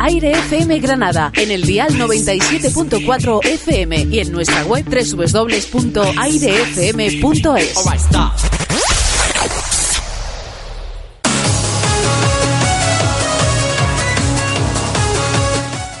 Aire 0.00 0.32
FM 0.32 0.78
Granada 0.80 1.32
en 1.36 1.50
el 1.50 1.62
dial 1.62 1.92
97.4 1.94 3.44
FM 3.44 4.06
y 4.10 4.20
en 4.20 4.32
nuestra 4.32 4.64
web 4.64 4.84
www.airefm.es. 4.84 5.78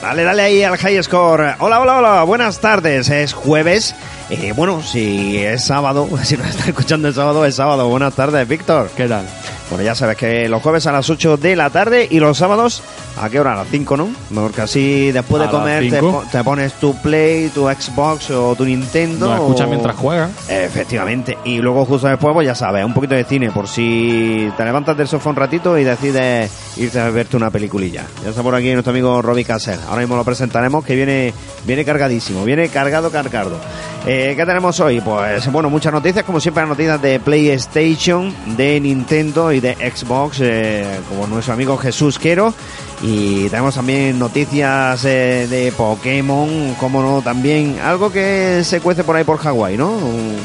Dale, 0.02 0.22
dale 0.22 0.42
ahí 0.42 0.62
al 0.62 0.78
high 0.78 1.02
score. 1.02 1.54
Hola, 1.58 1.80
hola, 1.80 1.98
hola. 1.98 2.24
Buenas 2.24 2.60
tardes. 2.60 3.10
Es 3.10 3.34
jueves. 3.34 3.94
Eh, 4.30 4.52
bueno, 4.54 4.82
si 4.82 5.38
es 5.38 5.64
sábado, 5.64 6.06
si 6.22 6.36
nos 6.36 6.48
está 6.48 6.66
escuchando 6.68 7.08
el 7.08 7.14
sábado, 7.14 7.44
es 7.46 7.54
sábado. 7.54 7.88
Buenas 7.88 8.14
tardes, 8.14 8.46
Víctor. 8.46 8.90
¿Qué 8.94 9.08
tal? 9.08 9.24
Bueno, 9.70 9.84
ya 9.84 9.94
sabes 9.94 10.16
que 10.16 10.48
los 10.48 10.62
jueves 10.62 10.86
a 10.86 10.92
las 10.92 11.08
8 11.10 11.36
de 11.36 11.54
la 11.54 11.68
tarde 11.68 12.06
y 12.10 12.20
los 12.20 12.38
sábados, 12.38 12.82
¿a 13.20 13.28
qué 13.28 13.38
hora? 13.38 13.52
A 13.52 13.56
las 13.56 13.68
5, 13.70 13.96
¿no? 13.98 14.08
Porque 14.34 14.62
así 14.62 15.12
después 15.12 15.42
A 15.42 15.46
de 15.46 15.50
comer 15.50 15.90
te, 15.90 16.00
po- 16.00 16.24
te 16.32 16.42
pones 16.42 16.72
tu 16.74 16.94
Play, 17.02 17.48
tu 17.50 17.68
Xbox 17.68 18.30
o 18.30 18.54
tu 18.54 18.64
Nintendo. 18.64 19.26
Nos 19.28 19.40
escuchas 19.40 19.66
o- 19.66 19.70
mientras 19.70 19.94
juegas. 19.96 20.30
Efectivamente. 20.48 21.36
Y 21.44 21.58
luego 21.58 21.84
justo 21.84 22.06
después, 22.08 22.32
pues 22.32 22.46
ya 22.46 22.54
sabes, 22.54 22.82
un 22.84 22.94
poquito 22.94 23.14
de 23.14 23.24
cine 23.24 23.50
por 23.50 23.68
si 23.68 24.50
te 24.56 24.64
levantas 24.64 24.96
del 24.96 25.06
sofá 25.06 25.28
un 25.30 25.36
ratito 25.36 25.76
y 25.78 25.84
decides 25.84 26.50
irte 26.78 26.98
a 27.00 27.10
verte 27.10 27.36
una 27.36 27.50
peliculilla. 27.50 28.04
Ya 28.24 28.30
está 28.30 28.42
por 28.42 28.54
aquí 28.54 28.72
nuestro 28.72 28.90
amigo 28.92 29.20
Robbie 29.20 29.44
Casser. 29.44 29.78
Ahora 29.88 30.00
mismo 30.00 30.16
lo 30.16 30.24
presentaremos 30.24 30.82
que 30.82 30.94
viene, 30.94 31.34
viene 31.66 31.84
cargadísimo, 31.84 32.42
viene 32.44 32.68
cargado, 32.70 33.10
cargado. 33.10 33.58
Eh, 34.06 34.17
¿Qué 34.36 34.44
tenemos 34.44 34.78
hoy? 34.80 35.00
Pues 35.00 35.50
bueno, 35.52 35.70
muchas 35.70 35.92
noticias, 35.92 36.24
como 36.24 36.40
siempre, 36.40 36.66
noticias 36.66 37.00
de 37.00 37.20
PlayStation, 37.20 38.34
de 38.56 38.80
Nintendo 38.80 39.52
y 39.52 39.60
de 39.60 39.74
Xbox, 39.74 40.38
eh, 40.40 40.84
como 41.08 41.26
nuestro 41.26 41.54
amigo 41.54 41.76
Jesús 41.76 42.18
Quero. 42.18 42.52
Y 43.00 43.48
tenemos 43.48 43.76
también 43.76 44.18
noticias 44.18 45.04
eh, 45.04 45.46
de 45.48 45.70
Pokémon, 45.72 46.74
como 46.80 47.00
no, 47.00 47.22
también 47.22 47.78
algo 47.80 48.10
que 48.10 48.62
se 48.64 48.80
cuece 48.80 49.04
por 49.04 49.14
ahí 49.14 49.22
por 49.24 49.38
Hawái, 49.38 49.76
¿no? 49.76 49.96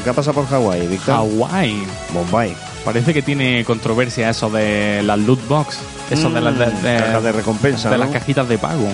¿Qué 0.04 0.10
ha 0.10 0.12
pasado 0.12 0.34
por 0.34 0.46
Hawái, 0.46 0.86
Víctor? 0.86 1.16
Hawái. 1.16 1.82
Bombay. 2.12 2.54
Parece 2.84 3.12
que 3.12 3.22
tiene 3.22 3.64
controversia 3.64 4.30
eso 4.30 4.50
de 4.50 5.02
las 5.02 5.18
loot 5.18 5.48
box. 5.48 5.78
Eso 6.10 6.30
de 6.30 6.40
las 6.40 6.56
de, 6.58 6.66
Mm, 6.66 7.22
de 7.22 7.32
recompensa, 7.32 7.90
De 7.90 7.96
¿no? 7.98 8.04
las 8.04 8.12
cajitas 8.12 8.48
de 8.48 8.58
pago. 8.58 8.86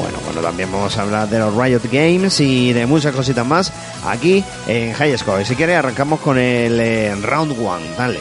Bueno, 0.00 0.18
bueno, 0.24 0.40
también 0.40 0.72
vamos 0.72 0.96
a 0.96 1.02
hablar 1.02 1.28
de 1.28 1.38
los 1.38 1.54
Riot 1.54 1.82
Games 1.92 2.40
y 2.40 2.72
de 2.72 2.86
muchas 2.86 3.14
cositas 3.14 3.46
más 3.46 3.70
aquí 4.06 4.42
en 4.66 4.94
High 4.94 5.18
Score. 5.18 5.44
Si 5.44 5.54
quieres, 5.54 5.76
arrancamos 5.76 6.20
con 6.20 6.38
el 6.38 6.80
eh, 6.80 7.14
Round 7.20 7.52
One. 7.62 7.84
Dale. 7.98 8.20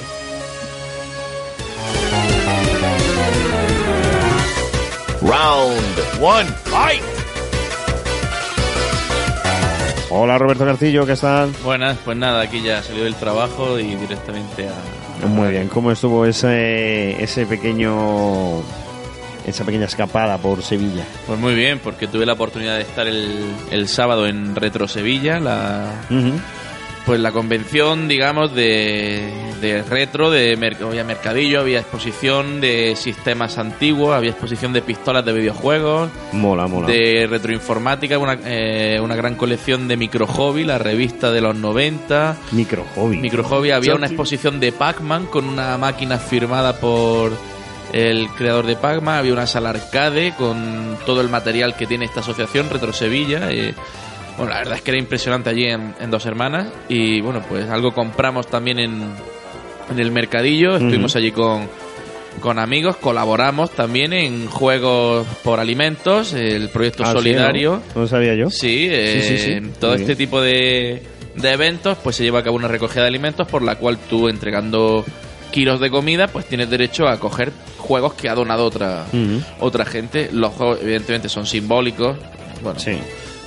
Round 5.22 6.22
one, 6.22 6.50
fight! 6.66 7.02
Hola, 10.10 10.38
Roberto 10.38 10.66
Garcillo, 10.66 11.06
¿qué 11.06 11.16
tal? 11.16 11.52
Buenas, 11.64 11.98
pues 12.04 12.18
nada, 12.18 12.42
aquí 12.42 12.62
ya 12.62 12.82
salió 12.82 13.04
del 13.04 13.16
trabajo 13.16 13.80
y 13.80 13.96
directamente 13.96 14.68
a... 14.68 15.28
Muy 15.28 15.52
bien, 15.52 15.68
¿cómo 15.68 15.92
estuvo 15.92 16.26
ese, 16.26 17.22
ese 17.22 17.46
pequeño... 17.46 18.64
esa 19.50 19.66
pequeña 19.66 19.86
escapada 19.86 20.38
por 20.38 20.62
Sevilla? 20.64 21.04
Pues 21.28 21.40
muy 21.40 21.54
bien, 21.56 21.80
porque 21.80 22.08
tuve 22.08 22.26
la 22.26 22.34
oportunidad 22.34 22.76
de 22.76 22.82
estar 22.82 23.08
el, 23.08 23.44
el 23.72 23.88
sábado 23.88 24.28
en 24.28 24.56
Retro 24.56 24.88
Sevilla, 24.88 25.40
la, 25.40 25.92
pues 27.06 27.20
la 27.20 27.32
convención, 27.32 28.08
digamos, 28.08 28.54
de, 28.54 29.32
de 29.62 29.82
retro, 29.84 30.30
de 30.30 30.54
había 30.82 31.04
mercadillo, 31.04 31.62
había 31.62 31.80
exposición 31.80 32.62
de 32.62 32.96
sistemas 32.96 33.58
antiguos, 33.58 34.14
había 34.16 34.32
exposición 34.32 34.74
de 34.74 34.82
pistolas 34.82 35.26
de 35.26 35.34
videojuegos, 35.34 36.12
Mola, 36.34 36.68
mola. 36.68 36.88
de 36.88 37.26
retroinformática, 37.28 38.18
una, 38.20 38.38
eh, 38.46 39.00
una 39.02 39.16
gran 39.16 39.36
colección 39.36 39.88
de 39.88 39.98
micro 39.98 40.28
hobby, 40.28 40.64
la 40.64 40.78
revista 40.78 41.32
de 41.32 41.42
los 41.42 41.56
90, 41.56 42.38
Micro 42.52 42.86
hobby. 42.96 43.18
Micro 43.18 43.44
Hobby 43.44 43.72
había 43.72 43.96
una 43.96 44.06
exposición 44.08 44.60
de 44.60 44.72
Pac-Man 44.72 45.26
con 45.28 45.46
una 45.50 45.78
máquina 45.78 46.18
firmada 46.20 46.80
por 46.80 47.32
el 47.94 48.28
creador 48.30 48.66
de 48.66 48.76
Pac-Man. 48.76 49.18
Había 49.18 49.34
una 49.34 49.48
sala 49.48 49.70
arcade 49.72 50.34
con 50.38 50.98
todo 51.06 51.22
el 51.22 51.30
material 51.30 51.76
que 51.76 51.86
tiene 51.88 52.06
esta 52.06 52.20
asociación, 52.22 52.70
Retro 52.70 52.94
Sevilla. 52.94 53.52
eh, 53.52 53.74
bueno, 54.38 54.54
la 54.54 54.60
verdad 54.60 54.76
es 54.76 54.82
que 54.84 54.92
era 54.92 55.00
impresionante 55.00 55.50
allí 55.50 55.66
en, 55.66 55.94
en 56.00 56.10
Dos 56.12 56.26
Hermanas. 56.26 56.68
Y 56.88 57.20
bueno, 57.22 57.42
pues 57.50 57.70
algo 57.70 57.94
compramos 57.94 58.48
también 58.48 58.80
en, 58.80 59.04
en 59.92 60.00
el 60.00 60.12
mercadillo. 60.12 60.76
Estuvimos 60.76 61.16
allí 61.18 61.32
con, 61.34 61.68
con 62.40 62.58
amigos, 62.58 62.96
colaboramos 62.98 63.72
también 63.72 64.14
en 64.14 64.48
juegos 64.48 65.28
por 65.44 65.60
alimentos, 65.60 66.32
el 66.34 66.70
proyecto 66.70 67.04
Ah, 67.04 67.08
sí, 67.08 67.14
solidario. 67.18 67.82
¿no? 67.96 68.02
¿No 68.04 68.08
sabía 68.08 68.34
yo? 68.36 68.50
Sí, 68.50 68.88
eh, 68.90 69.22
sí, 69.28 69.38
sí. 69.40 69.52
en 69.52 69.74
todo 69.74 69.92
Muy 69.92 70.02
este 70.04 70.16
bien. 70.16 70.18
tipo 70.30 70.40
de, 70.42 71.04
de 71.36 71.52
eventos, 71.52 71.98
pues 72.02 72.16
se 72.16 72.24
lleva 72.24 72.40
a 72.40 72.44
cabo 72.44 72.56
una 72.56 72.70
recogida 72.70 73.02
de 73.02 73.10
alimentos 73.10 73.46
por 73.46 73.62
la 73.62 73.76
cual 73.76 73.98
tú 74.10 74.30
entregando 74.30 75.04
kilos 75.52 75.80
de 75.80 75.90
comida, 75.90 76.28
pues 76.28 76.46
tienes 76.46 76.70
derecho 76.70 77.08
a 77.08 77.20
coger 77.20 77.52
juegos 77.78 78.14
que 78.14 78.30
ha 78.30 78.36
donado 78.36 78.66
otra 78.66 79.06
otra 79.60 79.86
gente. 79.86 80.30
Los 80.32 80.54
juegos 80.54 80.80
evidentemente 80.82 81.30
son 81.30 81.46
simbólicos, 81.46 82.18
bueno, 82.64 82.80
Sí. 82.80 82.98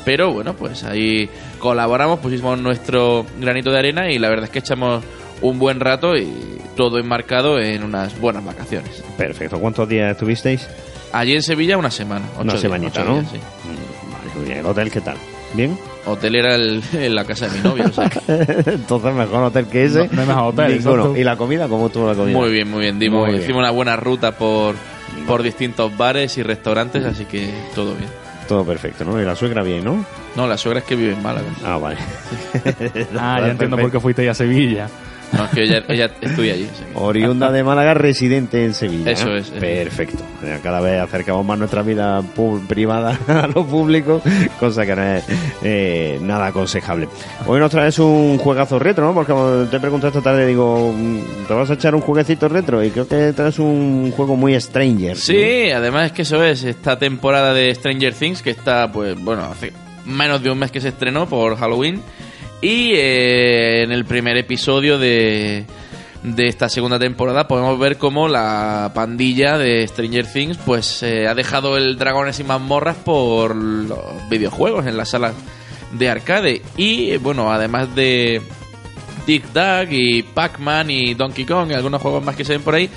pero 0.04 0.32
bueno, 0.32 0.54
pues 0.54 0.84
ahí 0.84 1.28
colaboramos, 1.58 2.18
pusimos 2.20 2.58
nuestro 2.58 3.24
granito 3.38 3.70
de 3.70 3.78
arena 3.78 4.10
y 4.10 4.18
la 4.18 4.28
verdad 4.28 4.44
es 4.46 4.50
que 4.50 4.58
echamos 4.60 5.04
un 5.42 5.58
buen 5.58 5.80
rato 5.80 6.16
y 6.16 6.28
todo 6.76 6.98
enmarcado 6.98 7.58
en 7.60 7.82
unas 7.82 8.18
buenas 8.20 8.44
vacaciones. 8.44 9.02
Perfecto. 9.16 9.58
¿Cuántos 9.58 9.88
días 9.88 10.10
estuvisteis? 10.12 10.66
Allí 11.12 11.34
en 11.34 11.42
Sevilla 11.42 11.76
una 11.76 11.90
semana, 11.90 12.24
ocho 12.34 12.42
Una 12.42 12.52
días, 12.52 12.62
semanita, 12.62 13.00
ocho 13.02 13.10
¿no? 13.10 13.20
días, 13.20 13.32
sí. 13.32 13.38
Mm, 13.38 14.42
Vale. 14.46 14.58
¿El 14.60 14.66
hotel 14.66 14.90
qué 14.90 15.00
tal? 15.02 15.16
¿Bien? 15.54 15.78
Hotel 16.06 16.34
era 16.34 16.54
el- 16.54 16.82
en 16.94 17.14
la 17.14 17.24
casa 17.24 17.46
de 17.48 17.58
mi 17.58 17.62
novia, 17.62 17.86
o 17.86 17.92
sea 17.92 18.08
que 18.08 18.20
Entonces 18.66 19.14
mejor 19.14 19.44
hotel 19.44 19.66
que 19.66 19.84
ese. 19.84 19.98
No- 20.08 20.12
no 20.12 20.20
hay 20.22 20.26
mejor 20.28 20.44
hotel, 20.52 20.72
Ninguno. 20.78 20.94
exacto. 21.02 21.16
¿Y 21.20 21.24
la 21.24 21.36
comida? 21.36 21.68
¿Cómo 21.68 21.86
estuvo 21.86 22.08
la 22.08 22.14
comida? 22.14 22.36
Muy 22.36 22.50
bien, 22.50 22.70
muy 22.70 22.80
bien. 22.80 22.98
Dimos, 22.98 23.20
Muy 23.20 23.30
bien. 23.32 23.42
Hicimos 23.42 23.60
una 23.60 23.70
buena 23.70 23.96
ruta 23.96 24.32
por, 24.32 24.74
por 25.26 25.42
distintos 25.42 25.96
bares 25.96 26.36
y 26.38 26.42
restaurantes, 26.42 27.04
así 27.04 27.24
que 27.26 27.50
todo 27.74 27.94
bien. 27.94 28.10
Todo 28.48 28.64
perfecto, 28.64 29.04
¿no? 29.04 29.20
Y 29.20 29.24
la 29.24 29.36
suegra 29.36 29.62
bien, 29.62 29.84
¿no? 29.84 30.04
No, 30.34 30.46
la 30.48 30.56
suegra 30.58 30.80
es 30.80 30.84
que 30.86 30.96
vive 30.96 31.12
en 31.12 31.22
Málaga. 31.22 31.46
Ah, 31.64 31.76
vale. 31.78 31.96
Ah, 33.18 33.38
ya 33.40 33.48
entiendo 33.50 33.76
por 33.76 33.90
qué 33.90 34.00
fuiste 34.00 34.28
a 34.28 34.34
Sevilla. 34.34 34.88
No, 35.32 35.44
es 35.44 35.50
que 35.50 35.62
ella, 35.62 35.82
ella 35.88 36.10
estudia 36.20 36.54
allí. 36.54 36.64
que- 36.64 36.98
Oriunda 36.98 37.50
de 37.50 37.64
Málaga, 37.64 37.94
residente 37.94 38.64
en 38.64 38.74
Sevilla. 38.74 39.10
Eso 39.12 39.26
¿no? 39.26 39.36
es, 39.36 39.46
eso 39.48 39.58
Perfecto. 39.58 40.22
Eh, 40.42 40.58
Cada 40.62 40.80
vez 40.80 41.00
acercamos 41.00 41.44
más 41.44 41.58
nuestra 41.58 41.82
vida 41.82 42.22
privada 42.68 43.18
a 43.28 43.46
lo 43.46 43.66
público, 43.66 44.20
cosa 44.60 44.84
que 44.84 44.94
no 44.94 45.02
es 45.02 45.24
eh, 45.62 46.18
nada 46.20 46.46
aconsejable. 46.48 47.08
Hoy 47.46 47.60
nos 47.60 47.70
traes 47.70 47.98
un 47.98 48.38
juegazo 48.38 48.78
retro, 48.78 49.06
¿no? 49.06 49.14
Porque 49.14 49.32
como 49.32 49.64
te 49.70 49.80
pregunté 49.80 50.08
esta 50.08 50.20
tarde, 50.20 50.46
digo, 50.46 50.92
mm, 50.94 51.46
¿te 51.48 51.54
vas 51.54 51.70
a 51.70 51.74
echar 51.74 51.94
un 51.94 52.00
jueguecito 52.02 52.48
retro? 52.48 52.84
Y 52.84 52.90
creo 52.90 53.08
que 53.08 53.32
traes 53.32 53.58
un 53.58 54.12
juego 54.14 54.36
muy 54.36 54.58
Stranger. 54.60 55.16
Sí, 55.16 55.70
además 55.70 56.06
es 56.06 56.12
que 56.12 56.22
eso 56.22 56.42
es 56.44 56.62
esta 56.64 56.98
temporada 56.98 57.54
de 57.54 57.74
Stranger 57.74 58.14
Things 58.14 58.42
que 58.42 58.50
está, 58.50 58.90
pues, 58.92 59.18
bueno, 59.18 59.44
hace 59.44 59.72
menos 60.04 60.42
de 60.42 60.50
un 60.50 60.58
mes 60.58 60.70
que 60.70 60.80
se 60.80 60.88
estrenó 60.88 61.26
por 61.28 61.56
Halloween. 61.56 62.02
Y 62.62 62.92
eh, 62.94 63.82
en 63.82 63.90
el 63.90 64.04
primer 64.04 64.36
episodio 64.36 64.96
de, 64.96 65.66
de 66.22 66.46
esta 66.46 66.68
segunda 66.68 66.96
temporada 66.96 67.48
podemos 67.48 67.76
ver 67.76 67.98
cómo 67.98 68.28
la 68.28 68.92
pandilla 68.94 69.58
de 69.58 69.86
Stranger 69.88 70.26
Things 70.26 70.58
pues 70.58 71.02
eh, 71.02 71.26
ha 71.26 71.34
dejado 71.34 71.76
el 71.76 71.98
Dragones 71.98 72.38
y 72.38 72.44
Mazmorras 72.44 72.96
por 72.98 73.56
los 73.56 74.28
videojuegos 74.30 74.86
en 74.86 74.96
las 74.96 75.10
salas 75.10 75.34
de 75.90 76.08
arcade. 76.08 76.62
Y 76.76 77.16
bueno, 77.16 77.52
además 77.52 77.92
de 77.96 78.40
Tic 79.26 79.44
Tac 79.52 79.88
y 79.90 80.22
Pac-Man 80.22 80.88
y 80.88 81.14
Donkey 81.14 81.44
Kong 81.44 81.72
y 81.72 81.74
algunos 81.74 82.00
juegos 82.00 82.24
más 82.24 82.36
que 82.36 82.44
se 82.44 82.52
ven 82.52 82.62
por 82.62 82.76
ahí, 82.76 82.88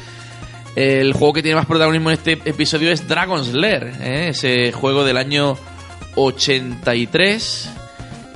el 0.76 1.14
juego 1.14 1.34
que 1.34 1.42
tiene 1.42 1.56
más 1.56 1.66
protagonismo 1.66 2.12
en 2.12 2.18
este 2.18 2.34
episodio 2.34 2.92
es 2.92 3.08
Dragon's 3.08 3.54
Lair, 3.54 3.94
¿eh? 4.00 4.28
ese 4.30 4.72
juego 4.72 5.04
del 5.04 5.18
año 5.18 5.58
83. 6.16 7.85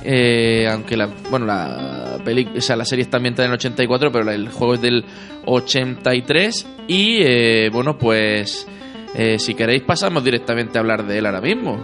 Eh, 0.03 0.67
aunque 0.71 0.95
la, 0.97 1.07
bueno, 1.29 1.45
la, 1.45 2.17
peli- 2.23 2.49
o 2.57 2.61
sea, 2.61 2.75
la 2.75 2.85
serie 2.85 3.03
está 3.03 3.17
ambientada 3.17 3.45
en 3.47 3.51
el 3.51 3.55
84, 3.55 4.11
pero 4.11 4.29
el 4.31 4.49
juego 4.49 4.73
es 4.75 4.81
del 4.81 5.03
83. 5.45 6.67
Y 6.87 7.17
eh, 7.21 7.69
bueno, 7.71 7.97
pues 7.97 8.67
eh, 9.15 9.37
si 9.39 9.53
queréis, 9.55 9.83
pasamos 9.83 10.23
directamente 10.23 10.77
a 10.77 10.81
hablar 10.81 11.05
de 11.05 11.17
él 11.19 11.25
ahora 11.25 11.41
mismo. 11.41 11.77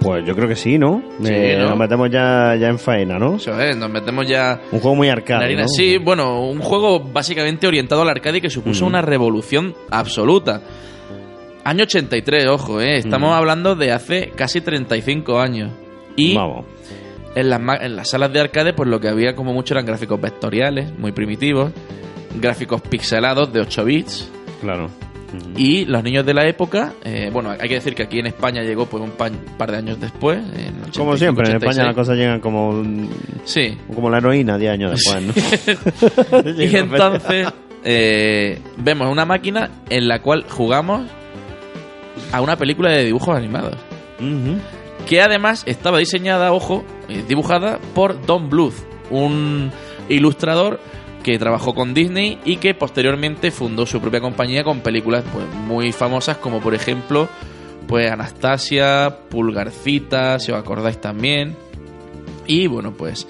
Pues 0.00 0.24
yo 0.24 0.36
creo 0.36 0.46
que 0.48 0.54
sí, 0.54 0.78
¿no? 0.78 1.02
Sí, 1.20 1.32
Eh, 1.32 1.56
¿no? 1.58 1.70
Nos 1.70 1.78
metemos 1.78 2.08
ya, 2.10 2.54
ya 2.54 2.68
en 2.68 2.78
faena, 2.78 3.18
¿no? 3.18 3.36
Eso 3.36 3.58
es, 3.60 3.76
nos 3.76 3.90
metemos 3.90 4.26
ya 4.28 4.60
Un 4.70 4.78
juego 4.78 4.94
muy 4.94 5.08
arcade. 5.08 5.66
Sí, 5.68 5.98
bueno, 5.98 6.42
un 6.48 6.60
juego 6.60 7.00
básicamente 7.00 7.66
orientado 7.66 8.02
al 8.02 8.08
arcade 8.08 8.40
que 8.40 8.50
supuso 8.50 8.84
Mm. 8.84 8.88
una 8.88 9.02
revolución 9.02 9.74
absoluta. 9.90 10.62
Año 11.64 11.82
83, 11.84 12.46
ojo, 12.46 12.80
¿eh? 12.80 12.98
estamos 12.98 13.30
Mm. 13.30 13.34
hablando 13.34 13.74
de 13.74 13.90
hace 13.92 14.30
casi 14.36 14.60
35 14.60 15.40
años. 15.40 15.72
Y 16.16 16.34
Vamos. 16.34 16.66
En 17.34 17.48
las, 17.50 17.60
en 17.82 17.96
las 17.96 18.10
salas 18.10 18.32
de 18.32 18.40
arcade, 18.40 18.72
pues 18.72 18.88
lo 18.88 19.00
que 19.00 19.08
había 19.08 19.34
como 19.34 19.52
mucho 19.52 19.74
eran 19.74 19.86
gráficos 19.86 20.20
vectoriales, 20.20 20.96
muy 20.98 21.12
primitivos, 21.12 21.72
gráficos 22.40 22.80
pixelados 22.82 23.52
de 23.52 23.60
8 23.60 23.84
bits. 23.84 24.30
Claro. 24.60 24.88
Y 25.56 25.84
los 25.84 26.02
niños 26.02 26.26
de 26.26 26.34
la 26.34 26.44
época, 26.48 26.92
eh, 27.04 27.30
bueno, 27.32 27.50
hay 27.50 27.68
que 27.68 27.76
decir 27.76 27.94
que 27.94 28.02
aquí 28.02 28.18
en 28.18 28.26
España 28.26 28.62
llegó 28.62 28.86
pues 28.86 29.00
un 29.02 29.12
pa- 29.12 29.30
par 29.56 29.70
de 29.70 29.76
años 29.76 30.00
después. 30.00 30.38
en 30.38 30.74
85, 30.82 30.98
Como 30.98 31.16
siempre, 31.16 31.48
en 31.48 31.56
86. 31.56 31.62
España 31.70 31.86
las 31.86 31.94
cosas 31.94 32.16
llegan 32.16 32.40
como, 32.40 32.82
Sí, 33.44 33.78
como 33.94 34.10
la 34.10 34.18
heroína 34.18 34.58
10 34.58 34.72
años 34.72 34.90
después, 34.90 35.22
¿no? 35.22 35.32
y 36.64 36.76
entonces 36.76 37.46
eh, 37.84 38.58
vemos 38.78 39.08
una 39.10 39.24
máquina 39.24 39.70
en 39.88 40.08
la 40.08 40.20
cual 40.20 40.44
jugamos 40.48 41.02
a 42.32 42.40
una 42.40 42.56
película 42.56 42.90
de 42.90 43.04
dibujos 43.04 43.36
animados. 43.36 43.76
Ujú. 44.18 44.58
Que 45.08 45.20
además 45.20 45.64
estaba 45.66 45.98
diseñada, 45.98 46.52
ojo, 46.52 46.84
eh, 47.08 47.24
dibujada 47.26 47.78
por 47.94 48.24
Don 48.26 48.48
Bluth, 48.48 48.74
un 49.10 49.72
ilustrador 50.08 50.80
que 51.22 51.38
trabajó 51.38 51.74
con 51.74 51.94
Disney 51.94 52.38
y 52.44 52.56
que 52.56 52.74
posteriormente 52.74 53.50
fundó 53.50 53.86
su 53.86 54.00
propia 54.00 54.20
compañía 54.20 54.64
con 54.64 54.80
películas 54.80 55.24
pues, 55.32 55.46
muy 55.66 55.92
famosas 55.92 56.38
como 56.38 56.60
por 56.60 56.74
ejemplo 56.74 57.28
pues 57.90 58.10
Anastasia, 58.10 59.18
Pulgarcita, 59.28 60.38
si 60.38 60.52
os 60.52 60.58
acordáis 60.58 61.00
también. 61.00 61.56
Y 62.46 62.68
bueno, 62.68 62.92
pues 62.92 63.26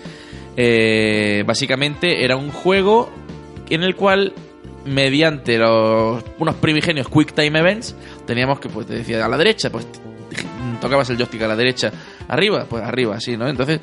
eh, 0.54 1.42
básicamente 1.46 2.24
era 2.24 2.36
un 2.36 2.50
juego 2.50 3.10
en 3.70 3.82
el 3.82 3.96
cual 3.96 4.34
mediante 4.84 5.56
los, 5.56 6.22
unos 6.38 6.54
primigenios 6.56 7.08
Quick 7.08 7.32
Time 7.32 7.58
Events 7.58 7.96
teníamos 8.26 8.60
que, 8.60 8.68
pues 8.68 8.86
te 8.86 8.96
decía 8.96 9.24
a 9.24 9.28
la 9.28 9.38
derecha, 9.38 9.70
pues 9.70 9.86
tocabas 10.80 11.08
el 11.10 11.16
joystick 11.16 11.42
a 11.42 11.48
la 11.48 11.56
derecha, 11.56 11.90
arriba, 12.28 12.66
pues 12.68 12.82
arriba, 12.82 13.16
así, 13.16 13.36
¿no? 13.36 13.48
Entonces, 13.48 13.80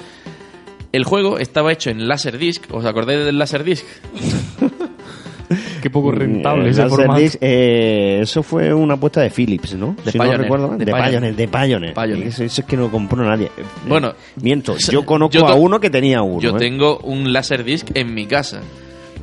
el 0.91 1.03
juego 1.03 1.37
estaba 1.37 1.71
hecho 1.71 1.89
en 1.89 2.07
Laserdisc, 2.07 2.63
¿os 2.73 2.85
acordáis 2.85 3.25
del 3.25 3.37
Laserdisc? 3.37 3.85
Qué 5.81 5.89
poco 5.89 6.11
rentable 6.11 6.67
Eh, 6.67 6.71
ese 6.71 6.87
formato. 6.89 7.21
eh, 7.39 8.19
eso 8.21 8.43
fue 8.43 8.73
una 8.73 8.95
apuesta 8.95 9.21
de 9.21 9.29
Philips, 9.29 9.75
¿no? 9.75 9.95
De 10.03 10.11
si 10.11 10.17
no 10.17 10.23
Pioneer, 10.25 10.41
recuerdo 10.41 10.67
mal. 10.69 10.77
de 10.77 10.85
De, 10.85 10.91
Pioneer. 10.91 11.11
Pioneer, 11.11 11.35
de 11.35 11.47
Pioneer. 11.47 11.93
Pioneer. 11.93 12.27
Eso, 12.27 12.43
eso 12.43 12.61
es 12.61 12.67
que 12.67 12.75
no 12.75 12.83
lo 12.83 12.91
compró 12.91 13.23
nadie. 13.23 13.45
Eh, 13.57 13.63
Bueno, 13.87 14.13
miento. 14.41 14.75
Yo 14.91 15.05
conozco 15.05 15.37
yo 15.37 15.47
a 15.47 15.55
uno 15.55 15.79
que 15.79 15.89
tenía 15.89 16.21
uno. 16.21 16.41
Yo 16.41 16.49
¿eh? 16.51 16.59
tengo 16.59 16.97
un 16.99 17.31
Laserdisc 17.31 17.91
en 17.95 18.13
mi 18.13 18.25
casa. 18.25 18.59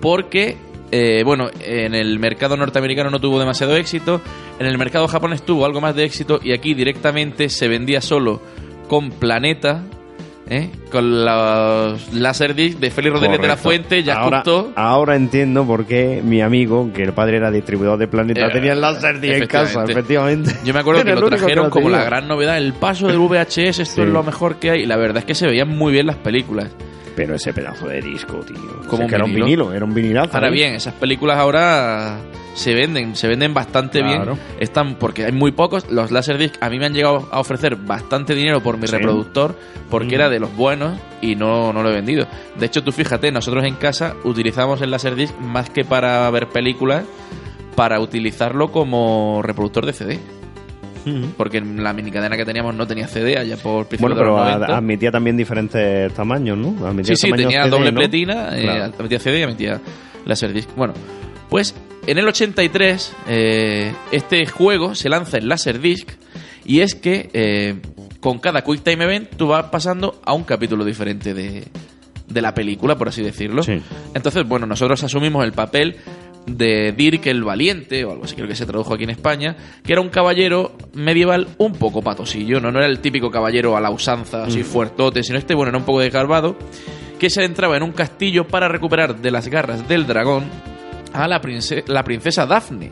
Porque, 0.01 0.57
eh, 0.97 1.23
bueno, 1.25 1.51
en 1.61 1.93
el 1.95 2.21
mercado 2.21 2.57
norteamericano 2.57 3.11
no 3.11 3.19
tuvo 3.21 3.41
demasiado 3.41 3.75
éxito. 3.77 4.21
En 4.61 4.67
el 4.67 4.79
mercado 4.79 5.09
japonés 5.09 5.43
tuvo 5.43 5.67
algo 5.67 5.81
más 5.81 5.97
de 5.97 6.05
éxito. 6.05 6.39
Y 6.43 6.53
aquí 6.53 6.73
directamente 6.75 7.49
se 7.49 7.67
vendía 7.67 8.01
solo 8.01 8.41
con 8.87 9.11
Planeta. 9.11 9.83
¿eh? 10.49 10.71
Con 10.93 11.25
los 11.25 12.13
Laserdisc 12.13 12.79
de 12.79 12.91
Félix 12.93 13.15
Rodríguez 13.15 13.41
de 13.41 13.49
la. 13.49 13.57
Fuente, 13.57 14.03
ya 14.05 14.15
ahora, 14.21 14.37
justo. 14.39 14.73
ahora 14.77 15.17
entiendo 15.17 15.67
por 15.67 15.85
qué 15.87 16.21
mi 16.23 16.41
amigo, 16.43 16.91
que 16.95 17.03
el 17.03 17.13
padre 17.13 17.39
era 17.39 17.51
distribuidor 17.51 17.99
de 17.99 18.07
Planeta, 18.07 18.47
Eh, 18.47 18.51
tenía 18.53 18.75
el 18.75 18.81
Laserdisc 18.81 19.35
en 19.35 19.47
casa, 19.49 19.85
efectivamente. 19.89 20.53
Yo 20.65 20.73
me 20.75 20.81
acuerdo 20.81 21.03
que 21.05 21.15
lo 21.15 21.29
trajeron 21.29 21.71
como 21.71 21.89
la 21.89 22.05
gran 22.05 22.29
novedad, 22.29 22.57
el 22.59 22.73
paso 22.75 23.09
del 23.09 23.19
VHS, 23.19 23.81
esto 23.81 23.85
Sí. 23.97 24.01
es 24.03 24.09
lo 24.09 24.23
mejor 24.23 24.57
que 24.57 24.71
hay. 24.71 24.83
Y 24.83 24.87
la 24.87 24.97
verdad 24.97 25.19
es 25.19 25.25
que 25.25 25.35
se 25.35 25.47
veían 25.49 25.69
muy 25.71 25.93
bien 25.93 26.07
las 26.07 26.17
películas. 26.17 26.71
Pero 27.17 27.35
ese 27.35 27.53
pedazo 27.53 27.87
de 27.89 28.01
disco, 28.01 28.39
tío. 28.41 28.57
Como 28.89 29.07
que 29.07 29.15
era 29.15 29.25
un 29.25 29.35
vinilo. 29.35 29.73
era 29.73 29.85
un 29.85 29.95
vinilazo. 29.95 30.35
Ahora 30.35 30.49
¿eh? 30.49 30.53
bien, 30.53 30.75
esas 30.75 30.95
películas 30.95 31.39
ahora 31.39 32.19
se 32.55 32.75
venden, 32.75 33.15
se 33.17 33.29
venden 33.29 33.55
bastante 33.55 34.01
Claro. 34.01 34.35
bien. 34.35 34.39
Están 34.59 34.97
porque 34.97 35.25
hay 35.25 35.33
muy 35.33 35.53
pocos. 35.53 35.91
Los 35.91 36.11
Laserdisc 36.11 36.57
a 36.61 36.69
mí 36.71 36.79
me 36.79 36.87
han 36.87 36.93
llegado 36.95 37.29
a 37.31 37.39
ofrecer 37.41 37.77
bastante 37.77 38.35
dinero 38.35 38.61
por 38.63 38.79
mi 38.79 38.87
Sí. 38.89 38.97
reproductor 38.97 39.57
porque 39.91 40.15
era 40.17 40.29
de 40.29 40.41
los 40.41 40.55
buenos 40.57 40.99
y 41.21 41.37
no, 41.37 41.73
no 41.73 41.83
lo 41.85 41.91
he 41.91 41.95
vendido. 41.95 42.27
De 42.59 42.67
hecho, 42.67 42.83
tú 42.83 42.91
fíjate, 42.91 43.31
nosotros 43.31 43.65
en 43.65 43.75
casa 43.77 44.15
utilizamos 44.25 44.81
el 44.83 44.91
Laserdisc 44.91 45.39
más 45.41 45.71
que 45.71 45.85
para 45.85 46.29
ver 46.31 46.49
películas, 46.49 47.05
para 47.77 48.01
utilizarlo 48.01 48.73
como 48.73 49.41
reproductor 49.43 49.87
de 49.87 49.93
CD. 49.93 50.21
Porque 51.37 51.61
la 51.61 51.93
minicadena 51.93 52.37
que 52.37 52.45
teníamos 52.45 52.75
no 52.75 52.87
tenía 52.87 53.07
CD 53.09 53.37
allá 53.39 53.57
por 53.57 53.87
Bueno, 53.87 53.89
principios 53.89 54.17
de 54.17 54.23
pero 54.23 54.37
los 54.37 54.47
a- 54.47 54.55
90. 54.59 54.77
admitía 54.79 55.11
también 55.11 55.37
diferentes 55.37 56.13
tamaños, 56.15 56.57
¿no? 56.59 56.87
Admitía 56.87 57.15
Sí, 57.17 57.27
sí, 57.27 57.33
tenía 57.33 57.63
CD, 57.65 57.71
doble 57.71 57.93
¿no? 57.93 57.99
pletina, 58.01 58.49
eh, 58.59 58.63
Claro. 58.63 58.93
metía 59.03 59.19
CD 59.19 59.41
y 59.43 59.47
metía 59.47 59.81
Laserdisc. 60.25 60.71
Bueno, 60.77 60.95
pues 61.51 61.75
en 62.07 62.19
el 62.19 62.27
83 62.29 63.13
eh, 63.29 63.93
este 64.13 64.47
juego 64.47 64.95
se 64.95 65.09
lanza 65.09 65.39
en 65.39 65.49
Laserdisc 65.49 66.09
y 66.65 66.81
es 66.81 66.95
que 66.95 67.31
eh, 67.35 67.77
con 68.21 68.39
cada 68.39 68.63
Quick 68.63 68.83
Time 68.83 69.05
Event 69.05 69.37
tú 69.37 69.49
vas 69.49 69.65
pasando 69.67 70.21
a 70.25 70.33
un 70.33 70.45
capítulo 70.45 70.85
diferente 70.85 71.35
de, 71.35 71.65
de 72.27 72.41
la 72.43 72.55
película, 72.55 72.97
por 72.97 73.09
así 73.09 73.23
decirlo. 73.23 73.63
Sí. 73.63 73.81
Entonces, 74.15 74.49
bueno, 74.49 74.65
nosotros 74.67 75.03
asumimos 75.05 75.45
el 75.45 75.53
papel 75.53 75.97
de 76.47 76.93
Dirk 76.93 77.27
el 77.27 77.43
Valiente, 77.45 78.05
o 78.05 78.13
algo 78.13 78.25
así 78.25 78.35
creo 78.35 78.47
que 78.49 78.55
se 78.55 78.67
tradujo 78.67 78.95
aquí 78.95 79.05
en 79.05 79.11
España, 79.11 79.57
que 79.85 79.93
era 79.93 80.01
un 80.03 80.09
caballero 80.11 80.73
medieval 80.93 81.49
un 81.59 81.73
poco 81.73 82.03
patosillo, 82.03 82.61
no, 82.61 82.71
no 82.71 82.79
era 82.79 82.89
el 82.89 83.01
típico 83.01 83.31
caballero 83.31 83.77
a 83.77 83.81
la 83.81 83.91
usanza, 83.91 84.45
así 84.45 84.63
fuertote, 84.63 85.23
sino 85.23 85.39
este, 85.39 85.55
bueno, 85.55 85.71
era 85.71 85.79
un 85.79 85.85
poco 85.85 86.01
desgarbado, 86.01 86.57
que 87.19 87.31
se 87.31 87.41
adentraba 87.41 87.77
en 87.77 87.83
un 87.83 87.93
castillo 87.93 88.47
para 88.47 88.69
recuperar 88.69 89.17
de 89.17 89.31
las 89.31 89.49
garras 89.49 89.89
del 89.89 90.07
dragón 90.07 90.45
a 91.13 91.27
la, 91.29 91.41
prince- 91.41 91.85
la 91.87 92.03
princesa 92.05 92.45
Daphne. 92.45 92.91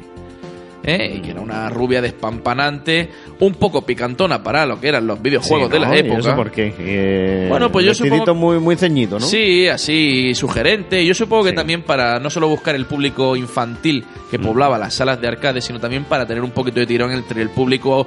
¿Eh? 0.85 1.15
Y 1.17 1.21
que 1.21 1.31
era 1.31 1.41
una 1.41 1.69
rubia 1.71 2.01
despampanante, 2.03 3.09
un 3.41 3.55
poco 3.55 3.83
picantona 3.83 4.43
para 4.43 4.67
lo 4.67 4.81
que 4.81 4.89
eran 4.89 5.07
los 5.07 5.21
videojuegos 5.21 5.69
Sí, 5.69 5.73
de 5.75 5.81
la. 5.81 5.95
¿Y 5.97 5.99
época. 6.01 6.19
eso 6.21 6.37
por 6.37 6.51
qué? 6.51 6.75
Eh, 6.79 7.47
Bueno, 7.49 7.71
pues 7.71 7.87
yo 7.87 7.95
supongo- 7.95 8.35
muy, 8.35 8.59
muy 8.59 8.77
ceñito, 8.77 9.19
¿no? 9.19 9.27
Sí, 9.27 9.69
así 9.69 10.35
sugerente. 10.35 11.05
Yo 11.05 11.15
supongo 11.15 11.45
que 11.45 11.51
Sí. 11.51 11.57
también 11.57 11.83
para 11.83 12.19
no 12.19 12.31
solo 12.31 12.49
buscar 12.49 12.75
el 12.75 12.87
público 12.87 13.37
infantil 13.37 14.05
que 14.31 14.39
Mm. 14.39 14.43
poblaba 14.43 14.79
las 14.79 14.95
salas 14.95 15.21
de 15.21 15.29
arcade, 15.29 15.61
sino 15.61 15.79
también 15.81 16.05
para 16.05 16.27
tener 16.27 16.43
un 16.43 16.51
poquito 16.51 16.81
de 16.81 16.87
tirón 16.87 17.13
entre 17.13 17.43
el 17.43 17.51
público 17.51 18.07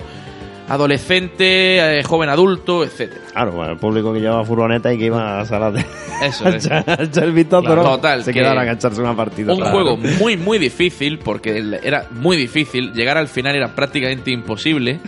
adolescente, 0.68 2.00
eh, 2.00 2.04
joven 2.04 2.30
adulto, 2.30 2.84
etcétera. 2.84 3.22
Claro, 3.32 3.52
bueno, 3.54 3.74
el 3.74 3.78
público 3.78 4.14
que 4.14 4.20
llevaba 4.20 4.44
furgoneta 4.46 4.94
y 4.94 4.98
que 4.98 5.06
iba 5.06 5.40
a 5.40 5.46
salas 5.46 5.74
de... 5.74 5.86
Eso 6.26 6.48
es. 6.50 6.66
echar 6.66 6.84
a 6.88 7.04
echar 7.04 7.24
el 7.26 7.32
vistazo, 7.34 7.64
Claro, 7.64 7.84
¿no? 7.84 7.90
total, 7.96 8.24
Se 8.24 8.32
que- 8.34 8.40
quedaron 8.40 8.68
a 8.68 8.72
echarse 8.72 9.02
una 9.02 9.16
partida. 9.16 9.54
Un 9.54 9.60
claro. 9.60 9.74
juego 9.74 9.98
muy, 9.98 10.38
muy 10.38 10.58
difícil, 10.58 11.20
porque 11.20 11.80
era 11.84 12.08
muy 12.12 12.38
difícil. 12.38 12.94
Llegar 12.94 13.18
al 13.18 13.28
final 13.28 13.56
era 13.56 13.76
prácticamente 13.76 14.32
imposible. 14.32 15.00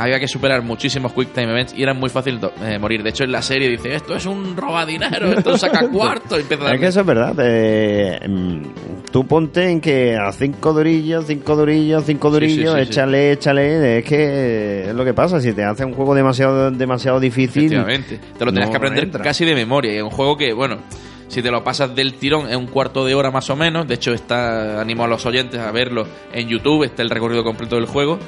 Había 0.00 0.20
que 0.20 0.28
superar 0.28 0.62
muchísimos 0.62 1.12
Quick 1.12 1.32
Time 1.32 1.50
Events 1.50 1.74
y 1.76 1.82
era 1.82 1.92
muy 1.92 2.08
fácil 2.08 2.38
eh, 2.62 2.78
morir. 2.78 3.02
De 3.02 3.10
hecho, 3.10 3.24
en 3.24 3.32
la 3.32 3.42
serie 3.42 3.68
dice: 3.68 3.94
Esto 3.96 4.14
es 4.14 4.26
un 4.26 4.56
robadinero, 4.56 5.32
esto 5.32 5.58
saca 5.58 5.88
cuarto. 5.92 6.38
Y 6.38 6.42
empieza 6.42 6.68
a 6.68 6.74
Es 6.74 6.80
que 6.80 6.86
eso 6.86 7.00
es 7.00 7.06
verdad. 7.06 7.34
eh, 7.42 8.20
mm, 8.28 8.62
tú 9.10 9.26
ponte 9.26 9.68
en 9.68 9.80
que 9.80 10.14
a 10.16 10.30
cinco 10.30 10.72
durillos, 10.72 11.24
cinco 11.26 11.56
durillos, 11.56 12.04
cinco 12.06 12.28
sí, 12.28 12.32
durillos, 12.34 12.74
sí, 12.74 12.84
sí. 12.84 12.90
échale, 12.90 13.32
échale. 13.32 13.98
Es 13.98 14.04
que 14.04 14.88
es 14.90 14.94
lo 14.94 15.04
que 15.04 15.14
pasa. 15.14 15.40
Si 15.40 15.52
te 15.52 15.64
hace 15.64 15.84
un 15.84 15.94
juego 15.94 16.14
demasiado, 16.14 16.70
demasiado 16.70 17.18
difícil. 17.18 17.64
Efectivamente. 17.64 18.20
Te 18.38 18.44
lo 18.44 18.52
tenías 18.52 18.68
no 18.68 18.70
que 18.72 18.76
aprender 18.76 19.02
entra. 19.04 19.24
casi 19.24 19.44
de 19.44 19.56
memoria. 19.56 19.92
Y 19.94 19.96
es 19.96 20.02
un 20.04 20.10
juego 20.10 20.36
que, 20.36 20.52
bueno, 20.52 20.76
si 21.26 21.42
te 21.42 21.50
lo 21.50 21.64
pasas 21.64 21.92
del 21.96 22.14
tirón, 22.14 22.48
es 22.48 22.56
un 22.56 22.68
cuarto 22.68 23.04
de 23.04 23.16
hora 23.16 23.32
más 23.32 23.50
o 23.50 23.56
menos. 23.56 23.88
De 23.88 23.94
hecho, 23.94 24.12
está 24.12 24.80
animo 24.80 25.02
a 25.02 25.08
los 25.08 25.26
oyentes 25.26 25.58
a 25.58 25.72
verlo 25.72 26.06
en 26.32 26.46
YouTube. 26.48 26.84
Está 26.84 27.02
el 27.02 27.10
recorrido 27.10 27.42
completo 27.42 27.74
del 27.74 27.86
juego. 27.86 28.18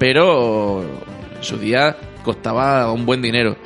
Pero 0.00 0.82
en 0.82 1.42
su 1.44 1.56
día 1.58 1.96
costaba 2.24 2.90
un 2.92 3.06
buen 3.06 3.22
dinero. 3.22 3.56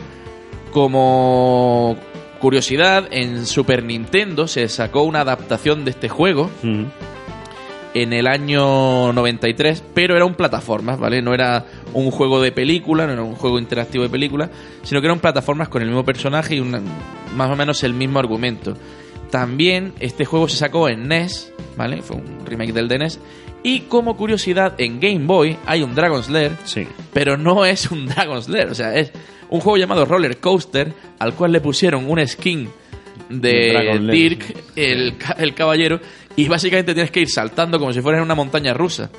Como 0.72 1.96
curiosidad, 2.40 3.06
en 3.10 3.46
Super 3.46 3.82
Nintendo 3.84 4.46
se 4.46 4.68
sacó 4.68 5.02
una 5.04 5.20
adaptación 5.20 5.84
de 5.84 5.92
este 5.92 6.08
juego 6.10 6.50
en 7.94 8.12
el 8.12 8.26
año 8.26 9.12
93, 9.12 9.82
pero 9.94 10.16
era 10.16 10.24
un 10.24 10.34
plataformas, 10.34 10.98
¿vale? 10.98 11.22
No 11.22 11.32
era 11.32 11.64
un 11.92 12.10
juego 12.10 12.42
de 12.42 12.50
película, 12.52 13.06
no 13.06 13.12
era 13.12 13.22
un 13.22 13.36
juego 13.36 13.58
interactivo 13.58 14.02
de 14.04 14.10
película, 14.10 14.50
sino 14.82 15.00
que 15.00 15.06
eran 15.06 15.20
plataformas 15.20 15.68
con 15.68 15.80
el 15.80 15.88
mismo 15.88 16.04
personaje 16.04 16.56
y 16.56 16.60
una- 16.60 16.82
más 17.36 17.50
o 17.50 17.56
menos 17.56 17.82
el 17.84 17.94
mismo 17.94 18.18
argumento. 18.18 18.74
También 19.30 19.92
este 20.00 20.24
juego 20.24 20.48
se 20.48 20.56
sacó 20.56 20.88
en 20.88 21.06
NES, 21.08 21.52
¿vale? 21.76 22.02
Fue 22.02 22.16
un 22.16 22.44
remake 22.44 22.72
del 22.72 22.88
de 22.88 22.98
NES. 22.98 23.20
Y 23.64 23.80
como 23.80 24.16
curiosidad, 24.16 24.74
en 24.78 25.00
Game 25.00 25.24
Boy 25.26 25.56
hay 25.66 25.82
un 25.82 25.94
Dragon's 25.94 26.28
Lair, 26.30 26.52
Sí. 26.64 26.86
pero 27.12 27.36
no 27.36 27.64
es 27.64 27.90
un 27.90 28.06
Dragon's 28.14 28.48
Lair, 28.48 28.68
o 28.68 28.74
sea, 28.74 28.94
es 28.94 29.10
un 29.50 29.58
juego 29.60 29.76
llamado 29.78 30.04
Roller 30.04 30.38
Coaster, 30.38 30.92
al 31.18 31.34
cual 31.34 31.50
le 31.50 31.60
pusieron 31.60 32.08
un 32.08 32.24
skin 32.28 32.68
de. 33.28 33.98
Dirk, 34.12 34.54
el, 34.76 35.14
el 35.38 35.54
caballero, 35.54 35.98
y 36.36 36.46
básicamente 36.46 36.92
tienes 36.94 37.10
que 37.10 37.20
ir 37.20 37.28
saltando 37.30 37.78
como 37.78 37.92
si 37.92 38.00
fueras 38.02 38.18
en 38.18 38.24
una 38.24 38.34
montaña 38.34 38.74
rusa. 38.74 39.10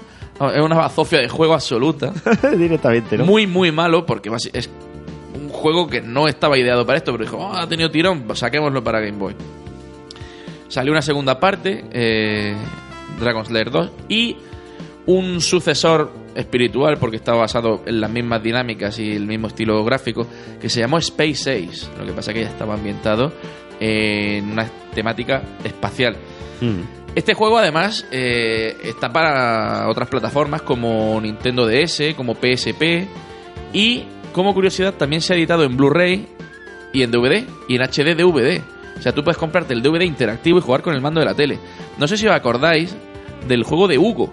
Es 0.54 0.62
una 0.62 0.76
bazofia 0.76 1.20
de 1.20 1.30
juego 1.30 1.54
absoluta. 1.54 2.14
Directamente, 2.58 3.18
¿no? 3.18 3.26
Muy, 3.26 3.48
muy 3.48 3.72
malo, 3.72 4.06
porque 4.06 4.30
es 4.54 4.70
un 5.34 5.50
juego 5.50 5.88
que 5.88 6.02
no 6.02 6.28
estaba 6.28 6.58
ideado 6.58 6.86
para 6.86 6.98
esto, 6.98 7.12
pero 7.14 7.24
dijo, 7.24 7.38
"Oh, 7.38 7.54
ha 7.56 7.68
tenido 7.68 7.90
tirón, 7.90 8.24
pues 8.24 8.40
saquémoslo 8.40 8.84
para 8.84 9.00
Game 9.00 9.18
Boy. 9.18 9.34
Salió 10.68 10.92
una 10.92 11.02
segunda 11.02 11.40
parte, 11.40 11.86
eh, 11.92 12.54
Dragon's 13.20 13.52
Lair 13.52 13.72
2, 13.72 13.92
y 14.10 14.38
un 15.06 15.42
sucesor 15.42 16.12
espiritual, 16.36 16.98
porque 16.98 17.18
estaba 17.18 17.40
basado 17.40 17.84
en 17.86 18.02
las 18.02 18.12
mismas 18.12 18.42
dinámicas 18.42 18.98
y 19.00 19.12
el 19.12 19.28
mismo 19.28 19.48
estilo 19.48 19.84
gráfico, 19.84 20.28
que 20.60 20.70
se 20.70 20.80
llamó 20.80 20.98
Space 20.98 21.52
Ace. 21.52 21.88
Lo 21.98 22.06
que 22.06 22.12
pasa 22.12 22.32
es 22.32 22.36
que 22.36 22.44
ya 22.44 22.50
estaba 22.50 22.74
ambientado 22.74 23.32
en 23.80 24.52
una 24.52 24.68
temática 24.94 25.44
espacial. 25.64 26.16
Mm. 26.62 27.06
Este 27.16 27.34
juego 27.34 27.58
además 27.58 28.06
eh, 28.12 28.76
está 28.84 29.10
para 29.10 29.88
otras 29.90 30.10
plataformas 30.10 30.62
como 30.64 31.20
Nintendo 31.22 31.66
DS, 31.66 32.14
como 32.16 32.36
PSP 32.36 33.08
y 33.72 34.04
como 34.34 34.54
curiosidad 34.54 34.96
también 34.96 35.22
se 35.22 35.34
ha 35.34 35.38
editado 35.38 35.64
en 35.64 35.78
Blu-ray 35.78 36.28
y 36.92 37.04
en 37.04 37.12
DVD 37.12 37.46
y 37.70 37.76
en 37.76 37.82
HD 37.84 38.16
DVD. 38.16 38.62
O 38.98 39.02
sea, 39.02 39.12
tú 39.14 39.24
puedes 39.24 39.38
comprarte 39.38 39.74
el 39.74 39.82
DVD 39.82 40.02
interactivo 40.04 40.58
y 40.60 40.62
jugar 40.62 40.82
con 40.82 40.94
el 40.96 41.02
mando 41.02 41.20
de 41.20 41.26
la 41.26 41.34
tele. 41.36 41.60
No 41.98 42.08
sé 42.08 42.18
si 42.18 42.28
os 42.28 42.34
acordáis 42.36 42.96
del 43.48 43.64
juego 43.64 43.88
de 43.88 43.98
Hugo. 43.98 44.32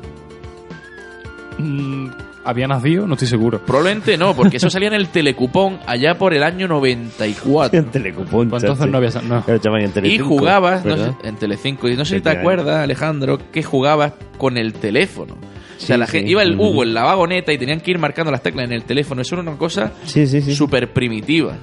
Mm, 1.59 2.09
¿Había 2.45 2.67
nacido? 2.67 3.07
No 3.07 3.15
estoy 3.15 3.29
seguro. 3.29 3.61
Probablemente 3.65 4.17
no, 4.17 4.35
porque 4.35 4.57
eso 4.57 4.69
salía 4.71 4.89
en 4.89 4.95
el 4.95 5.09
Telecupón 5.09 5.79
allá 5.87 6.15
por 6.19 6.35
el 6.35 6.43
año 6.43 6.67
94. 6.67 7.79
En 7.79 7.87
Telecupón. 7.87 8.51
Pues 8.51 8.63
entonces 8.65 8.89
no 8.89 8.99
había... 8.99 9.11
No. 9.23 9.45
En 9.47 9.85
Y 9.85 9.89
Telecinco, 9.93 10.29
jugabas, 10.29 10.85
no 10.85 10.97
sé, 10.97 11.13
en 11.23 11.37
Telecinco, 11.37 11.89
y 11.89 11.97
no 11.97 12.05
sé 12.05 12.17
si 12.17 12.21
te 12.21 12.31
acuerdas, 12.31 12.79
Alejandro, 12.83 13.39
que 13.53 13.63
jugabas 13.63 14.15
con 14.39 14.57
el 14.57 14.73
teléfono. 14.73 15.35
O 15.35 15.85
sea, 15.85 15.97
Sí, 15.97 16.01
la 16.01 16.07
sí. 16.07 16.13
gente, 16.13 16.31
iba 16.31 16.43
el. 16.43 16.59
Hugo 16.59 16.85
en 16.85 16.95
la 16.95 17.03
vagoneta 17.03 17.53
y 17.53 17.59
tenían 17.59 17.81
que 17.81 17.91
ir 17.91 17.99
marcando 17.99 18.31
las 18.31 18.43
teclas 18.43 18.67
en 18.67 18.73
el 18.73 18.85
teléfono. 18.85 19.23
Eso 19.23 19.35
era 19.35 19.43
una 19.43 19.59
cosa 19.59 19.93
Sí, 20.05 20.27
sí, 20.29 20.41
sí. 20.41 20.55
súper 20.55 20.93
primitiva. 20.93 21.57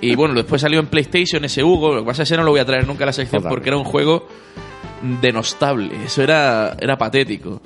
Y 0.00 0.14
bueno, 0.14 0.34
después 0.34 0.60
salió 0.62 0.80
en 0.80 0.86
PlayStation 0.86 1.44
ese 1.44 1.62
Hugo. 1.62 1.94
Lo 1.94 2.00
que 2.02 2.06
pasa 2.06 2.22
es 2.24 2.30
que 2.30 2.36
no 2.36 2.42
lo 2.42 2.50
voy 2.50 2.60
a 2.60 2.64
traer 2.64 2.86
nunca 2.86 3.04
a 3.04 3.06
la 3.06 3.12
sección 3.12 3.42
porque 3.48 3.68
era 3.68 3.76
un 3.78 3.84
juego 3.84 4.26
denostable. 5.20 5.90
Eso 6.04 6.22
era, 6.22 6.76
era 6.80 6.96
patético. 6.96 7.60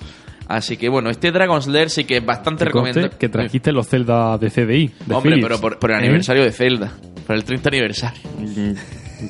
Así 0.48 0.76
que 0.76 0.88
bueno, 0.88 1.10
este 1.10 1.32
Dragon's 1.32 1.66
Lair 1.66 1.90
sí 1.90 2.04
que 2.04 2.18
es 2.18 2.24
bastante 2.24 2.64
recomendable. 2.64 3.10
que 3.18 3.28
trajiste 3.28 3.72
los 3.72 3.88
Zelda 3.88 4.38
de 4.38 4.48
CDI. 4.50 4.92
De 5.06 5.14
Hombre, 5.14 5.32
Philips. 5.32 5.48
pero 5.48 5.60
por, 5.60 5.78
por 5.78 5.90
el 5.90 5.96
¿Eh? 5.96 6.00
aniversario 6.00 6.44
de 6.44 6.52
Zelda. 6.52 6.92
Por 7.26 7.34
el 7.36 7.44
30 7.44 7.68
aniversario. 7.68 8.22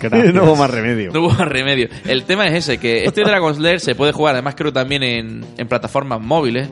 Gracias. 0.01 0.35
no 0.35 0.45
hubo 0.45 0.57
más 0.57 0.71
remedio. 0.71 1.11
No 1.13 1.21
hubo 1.21 1.31
más 1.31 1.49
remedio. 1.49 1.89
El 2.07 2.25
tema 2.25 2.47
es 2.49 2.55
ese, 2.55 2.79
que 2.79 3.05
este 3.05 3.23
Dragon's 3.23 3.59
Lair 3.59 3.81
se 3.81 3.95
puede 3.95 4.13
jugar, 4.13 4.35
además 4.35 4.57
creo 4.57 4.73
también 4.73 5.03
en, 5.05 5.45
en 5.57 5.69
plataformas 5.69 6.21
móviles. 6.21 6.71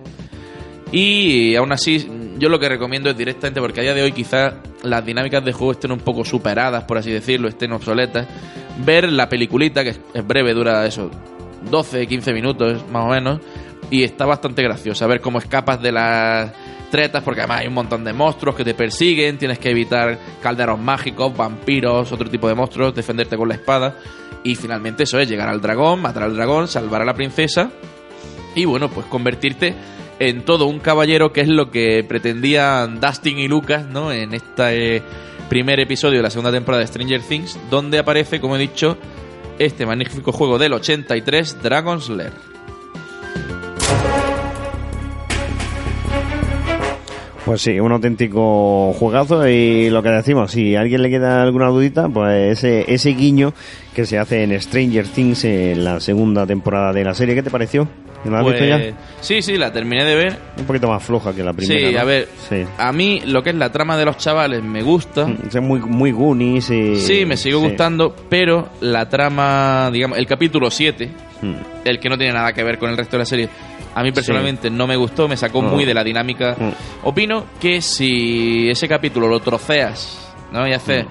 Y 0.92 1.54
aún 1.56 1.72
así, 1.72 2.06
yo 2.38 2.48
lo 2.48 2.58
que 2.58 2.68
recomiendo 2.68 3.10
es 3.10 3.16
directamente, 3.16 3.60
porque 3.60 3.80
a 3.80 3.82
día 3.82 3.94
de 3.94 4.02
hoy 4.02 4.12
quizás 4.12 4.54
las 4.82 5.04
dinámicas 5.04 5.44
de 5.44 5.52
juego 5.52 5.72
estén 5.72 5.92
un 5.92 6.00
poco 6.00 6.24
superadas, 6.24 6.84
por 6.84 6.98
así 6.98 7.10
decirlo, 7.10 7.48
estén 7.48 7.72
obsoletas. 7.72 8.26
Ver 8.84 9.10
la 9.10 9.28
peliculita, 9.28 9.84
que 9.84 9.90
es- 9.90 10.26
breve, 10.26 10.52
dura 10.54 10.84
eso, 10.86 11.10
12, 11.70 12.06
15 12.06 12.32
minutos 12.32 12.84
más 12.90 13.04
o 13.04 13.08
menos, 13.08 13.40
y 13.90 14.02
está 14.02 14.26
bastante 14.26 14.62
graciosa. 14.62 15.06
Ver 15.06 15.20
cómo 15.20 15.38
escapas 15.38 15.80
de 15.80 15.92
las 15.92 16.52
tretas, 16.90 17.22
porque 17.22 17.40
además 17.40 17.60
hay 17.60 17.66
un 17.68 17.74
montón 17.74 18.04
de 18.04 18.12
monstruos 18.12 18.54
que 18.56 18.64
te 18.64 18.74
persiguen, 18.74 19.38
tienes 19.38 19.58
que 19.58 19.70
evitar 19.70 20.18
calderos 20.42 20.78
mágicos, 20.78 21.36
vampiros, 21.36 22.10
otro 22.12 22.28
tipo 22.30 22.48
de 22.48 22.54
monstruos, 22.54 22.94
defenderte 22.94 23.36
con 23.36 23.48
la 23.48 23.54
espada. 23.54 23.96
Y 24.42 24.54
finalmente 24.56 25.04
eso 25.04 25.18
es 25.18 25.28
llegar 25.28 25.48
al 25.48 25.60
dragón, 25.60 26.02
matar 26.02 26.24
al 26.24 26.34
dragón, 26.36 26.68
salvar 26.68 27.00
a 27.02 27.04
la 27.04 27.14
princesa 27.14 27.70
y 28.54 28.64
bueno, 28.66 28.88
pues 28.90 29.06
convertirte 29.06 29.74
en 30.18 30.44
todo 30.44 30.66
un 30.66 30.78
caballero, 30.78 31.32
que 31.32 31.40
es 31.40 31.48
lo 31.48 31.70
que 31.70 32.04
pretendían 32.06 33.00
Dustin 33.00 33.38
y 33.38 33.48
Lucas, 33.48 33.86
¿no? 33.86 34.12
En 34.12 34.34
este 34.34 35.02
primer 35.48 35.80
episodio 35.80 36.18
de 36.18 36.22
la 36.22 36.30
segunda 36.30 36.52
temporada 36.52 36.80
de 36.80 36.86
Stranger 36.86 37.20
Things, 37.20 37.58
donde 37.70 37.98
aparece, 37.98 38.40
como 38.40 38.56
he 38.56 38.58
dicho, 38.58 38.96
este 39.58 39.86
magnífico 39.86 40.32
juego 40.32 40.58
del 40.58 40.72
83, 40.72 41.62
Dragon's 41.62 42.08
Lair. 42.08 42.32
Pues 47.44 47.60
sí, 47.60 47.78
un 47.78 47.92
auténtico 47.92 48.94
juegazo 48.94 49.46
y 49.46 49.90
lo 49.90 50.02
que 50.02 50.08
decimos, 50.08 50.52
si 50.52 50.76
a 50.76 50.80
alguien 50.80 51.02
le 51.02 51.10
queda 51.10 51.42
alguna 51.42 51.68
dudita, 51.68 52.08
pues 52.08 52.58
ese, 52.58 52.90
ese 52.92 53.10
guiño 53.10 53.52
que 53.94 54.06
se 54.06 54.18
hace 54.18 54.44
en 54.44 54.58
Stranger 54.58 55.06
Things 55.06 55.44
en 55.44 55.84
la 55.84 56.00
segunda 56.00 56.46
temporada 56.46 56.94
de 56.94 57.04
la 57.04 57.12
serie, 57.12 57.34
¿qué 57.34 57.42
te 57.42 57.50
pareció? 57.50 57.86
¿Lo 58.24 58.36
has 58.36 58.42
Pues, 58.42 58.60
visto 58.60 58.78
ya? 58.78 58.94
Sí, 59.20 59.42
sí, 59.42 59.56
la 59.56 59.72
terminé 59.72 60.04
de 60.04 60.14
ver. 60.16 60.38
Un 60.58 60.64
poquito 60.64 60.88
más 60.88 61.02
floja 61.02 61.34
que 61.34 61.42
la 61.44 61.52
primera. 61.52 61.88
sí, 61.88 61.94
¿no? 61.94 62.00
a 62.00 62.04
ver, 62.04 62.28
Sí. 62.48 62.64
a 62.78 62.92
mí 62.92 63.22
lo 63.26 63.42
que 63.42 63.50
es 63.50 63.56
la 63.56 63.70
trama 63.70 63.96
de 63.96 64.04
los 64.04 64.16
chavales 64.16 64.62
me 64.62 64.82
gusta. 64.82 65.26
Es 65.46 65.60
muy, 65.60 65.80
muy 65.80 66.10
Goonies 66.12 66.70
y... 66.70 66.96
Sí, 66.96 67.24
me 67.26 67.36
sigue 67.36 67.56
sí. 67.56 67.60
gustando, 67.62 68.14
pero 68.28 68.68
la 68.80 69.08
trama, 69.08 69.90
digamos, 69.92 70.18
el 70.18 70.26
capítulo 70.26 70.70
7, 70.70 71.10
Mm. 71.42 71.54
el 71.84 71.98
que 71.98 72.08
no 72.08 72.16
tiene 72.16 72.32
nada 72.32 72.52
que 72.54 72.62
ver 72.64 72.78
con 72.78 72.88
el 72.90 72.96
resto 72.96 73.12
de 73.16 73.18
la 73.18 73.24
serie, 73.26 73.48
a 73.94 74.02
mí 74.02 74.12
personalmente 74.12 74.70
no 74.70 74.86
me 74.86 74.96
gustó, 74.96 75.28
me 75.28 75.36
sacó 75.36 75.60
No. 75.62 75.68
muy 75.68 75.84
de 75.84 75.92
la 75.92 76.02
dinámica. 76.02 76.56
Mm. 76.58 77.06
Opino 77.06 77.44
que 77.60 77.82
si 77.82 78.70
ese 78.70 78.88
capítulo 78.88 79.28
lo 79.28 79.40
troceas, 79.40 80.32
¿no? 80.52 80.66
Y 80.66 80.72
haces 80.72 81.04
Mm. 81.04 81.08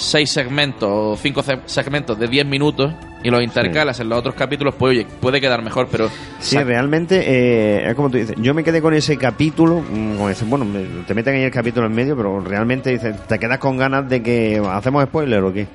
Seis 0.00 0.30
segmentos 0.30 0.88
o 0.88 1.16
cinco 1.20 1.42
se- 1.42 1.58
segmentos 1.66 2.16
de 2.18 2.28
10 2.28 2.46
minutos 2.46 2.92
y 3.24 3.30
los 3.30 3.42
intercalas 3.42 3.98
en 3.98 4.08
los 4.08 4.18
otros 4.20 4.36
capítulos, 4.36 4.74
pues 4.78 4.90
oye, 4.92 5.06
puede 5.20 5.40
quedar 5.40 5.60
mejor, 5.62 5.88
pero 5.90 6.08
Sí, 6.38 6.56
realmente, 6.62 7.20
eh, 7.26 7.88
es 7.90 7.94
como 7.96 8.08
tú 8.08 8.16
dices, 8.18 8.36
yo 8.38 8.54
me 8.54 8.62
quedé 8.62 8.80
con 8.80 8.94
ese 8.94 9.16
capítulo, 9.16 9.80
mm, 9.80 10.14
como 10.16 10.28
dices, 10.28 10.48
bueno, 10.48 10.64
te 11.06 11.14
meten 11.14 11.34
ahí 11.34 11.42
el 11.42 11.50
capítulo 11.50 11.86
en 11.86 11.94
medio, 11.94 12.16
pero 12.16 12.38
realmente 12.40 12.90
dices, 12.90 13.16
te 13.26 13.38
quedas 13.40 13.58
con 13.58 13.76
ganas 13.76 14.08
de 14.08 14.22
que, 14.22 14.62
¿hacemos 14.70 15.04
spoiler 15.06 15.42
o 15.42 15.52
qué? 15.52 15.66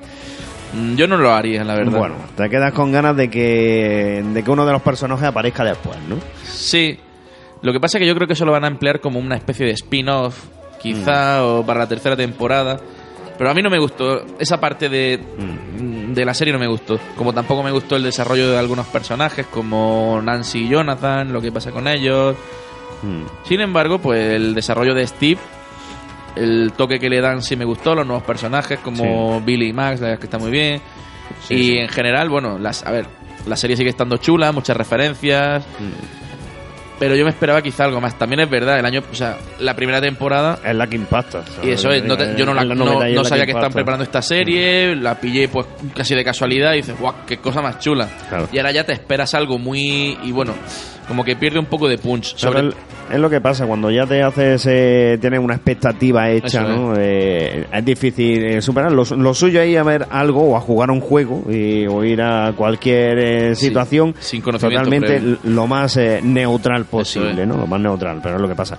mm, 0.72 0.94
yo 0.96 1.06
no 1.06 1.18
lo 1.18 1.30
haría, 1.34 1.62
la 1.64 1.74
verdad. 1.74 1.98
Bueno, 1.98 2.14
te 2.34 2.48
quedas 2.48 2.72
con 2.72 2.90
ganas 2.92 3.14
de 3.16 3.28
que, 3.28 4.24
de 4.32 4.42
que 4.42 4.50
uno 4.50 4.64
de 4.64 4.72
los 4.72 4.80
personajes 4.82 5.26
aparezca 5.26 5.62
después, 5.64 5.98
¿no? 6.08 6.16
Sí. 6.44 6.98
Lo 7.60 7.72
que 7.74 7.80
pasa 7.80 7.98
es 7.98 8.02
que 8.02 8.06
yo 8.08 8.14
creo 8.14 8.26
que 8.26 8.32
eso 8.32 8.44
lo 8.46 8.52
van 8.52 8.64
a 8.64 8.68
emplear 8.68 9.00
como 9.00 9.18
una 9.18 9.36
especie 9.36 9.66
de 9.66 9.72
spin-off, 9.72 10.44
quizá, 10.80 11.40
Mm. 11.40 11.44
o 11.44 11.66
para 11.66 11.80
la 11.80 11.88
tercera 11.88 12.16
temporada. 12.16 12.80
Pero 13.36 13.50
a 13.50 13.54
mí 13.54 13.62
no 13.62 13.70
me 13.70 13.78
gustó. 13.78 14.24
Esa 14.38 14.60
parte 14.60 14.88
de, 14.88 15.18
de 15.78 16.24
la 16.24 16.34
serie 16.34 16.52
no 16.52 16.58
me 16.58 16.68
gustó. 16.68 16.98
Como 17.16 17.32
tampoco 17.32 17.62
me 17.62 17.72
gustó 17.72 17.96
el 17.96 18.04
desarrollo 18.04 18.50
de 18.50 18.58
algunos 18.58 18.86
personajes, 18.86 19.46
como 19.46 20.20
Nancy 20.22 20.64
y 20.64 20.68
Jonathan, 20.68 21.32
lo 21.32 21.40
que 21.40 21.50
pasa 21.50 21.72
con 21.72 21.88
ellos. 21.88 22.36
Mm. 23.02 23.22
Sin 23.46 23.60
embargo, 23.60 23.98
pues 23.98 24.34
el 24.34 24.54
desarrollo 24.54 24.94
de 24.94 25.06
Steve, 25.06 25.40
el 26.36 26.72
toque 26.76 26.98
que 26.98 27.08
le 27.08 27.20
dan 27.20 27.42
sí 27.42 27.56
me 27.56 27.64
gustó, 27.64 27.94
los 27.94 28.06
nuevos 28.06 28.24
personajes 28.24 28.78
como 28.78 29.40
Billy 29.40 29.68
y 29.68 29.72
Max, 29.72 30.00
la 30.00 30.08
verdad 30.08 30.14
es 30.14 30.20
que 30.20 30.26
está 30.26 30.38
muy 30.38 30.50
bien. 30.50 30.80
Sí, 31.46 31.54
y 31.54 31.62
sí. 31.64 31.78
en 31.78 31.88
general, 31.88 32.28
bueno, 32.28 32.58
las, 32.58 32.84
a 32.86 32.90
ver, 32.90 33.06
la 33.46 33.56
serie 33.56 33.76
sigue 33.76 33.90
estando 33.90 34.16
chula, 34.18 34.52
muchas 34.52 34.76
referencias. 34.76 35.64
Mm. 35.80 36.23
Pero 36.98 37.16
yo 37.16 37.24
me 37.24 37.30
esperaba 37.30 37.60
quizá 37.60 37.84
algo 37.84 38.00
más. 38.00 38.16
También 38.18 38.40
es 38.40 38.48
verdad, 38.48 38.78
el 38.78 38.84
año, 38.86 39.02
o 39.10 39.14
sea, 39.14 39.36
la 39.58 39.74
primera 39.74 40.00
temporada. 40.00 40.58
Es 40.64 40.74
la 40.76 40.86
que 40.86 40.96
impacta. 40.96 41.42
Y 41.62 41.70
eso 41.70 41.90
es, 41.90 42.04
no 42.04 42.16
te- 42.16 42.34
yo 42.36 42.46
no, 42.46 42.54
la- 42.54 42.64
no- 42.64 42.74
no 42.74 43.24
sabía 43.24 43.44
que 43.44 43.50
estaban 43.52 43.72
preparando 43.72 44.04
esta 44.04 44.22
serie, 44.22 44.94
la 44.96 45.18
pillé 45.20 45.48
pues 45.48 45.66
casi 45.94 46.14
de 46.14 46.24
casualidad 46.24 46.72
y 46.74 46.76
dices, 46.76 46.98
guau, 46.98 47.14
qué 47.26 47.38
cosa 47.38 47.60
más 47.60 47.78
chula. 47.80 48.08
Claro. 48.28 48.48
Y 48.52 48.58
ahora 48.58 48.70
ya 48.72 48.84
te 48.84 48.92
esperas 48.92 49.34
algo 49.34 49.58
muy... 49.58 50.16
y 50.22 50.30
bueno, 50.32 50.54
como 51.08 51.24
que 51.24 51.36
pierde 51.36 51.58
un 51.58 51.66
poco 51.66 51.88
de 51.88 51.98
punch. 51.98 52.34
Sobre, 52.36 52.68
es 53.12 53.18
lo 53.18 53.28
que 53.28 53.40
pasa 53.40 53.66
cuando 53.66 53.90
ya 53.90 54.06
te 54.06 54.22
haces 54.22 54.64
eh, 54.66 55.18
tienes 55.20 55.38
una 55.40 55.54
expectativa 55.56 56.30
hecha 56.30 56.62
Eso 56.62 56.68
no 56.68 56.94
Eh, 56.96 57.66
es 57.70 57.84
difícil 57.84 58.42
eh, 58.44 58.62
superar 58.62 58.90
lo, 58.92 59.04
lo 59.04 59.34
suyo 59.34 59.60
es 59.60 59.68
ir 59.68 59.78
a 59.78 59.82
ver 59.82 60.06
algo 60.10 60.42
o 60.52 60.56
a 60.56 60.60
jugar 60.60 60.90
un 60.90 61.00
juego 61.00 61.44
y, 61.50 61.86
o 61.86 62.02
ir 62.04 62.22
a 62.22 62.52
cualquier 62.56 63.18
eh, 63.18 63.54
Sí, 63.54 63.66
situación 63.66 64.14
sin 64.18 64.40
conocimiento 64.40 64.84
totalmente 64.84 65.18
previo. 65.20 65.38
lo 65.44 65.66
más 65.66 65.96
eh, 65.98 66.20
neutral 66.22 66.86
posible 66.86 67.42
es. 67.42 67.46
no 67.48 67.58
lo 67.58 67.66
más 67.66 67.80
neutral 67.80 68.20
pero 68.22 68.36
es 68.36 68.40
lo 68.40 68.48
que 68.48 68.54
pasa 68.54 68.78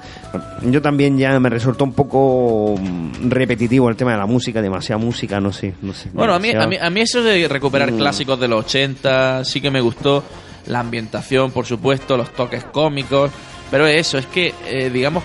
yo 0.63 0.81
también 0.81 1.17
ya 1.19 1.39
me 1.39 1.49
resultó 1.49 1.83
un 1.83 1.93
poco 1.93 2.75
mm, 2.79 3.29
repetitivo 3.29 3.87
el 3.89 3.95
tema 3.95 4.13
de 4.13 4.17
la 4.17 4.25
música 4.25 4.61
demasiada 4.61 4.97
música 4.99 5.39
no 5.39 5.53
sé 5.53 5.73
no 5.83 5.93
sé 5.93 6.09
Bueno, 6.13 6.33
a 6.33 6.39
mí, 6.39 6.49
a, 6.49 6.65
mí, 6.65 6.77
a 6.81 6.89
mí 6.89 7.01
eso 7.01 7.21
de 7.21 7.47
recuperar 7.47 7.91
Mm. 7.91 7.97
clásicos 7.97 8.39
de 8.39 8.47
los 8.47 8.65
80 8.65 9.43
sí 9.45 9.61
que 9.61 9.69
me 9.69 9.79
gustó. 9.81 10.23
La 10.67 10.79
ambientación, 10.79 11.51
por 11.51 11.65
supuesto, 11.65 12.17
los 12.17 12.33
toques 12.33 12.63
cómicos. 12.65 13.31
Pero 13.71 13.87
eso, 13.87 14.17
es 14.17 14.25
que, 14.27 14.53
eh, 14.65 14.89
digamos, 14.89 15.23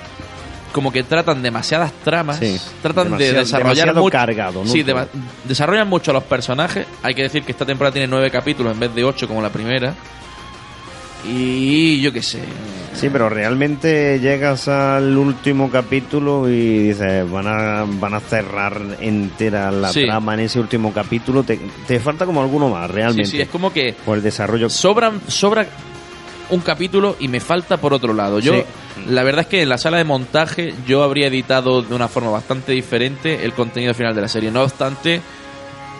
como 0.72 0.92
que 0.92 1.02
tratan 1.02 1.42
demasiadas 1.42 1.92
tramas. 2.04 2.38
Sí, 2.38 2.60
tratan 2.82 3.16
de 3.16 3.32
desarrollar 3.32 3.94
mucho. 3.94 4.10
cargado, 4.10 4.64
¿no? 4.64 4.70
Sí, 4.70 4.84
desarrollan 5.44 5.88
mucho 5.88 6.10
a 6.10 6.14
los 6.14 6.24
personajes. 6.24 6.86
Hay 7.02 7.14
que 7.14 7.22
decir 7.22 7.42
que 7.42 7.52
esta 7.52 7.66
temporada 7.66 7.92
tiene 7.92 8.08
nueve 8.08 8.30
capítulos 8.30 8.72
en 8.72 8.80
vez 8.80 8.94
de 8.94 9.04
ocho 9.04 9.26
como 9.28 9.42
la 9.42 9.50
primera. 9.50 9.94
Y 11.26 12.00
yo 12.00 12.12
qué 12.12 12.22
sé. 12.22 12.40
Sí, 12.94 13.08
pero 13.10 13.28
realmente 13.28 14.18
llegas 14.20 14.68
al 14.68 15.16
último 15.16 15.70
capítulo 15.70 16.48
y 16.50 16.88
dices, 16.88 17.30
van 17.30 17.46
a, 17.46 17.84
van 17.86 18.14
a 18.14 18.20
cerrar 18.20 18.80
entera 19.00 19.70
la 19.70 19.92
Sí. 19.92 20.04
trama 20.04 20.34
en 20.34 20.40
ese 20.40 20.58
último 20.60 20.92
capítulo. 20.92 21.42
Te, 21.42 21.58
te 21.86 22.00
falta 22.00 22.26
como 22.26 22.42
alguno 22.42 22.68
más, 22.68 22.88
Sí, 22.88 22.92
realmente. 22.96 23.24
sí, 23.30 23.40
es 23.40 23.48
como 23.48 23.72
que 23.72 23.94
Por 24.04 24.16
el 24.18 24.22
desarrollo. 24.22 24.68
sobran, 24.68 25.20
sobra 25.28 25.66
un 26.50 26.60
capítulo 26.60 27.16
y 27.20 27.28
me 27.28 27.38
falta 27.40 27.76
por 27.76 27.94
otro 27.94 28.12
lado. 28.12 28.40
Yo, 28.40 28.54
Sí. 28.54 28.62
la 29.08 29.22
verdad 29.22 29.42
es 29.42 29.46
que 29.46 29.62
en 29.62 29.68
la 29.68 29.78
sala 29.78 29.98
de 29.98 30.04
montaje 30.04 30.74
yo 30.86 31.02
habría 31.04 31.28
editado 31.28 31.82
de 31.82 31.94
una 31.94 32.08
forma 32.08 32.30
bastante 32.30 32.72
diferente 32.72 33.44
el 33.44 33.52
contenido 33.52 33.94
final 33.94 34.14
de 34.16 34.22
la 34.22 34.28
serie. 34.28 34.50
No 34.50 34.62
obstante, 34.62 35.20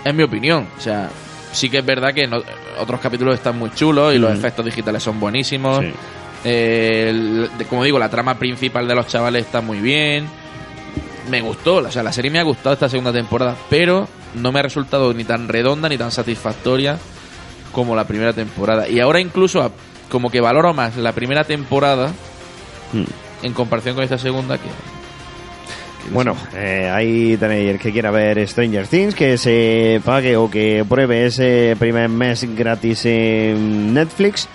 es 0.04 0.14
mi 0.14 0.24
opinión. 0.24 0.66
O 0.76 0.80
sea, 0.80 1.08
sí 1.52 1.68
que 1.70 1.78
es 1.78 1.84
verdad 1.84 2.12
que 2.14 2.26
no- 2.26 2.42
otros 2.78 3.00
capítulos 3.00 3.34
están 3.34 3.58
muy 3.58 3.70
chulos 3.70 4.14
y 4.14 4.18
los 4.18 4.30
Mm. 4.32 4.36
efectos 4.36 4.64
digitales 4.64 5.02
son 5.02 5.18
buenísimos. 5.20 5.80
Sí. 5.80 5.92
Eh, 6.44 7.06
el- 7.10 7.50
como 7.68 7.84
digo, 7.84 7.98
la 7.98 8.08
trama 8.08 8.34
principal 8.38 8.86
de 8.88 8.94
los 8.94 9.06
chavales 9.06 9.44
está 9.46 9.60
muy 9.60 9.78
bien. 9.78 10.26
Me 11.30 11.40
gustó, 11.42 11.76
o 11.76 11.90
sea, 11.90 12.02
la 12.02 12.12
serie 12.12 12.30
me 12.30 12.38
ha 12.38 12.42
gustado 12.44 12.72
esta 12.72 12.88
segunda 12.88 13.12
temporada, 13.12 13.56
pero 13.68 14.08
no 14.34 14.50
me 14.52 14.60
ha 14.60 14.62
resultado 14.62 15.12
ni 15.12 15.24
tan 15.24 15.48
redonda 15.48 15.88
ni 15.88 15.98
tan 15.98 16.10
satisfactoria 16.10 16.98
como 17.72 17.94
la 17.94 18.04
primera 18.04 18.32
temporada. 18.32 18.88
Y 18.88 19.00
ahora 19.00 19.20
incluso 19.20 19.70
como 20.10 20.30
que 20.30 20.40
valoro 20.40 20.72
más 20.74 20.96
la 20.96 21.12
primera 21.12 21.44
temporada 21.44 22.08
Hmm. 22.92 23.04
en 23.44 23.52
comparación 23.52 23.94
con 23.94 24.02
esta 24.02 24.18
segunda 24.18 24.58
que... 24.58 24.68
Bueno, 26.12 26.36
eh, 26.54 26.90
ahí 26.92 27.36
tenéis 27.36 27.70
el 27.70 27.78
que 27.78 27.92
quiera 27.92 28.10
ver 28.10 28.46
Stranger 28.46 28.86
Things, 28.86 29.14
que 29.14 29.38
se 29.38 30.00
pague 30.04 30.36
o 30.36 30.50
que 30.50 30.84
pruebe 30.88 31.26
ese 31.26 31.76
primer 31.78 32.08
mes 32.08 32.44
gratis 32.56 33.06
en 33.06 33.94
Netflix. 33.94 34.48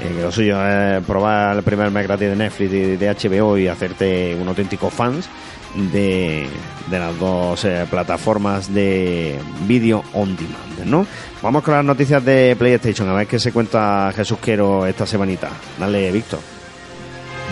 Eh, 0.00 0.14
que 0.16 0.22
lo 0.22 0.32
suyo 0.32 0.56
es 0.66 1.04
probar 1.04 1.56
el 1.58 1.62
primer 1.62 1.90
mes 1.90 2.04
gratis 2.04 2.28
de 2.28 2.36
Netflix 2.36 2.72
y 2.72 2.96
de 2.96 3.14
HBO 3.14 3.58
y 3.58 3.68
hacerte 3.68 4.34
un 4.40 4.48
auténtico 4.48 4.88
fans 4.88 5.28
de, 5.74 6.46
las 6.90 7.18
dos 7.18 7.64
eh, 7.64 7.86
plataformas 7.90 8.72
de 8.72 9.38
vídeo 9.66 10.02
on 10.14 10.36
demand, 10.36 10.86
¿no? 10.86 11.06
Vamos 11.42 11.62
con 11.62 11.74
las 11.74 11.84
noticias 11.84 12.24
de 12.24 12.56
PlayStation, 12.58 13.08
a 13.08 13.14
ver 13.14 13.26
qué 13.26 13.38
se 13.38 13.52
cuenta 13.52 14.12
Jesús 14.14 14.38
Quero 14.38 14.86
esta 14.86 15.06
semanita. 15.06 15.50
Dale, 15.78 16.10
Víctor. 16.10 16.61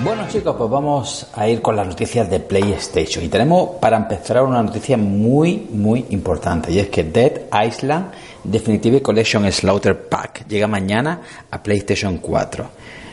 Bueno 0.02 0.26
chicos, 0.28 0.57
pues 0.57 0.71
vamos 0.71 1.26
a 1.35 1.47
ir 1.47 1.61
con 1.61 1.76
las 1.76 1.87
noticias 1.87 2.30
de 2.30 2.40
PlayStation 2.40 3.23
y 3.23 3.28
tenemos 3.28 3.73
para 3.80 3.99
empezar 3.99 4.42
una 4.42 4.62
noticia 4.62 4.97
muy 4.97 5.66
muy 5.71 6.07
importante 6.09 6.73
y 6.73 6.78
es 6.78 6.88
que 6.88 7.04
Dead 7.04 7.42
Island 7.66 8.07
Definitive 8.42 9.02
Collection 9.02 9.50
Slaughter 9.52 10.09
Pack 10.09 10.47
llega 10.49 10.66
mañana 10.66 11.21
a 11.50 11.62
PlayStation 11.62 12.16
4. 12.16 12.71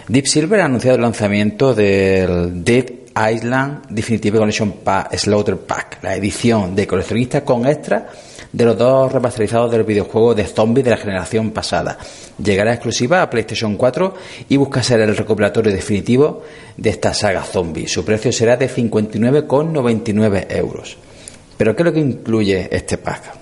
Deep 0.08 0.27
Silver 0.27 0.62
ha 0.62 0.65
anunciado 0.65 0.96
el 0.96 1.01
lanzamiento 1.01 1.74
del 1.74 2.63
Dead 2.63 2.86
Island 3.18 3.88
Definitive 3.90 4.38
Collection 4.38 4.72
Pack 4.84 5.18
Slaughter 5.18 5.58
Pack, 5.58 6.00
la 6.04 6.16
edición 6.16 6.76
de 6.76 6.86
coleccionista 6.86 7.44
con 7.44 7.66
extras 7.66 8.04
de 8.52 8.66
los 8.66 8.78
dos 8.78 9.12
remasterizados 9.12 9.72
del 9.72 9.84
videojuego 9.84 10.36
de 10.36 10.46
zombies 10.46 10.86
de 10.86 10.92
la 10.92 10.98
generación 10.98 11.52
pasada. 11.52 11.98
Llegará 12.42 12.74
exclusiva 12.74 13.22
a 13.22 13.30
PlayStation 13.30 13.76
4 13.76 14.14
y 14.50 14.58
busca 14.58 14.84
ser 14.84 15.02
el 15.02 15.18
recopilatorio 15.18 15.74
definitivo 15.74 16.44
de 16.78 16.92
esta 16.92 17.14
saga 17.14 17.44
zombie. 17.44 17.88
Su 17.88 18.06
precio 18.06 18.32
será 18.32 18.56
de 18.56 18.70
59,99 18.70 20.46
euros. 20.50 20.98
Pero 21.58 21.76
¿qué 21.76 21.82
es 21.82 21.86
lo 21.86 21.94
que 21.94 22.00
incluye 22.00 22.70
este 22.72 23.00
pack? 23.00 23.34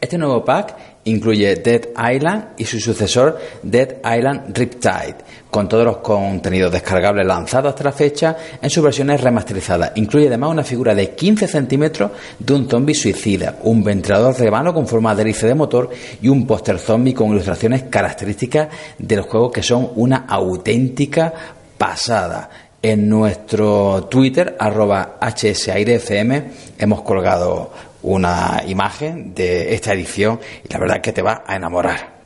Este 0.00 0.18
nuevo 0.18 0.44
pack 0.44 0.91
incluye 1.04 1.56
Dead 1.56 1.88
Island 2.14 2.50
y 2.56 2.64
su 2.64 2.78
sucesor 2.78 3.38
Dead 3.62 3.96
Island 4.04 4.56
Riptide, 4.56 5.16
con 5.50 5.68
todos 5.68 5.84
los 5.84 5.96
contenidos 5.98 6.72
descargables 6.72 7.26
lanzados 7.26 7.70
hasta 7.70 7.84
la 7.84 7.92
fecha 7.92 8.36
en 8.60 8.70
sus 8.70 8.82
versiones 8.82 9.20
remasterizadas. 9.20 9.92
Incluye 9.96 10.28
además 10.28 10.50
una 10.50 10.64
figura 10.64 10.94
de 10.94 11.10
15 11.10 11.48
centímetros 11.48 12.12
de 12.38 12.54
un 12.54 12.68
zombie 12.68 12.94
suicida, 12.94 13.58
un 13.62 13.82
ventilador 13.82 14.36
de 14.36 14.50
mano 14.50 14.72
con 14.72 14.86
forma 14.86 15.14
de 15.14 15.22
hélice 15.22 15.48
de 15.48 15.54
motor 15.54 15.90
y 16.20 16.28
un 16.28 16.46
póster 16.46 16.78
zombie 16.78 17.14
con 17.14 17.30
ilustraciones 17.30 17.84
características 17.84 18.68
del 18.98 19.22
juego 19.22 19.50
que 19.50 19.62
son 19.62 19.90
una 19.96 20.24
auténtica 20.28 21.32
pasada. 21.76 22.48
En 22.84 23.08
nuestro 23.08 24.08
Twitter, 24.10 24.56
arroba 24.58 25.18
hsairefm, 25.20 26.32
hemos 26.78 27.02
colgado 27.02 27.70
una 28.02 28.62
imagen 28.66 29.34
de 29.34 29.74
esta 29.74 29.92
edición 29.92 30.40
y 30.64 30.72
la 30.72 30.78
verdad 30.78 30.96
es 30.96 31.02
que 31.02 31.12
te 31.12 31.22
va 31.22 31.44
a 31.46 31.56
enamorar. 31.56 32.22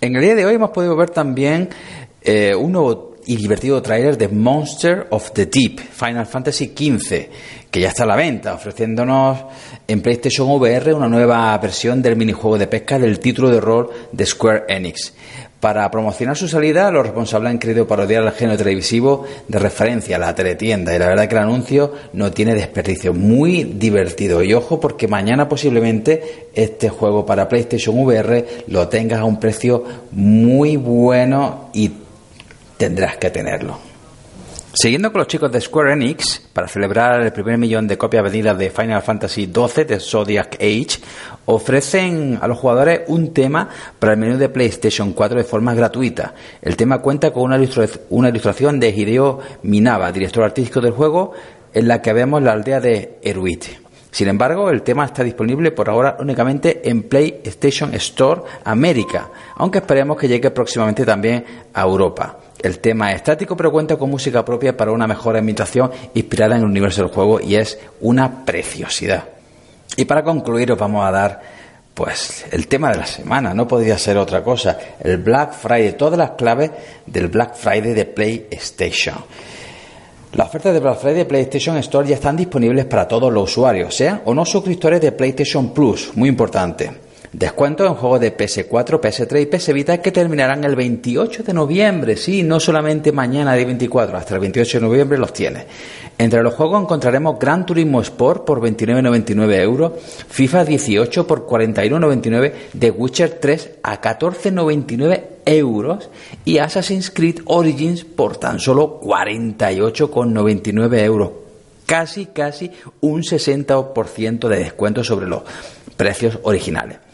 En 0.00 0.14
el 0.14 0.22
día 0.22 0.34
de 0.34 0.46
hoy 0.46 0.54
hemos 0.54 0.70
podido 0.70 0.94
ver 0.96 1.10
también 1.10 1.70
eh, 2.22 2.54
un 2.54 2.72
nuevo 2.72 3.16
y 3.26 3.36
divertido 3.36 3.82
tráiler 3.82 4.16
de 4.16 4.28
Monster 4.28 5.08
of 5.10 5.32
the 5.32 5.46
Deep, 5.46 5.80
Final 5.80 6.26
Fantasy 6.26 6.66
XV, 6.76 7.28
que 7.70 7.80
ya 7.80 7.88
está 7.88 8.04
a 8.04 8.06
la 8.06 8.14
venta, 8.14 8.54
ofreciéndonos 8.54 9.44
en 9.86 10.00
PlayStation 10.00 10.48
VR 10.48 10.94
una 10.94 11.08
nueva 11.08 11.58
versión 11.58 12.00
del 12.00 12.16
minijuego 12.16 12.56
de 12.56 12.68
pesca 12.68 12.98
del 12.98 13.18
título 13.18 13.50
de 13.50 13.60
rol 13.60 13.90
de 14.12 14.26
Square 14.26 14.64
Enix. 14.68 15.12
Para 15.66 15.90
promocionar 15.90 16.36
su 16.36 16.46
salida, 16.46 16.92
los 16.92 17.02
responsables 17.02 17.50
han 17.50 17.58
querido 17.58 17.88
parodiar 17.88 18.22
el 18.22 18.30
género 18.30 18.56
televisivo 18.56 19.24
de 19.48 19.58
referencia, 19.58 20.16
la 20.16 20.32
teletienda, 20.32 20.94
y 20.94 20.98
la 21.00 21.08
verdad 21.08 21.26
que 21.26 21.34
el 21.34 21.42
anuncio 21.42 21.92
no 22.12 22.30
tiene 22.30 22.54
desperdicio. 22.54 23.12
Muy 23.12 23.64
divertido. 23.64 24.44
Y 24.44 24.54
ojo, 24.54 24.78
porque 24.78 25.08
mañana 25.08 25.48
posiblemente 25.48 26.50
este 26.54 26.88
juego 26.88 27.26
para 27.26 27.48
PlayStation 27.48 27.98
VR 27.98 28.46
lo 28.68 28.86
tengas 28.86 29.18
a 29.18 29.24
un 29.24 29.40
precio 29.40 29.82
muy 30.12 30.76
bueno 30.76 31.70
y 31.72 31.90
tendrás 32.76 33.16
que 33.16 33.30
tenerlo. 33.30 33.95
Siguiendo 34.78 35.10
con 35.10 35.20
los 35.20 35.28
chicos 35.28 35.50
de 35.50 35.58
Square 35.58 35.94
Enix, 35.94 36.38
para 36.52 36.68
celebrar 36.68 37.22
el 37.22 37.32
primer 37.32 37.56
millón 37.56 37.88
de 37.88 37.96
copias 37.96 38.22
vendidas 38.22 38.58
de 38.58 38.68
Final 38.68 39.00
Fantasy 39.00 39.46
XII 39.50 39.84
de 39.84 39.98
Zodiac 39.98 40.56
Age, 40.56 40.98
ofrecen 41.46 42.38
a 42.42 42.46
los 42.46 42.58
jugadores 42.58 43.00
un 43.06 43.32
tema 43.32 43.70
para 43.98 44.12
el 44.12 44.18
menú 44.18 44.36
de 44.36 44.50
PlayStation 44.50 45.14
4 45.14 45.38
de 45.38 45.44
forma 45.44 45.72
gratuita. 45.74 46.34
El 46.60 46.76
tema 46.76 46.98
cuenta 46.98 47.32
con 47.32 47.44
una, 47.44 47.56
ilustra- 47.56 47.88
una 48.10 48.28
ilustración 48.28 48.78
de 48.78 48.90
Hideo 48.90 49.40
Minaba, 49.62 50.12
director 50.12 50.44
artístico 50.44 50.82
del 50.82 50.92
juego, 50.92 51.32
en 51.72 51.88
la 51.88 52.02
que 52.02 52.12
vemos 52.12 52.42
la 52.42 52.52
aldea 52.52 52.78
de 52.80 53.18
Eruit. 53.22 53.64
Sin 54.10 54.28
embargo, 54.28 54.68
el 54.68 54.82
tema 54.82 55.06
está 55.06 55.24
disponible 55.24 55.70
por 55.72 55.88
ahora 55.88 56.18
únicamente 56.20 56.86
en 56.88 57.04
PlayStation 57.04 57.94
Store 57.94 58.42
América, 58.64 59.30
aunque 59.56 59.78
esperemos 59.78 60.18
que 60.18 60.28
llegue 60.28 60.50
próximamente 60.50 61.06
también 61.06 61.44
a 61.72 61.82
Europa. 61.82 62.40
El 62.62 62.78
tema 62.78 63.10
es 63.10 63.16
estático 63.16 63.56
pero 63.56 63.70
cuenta 63.70 63.96
con 63.96 64.10
música 64.10 64.44
propia 64.44 64.76
para 64.76 64.92
una 64.92 65.06
mejor 65.06 65.36
ambientación 65.36 65.90
inspirada 66.14 66.56
en 66.56 66.62
el 66.62 66.68
universo 66.68 67.02
del 67.02 67.12
juego 67.12 67.40
y 67.40 67.56
es 67.56 67.78
una 68.00 68.44
preciosidad. 68.44 69.24
Y 69.96 70.04
para 70.04 70.22
concluir 70.22 70.72
os 70.72 70.78
vamos 70.78 71.04
a 71.06 71.10
dar 71.10 71.40
pues 71.94 72.44
el 72.50 72.66
tema 72.66 72.90
de 72.90 72.98
la 72.98 73.06
semana, 73.06 73.54
no 73.54 73.66
podría 73.66 73.96
ser 73.96 74.18
otra 74.18 74.44
cosa, 74.44 74.78
el 75.00 75.16
Black 75.16 75.54
Friday, 75.54 75.96
todas 75.96 76.18
las 76.18 76.32
claves 76.32 76.70
del 77.06 77.28
Black 77.28 77.54
Friday 77.54 77.94
de 77.94 78.04
PlayStation. 78.04 79.16
Las 80.34 80.48
ofertas 80.48 80.74
de 80.74 80.80
Black 80.80 80.98
Friday 80.98 81.16
de 81.16 81.24
PlayStation 81.24 81.78
Store 81.78 82.06
ya 82.06 82.16
están 82.16 82.36
disponibles 82.36 82.84
para 82.84 83.08
todos 83.08 83.32
los 83.32 83.50
usuarios, 83.50 83.94
sean 83.94 84.20
o 84.26 84.34
no 84.34 84.44
suscriptores 84.44 85.00
de 85.00 85.12
PlayStation 85.12 85.72
Plus, 85.72 86.12
muy 86.14 86.28
importante. 86.28 87.05
Descuentos 87.32 87.88
en 87.88 87.94
juegos 87.94 88.20
de 88.20 88.36
PS4, 88.36 89.00
PS3 89.00 89.42
y 89.42 89.46
PS 89.46 89.72
Vita 89.72 90.00
que 90.00 90.12
terminarán 90.12 90.64
el 90.64 90.76
28 90.76 91.42
de 91.42 91.52
noviembre, 91.52 92.16
sí, 92.16 92.42
no 92.42 92.60
solamente 92.60 93.12
mañana 93.12 93.54
de 93.54 93.64
24, 93.64 94.16
hasta 94.16 94.34
el 94.34 94.40
28 94.40 94.78
de 94.78 94.86
noviembre 94.86 95.18
los 95.18 95.32
tienes. 95.32 95.66
Entre 96.18 96.42
los 96.42 96.54
juegos 96.54 96.82
encontraremos 96.82 97.38
Gran 97.38 97.66
Turismo 97.66 98.00
Sport 98.00 98.44
por 98.44 98.60
29,99 98.60 99.60
euros, 99.60 99.92
FIFA 100.28 100.64
18 100.64 101.26
por 101.26 101.46
41,99, 101.46 102.52
The 102.78 102.90
Witcher 102.90 103.38
3 103.40 103.70
a 103.82 104.00
14,99 104.00 105.22
euros 105.44 106.08
y 106.44 106.58
Assassin's 106.58 107.10
Creed 107.10 107.40
Origins 107.46 108.04
por 108.04 108.36
tan 108.38 108.60
solo 108.60 109.00
48,99 109.00 110.98
euros. 111.00 111.30
Casi, 111.84 112.26
casi 112.26 112.70
un 113.00 113.22
60% 113.22 114.48
de 114.48 114.58
descuento 114.58 115.04
sobre 115.04 115.26
los 115.26 115.42
precios 115.96 116.38
originales. 116.42 117.05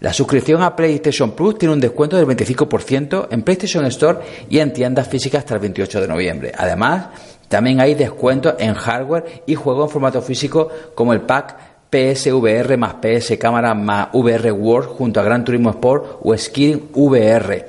La 0.00 0.12
suscripción 0.12 0.62
a 0.62 0.76
PlayStation 0.76 1.32
Plus 1.32 1.58
tiene 1.58 1.74
un 1.74 1.80
descuento 1.80 2.16
del 2.16 2.26
25% 2.26 3.28
en 3.30 3.42
PlayStation 3.42 3.84
Store 3.86 4.18
y 4.48 4.60
en 4.60 4.72
tiendas 4.72 5.08
físicas 5.08 5.40
hasta 5.40 5.54
el 5.54 5.60
28 5.60 6.00
de 6.02 6.08
noviembre. 6.08 6.52
Además, 6.56 7.06
también 7.48 7.80
hay 7.80 7.94
descuentos 7.94 8.54
en 8.58 8.74
hardware 8.74 9.42
y 9.46 9.56
juegos 9.56 9.86
en 9.86 9.92
formato 9.92 10.22
físico 10.22 10.68
como 10.94 11.12
el 11.12 11.22
pack 11.22 11.56
PSVR 11.90 12.76
más 12.76 12.94
PS 12.94 13.36
Cámara 13.38 13.74
más 13.74 14.08
VR 14.12 14.52
World 14.52 14.88
junto 14.90 15.18
a 15.18 15.24
Gran 15.24 15.44
Turismo 15.44 15.70
Sport 15.70 16.20
o 16.22 16.36
Skiing 16.36 16.90
VR. 16.94 17.66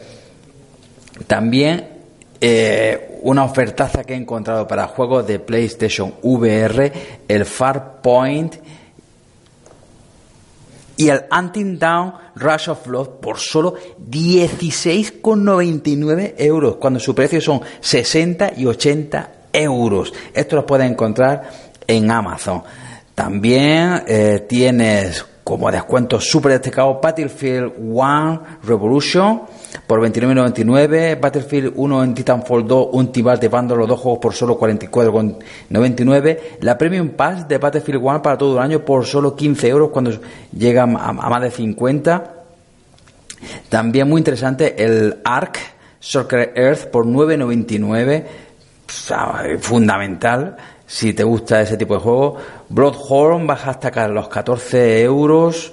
También 1.26 1.88
eh, 2.40 3.20
una 3.24 3.44
ofertaza 3.44 4.04
que 4.04 4.14
he 4.14 4.18
encontrado 4.18 4.68
para 4.68 4.88
juegos 4.88 5.26
de 5.26 5.40
PlayStation 5.40 6.14
VR, 6.22 6.92
el 7.28 7.46
Farpoint 7.46 8.56
y 11.00 11.10
el 11.10 11.26
Hunting 11.32 11.80
Down 11.80 12.14
Rush 12.36 12.70
of 12.70 12.86
Blood 12.86 13.08
por 13.22 13.40
solo 13.40 13.74
16,99 14.12 16.34
euros, 16.38 16.76
cuando 16.76 17.00
su 17.00 17.16
precio 17.16 17.40
son 17.40 17.62
60 17.80 18.52
y 18.58 18.66
80 18.66 19.32
euros. 19.54 20.12
Esto 20.34 20.58
lo 20.58 20.66
puedes 20.66 20.92
encontrar 20.92 21.50
en 21.88 22.12
Amazon. 22.12 22.64
También 23.16 24.04
eh, 24.08 24.46
tienes 24.50 25.26
como 25.42 25.72
descuento 25.72 26.20
súper 26.20 26.52
destacado 26.52 27.00
Battlefield 27.02 27.76
1 27.78 28.44
Revolution 28.64 29.44
por 29.86 30.02
29,99, 30.02 31.20
Battlefield 31.20 31.74
1 31.76 32.04
en 32.04 32.14
Titanfall 32.14 32.68
2, 32.68 32.90
un 32.92 33.12
tibar 33.12 33.40
de 33.40 33.48
bando 33.48 33.76
los 33.76 33.88
dos 33.88 34.00
juegos 34.00 34.20
por 34.20 34.34
solo 34.34 34.60
44,99, 34.60 36.40
la 36.62 36.78
Premium 36.78 37.10
Pass 37.10 37.48
de 37.48 37.58
Battlefield 37.58 38.02
1 38.04 38.22
para 38.22 38.38
todo 38.38 38.54
el 38.58 38.64
año 38.64 38.80
por 38.86 39.06
solo 39.06 39.36
15 39.36 39.68
euros 39.68 39.90
cuando 39.90 40.12
llega 40.52 40.84
a, 40.84 40.86
a 40.86 41.14
más 41.14 41.42
de 41.42 41.52
50. 41.52 42.36
También 43.70 44.10
muy 44.10 44.20
interesante 44.20 44.84
el 44.84 45.20
Ark 45.24 45.60
Soccer 46.00 46.54
Earth 46.56 46.86
por 46.88 47.06
9,99, 47.06 48.26
fundamental 49.60 50.58
si 50.90 51.14
te 51.14 51.24
gusta 51.24 51.62
ese 51.62 51.78
tipo 51.78 51.94
de 51.94 52.00
juego. 52.00 52.38
Bloodhorn 52.70 53.46
baja 53.46 53.72
hasta 53.72 54.08
los 54.08 54.28
14 54.28 55.04
euros. 55.04 55.72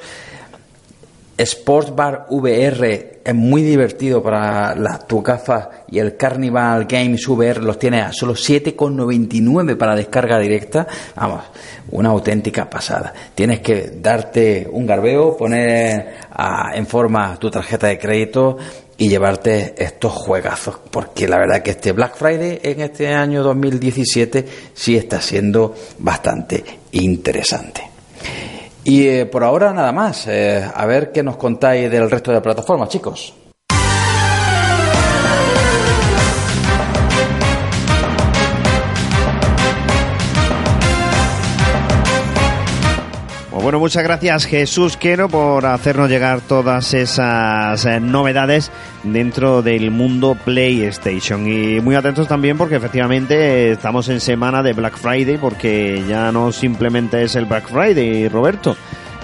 Sports 1.38 1.94
Bar 1.94 2.26
VR 2.30 3.20
es 3.22 3.34
muy 3.34 3.62
divertido 3.62 4.22
para 4.22 4.74
las 4.74 5.06
tu 5.06 5.20
gafas 5.22 5.68
y 5.90 5.98
el 5.98 6.16
Carnival 6.16 6.86
Games 6.86 7.26
VR 7.28 7.60
los 7.62 7.78
tiene 7.78 8.00
a 8.00 8.12
solo 8.12 8.34
7,99 8.34 9.76
para 9.76 9.94
descarga 9.94 10.38
directa. 10.38 10.86
Vamos, 11.14 11.42
una 11.90 12.08
auténtica 12.10 12.70
pasada. 12.70 13.12
Tienes 13.34 13.60
que 13.60 13.92
darte 14.00 14.66
un 14.70 14.86
garbeo, 14.86 15.36
poner 15.36 16.14
a- 16.30 16.70
en 16.74 16.86
forma 16.86 17.36
tu 17.38 17.50
tarjeta 17.50 17.88
de 17.88 17.98
crédito 17.98 18.56
y 18.96 19.08
llevarte 19.10 19.74
estos 19.76 20.12
juegazos, 20.12 20.78
porque 20.90 21.28
la 21.28 21.36
verdad 21.36 21.62
que 21.62 21.72
este 21.72 21.92
Black 21.92 22.16
Friday 22.16 22.60
en 22.62 22.80
este 22.80 23.08
año 23.12 23.42
2017 23.42 24.46
sí 24.72 24.96
está 24.96 25.20
siendo 25.20 25.74
bastante 25.98 26.64
interesante. 26.92 27.82
Y 28.86 29.08
eh, 29.08 29.26
por 29.26 29.42
ahora 29.42 29.72
nada 29.72 29.90
más. 29.90 30.28
Eh, 30.28 30.64
a 30.72 30.86
ver 30.86 31.10
qué 31.10 31.22
nos 31.22 31.36
contáis 31.36 31.90
del 31.90 32.08
resto 32.08 32.30
de 32.32 32.40
plataformas, 32.40 32.88
chicos. 32.88 33.34
Bueno, 43.66 43.80
muchas 43.80 44.04
gracias 44.04 44.44
Jesús 44.44 44.96
Quero 44.96 45.28
por 45.28 45.66
hacernos 45.66 46.08
llegar 46.08 46.40
todas 46.40 46.94
esas 46.94 47.84
eh, 47.84 47.98
novedades 47.98 48.70
dentro 49.02 49.60
del 49.60 49.90
mundo 49.90 50.36
PlayStation. 50.44 51.48
Y 51.48 51.80
muy 51.80 51.96
atentos 51.96 52.28
también 52.28 52.56
porque 52.56 52.76
efectivamente 52.76 53.72
estamos 53.72 54.08
en 54.08 54.20
semana 54.20 54.62
de 54.62 54.72
Black 54.72 54.96
Friday 54.96 55.36
porque 55.36 56.00
ya 56.08 56.30
no 56.30 56.52
simplemente 56.52 57.24
es 57.24 57.34
el 57.34 57.46
Black 57.46 57.66
Friday, 57.68 58.28
Roberto. 58.28 58.76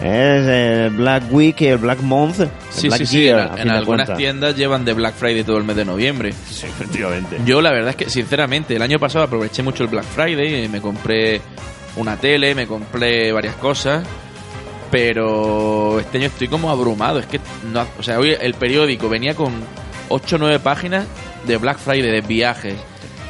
Es 0.03 0.45
el 0.49 0.91
Black 0.91 1.23
Week 1.31 1.61
y 1.61 1.67
el 1.69 1.79
Black 1.79 2.01
Month. 2.01 2.41
el 2.41 2.51
Sí, 2.71 2.89
Black 2.89 2.99
sí, 2.99 3.07
sí. 3.07 3.29
En, 3.29 3.71
algunas 3.71 4.13
tiendas 4.17 4.57
llevan 4.57 4.85
de 4.85 4.93
Black 4.95 5.15
Friday 5.15 5.45
todo 5.45 5.59
el 5.59 5.63
mes 5.63 5.77
de 5.77 5.85
noviembre. 5.85 6.33
Sí, 6.33 6.67
efectivamente. 6.67 7.39
Yo 7.47 7.61
la 7.61 7.71
verdad 7.71 7.91
es 7.91 7.97
que, 7.97 8.11
sinceramente, 8.11 8.75
el 8.75 8.83
año 8.83 8.99
pasado 8.99 9.25
aproveché 9.25 9.63
mucho 9.63 9.85
el 9.85 9.89
Black 9.89 10.07
Friday, 10.07 10.67
me 10.67 10.81
compré 10.81 11.41
una 11.97 12.17
tele, 12.17 12.57
me 12.57 12.67
compré 12.67 13.33
varias 13.33 13.55
cosas, 13.57 14.03
pero 14.93 15.99
este 15.99 16.19
año 16.19 16.27
estoy 16.29 16.47
como 16.49 16.71
abrumado. 16.71 17.19
Es 17.19 17.27
que, 17.27 17.41
no, 17.73 17.85
o 17.99 18.03
sea, 18.03 18.19
hoy 18.21 18.37
el 18.39 18.55
periódico 18.55 19.09
venía 19.09 19.35
con 19.35 19.53
8 20.11 20.37
o 20.37 20.39
9 20.39 20.59
páginas 20.61 21.07
de 21.47 21.57
Black 21.57 21.79
Friday, 21.79 22.11
de 22.13 22.21
viajes, 22.21 22.75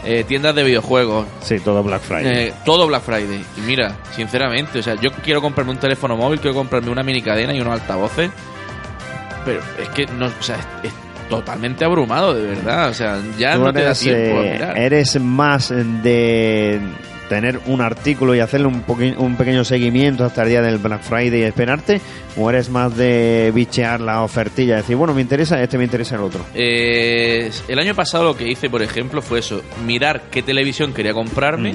eh, 0.04 0.24
tiendas 0.26 0.54
de 0.56 0.64
videojuegos, 0.64 1.26
Sí, 1.40 1.60
todo 1.60 1.82
Black 1.84 2.02
Friday. 2.02 2.48
eh, 2.48 2.52
todo 2.64 2.86
Black 2.88 3.02
Friday. 3.04 3.42
Y 3.56 3.60
mira, 3.60 3.96
sinceramente, 4.14 4.80
o 4.80 4.82
sea, 4.82 4.96
yo 4.96 5.12
quiero 5.12 5.40
comprarme 5.40 5.70
un 5.72 5.78
teléfono 5.78 6.16
móvil, 6.16 6.40
quiero 6.40 6.56
comprarme 6.56 6.90
una 6.90 7.04
mini 7.04 7.22
cadena 7.22 7.54
y 7.54 7.60
unos 7.60 7.74
altavoces, 7.80 8.30
pero 9.44 9.60
es 9.80 9.88
que 9.90 10.06
no, 10.06 10.26
o 10.26 10.42
sea, 10.42 10.56
es, 10.56 10.88
es 10.88 10.92
totalmente 11.30 11.84
abrumado, 11.84 12.34
de 12.34 12.42
verdad. 12.48 12.88
O 12.90 12.94
sea, 12.94 13.20
ya 13.38 13.54
Tú 13.54 13.62
no 13.62 13.72
te 13.72 13.78
da 13.78 13.84
eres, 13.86 14.00
tiempo 14.00 14.40
a 14.40 14.44
eh, 14.46 14.52
mirar. 14.52 14.78
eres 14.78 15.20
más 15.20 15.68
de 16.02 16.80
tener 17.32 17.60
un 17.66 17.80
artículo 17.80 18.34
y 18.34 18.40
hacerle 18.40 18.66
un, 18.66 19.36
pequeño 19.36 19.64
seguimiento 19.64 20.24
hasta 20.24 20.42
el 20.42 20.50
día 20.50 20.60
del 20.60 20.78
Black 20.78 21.02
Friday 21.02 21.40
y 21.40 21.44
esperarte? 21.44 22.00
¿O 22.36 22.50
eres 22.50 22.68
más 22.68 22.94
de 22.96 23.50
bichear 23.54 24.00
la 24.00 24.22
ofertilla? 24.22 24.76
Decir, 24.76 24.96
bueno, 24.96 25.14
me 25.14 25.22
interesa 25.22 25.62
este, 25.62 25.78
me 25.78 25.84
interesa 25.84 26.16
el 26.16 26.22
otro. 26.22 26.44
Eh, 26.54 27.50
el 27.68 27.78
año 27.78 27.94
pasado 27.94 28.24
lo 28.24 28.36
que 28.36 28.48
hice, 28.48 28.68
por 28.68 28.82
ejemplo, 28.82 29.22
fue 29.22 29.38
eso: 29.38 29.62
mirar 29.86 30.24
qué 30.30 30.42
televisión 30.42 30.92
quería 30.92 31.14
comprarme, 31.14 31.74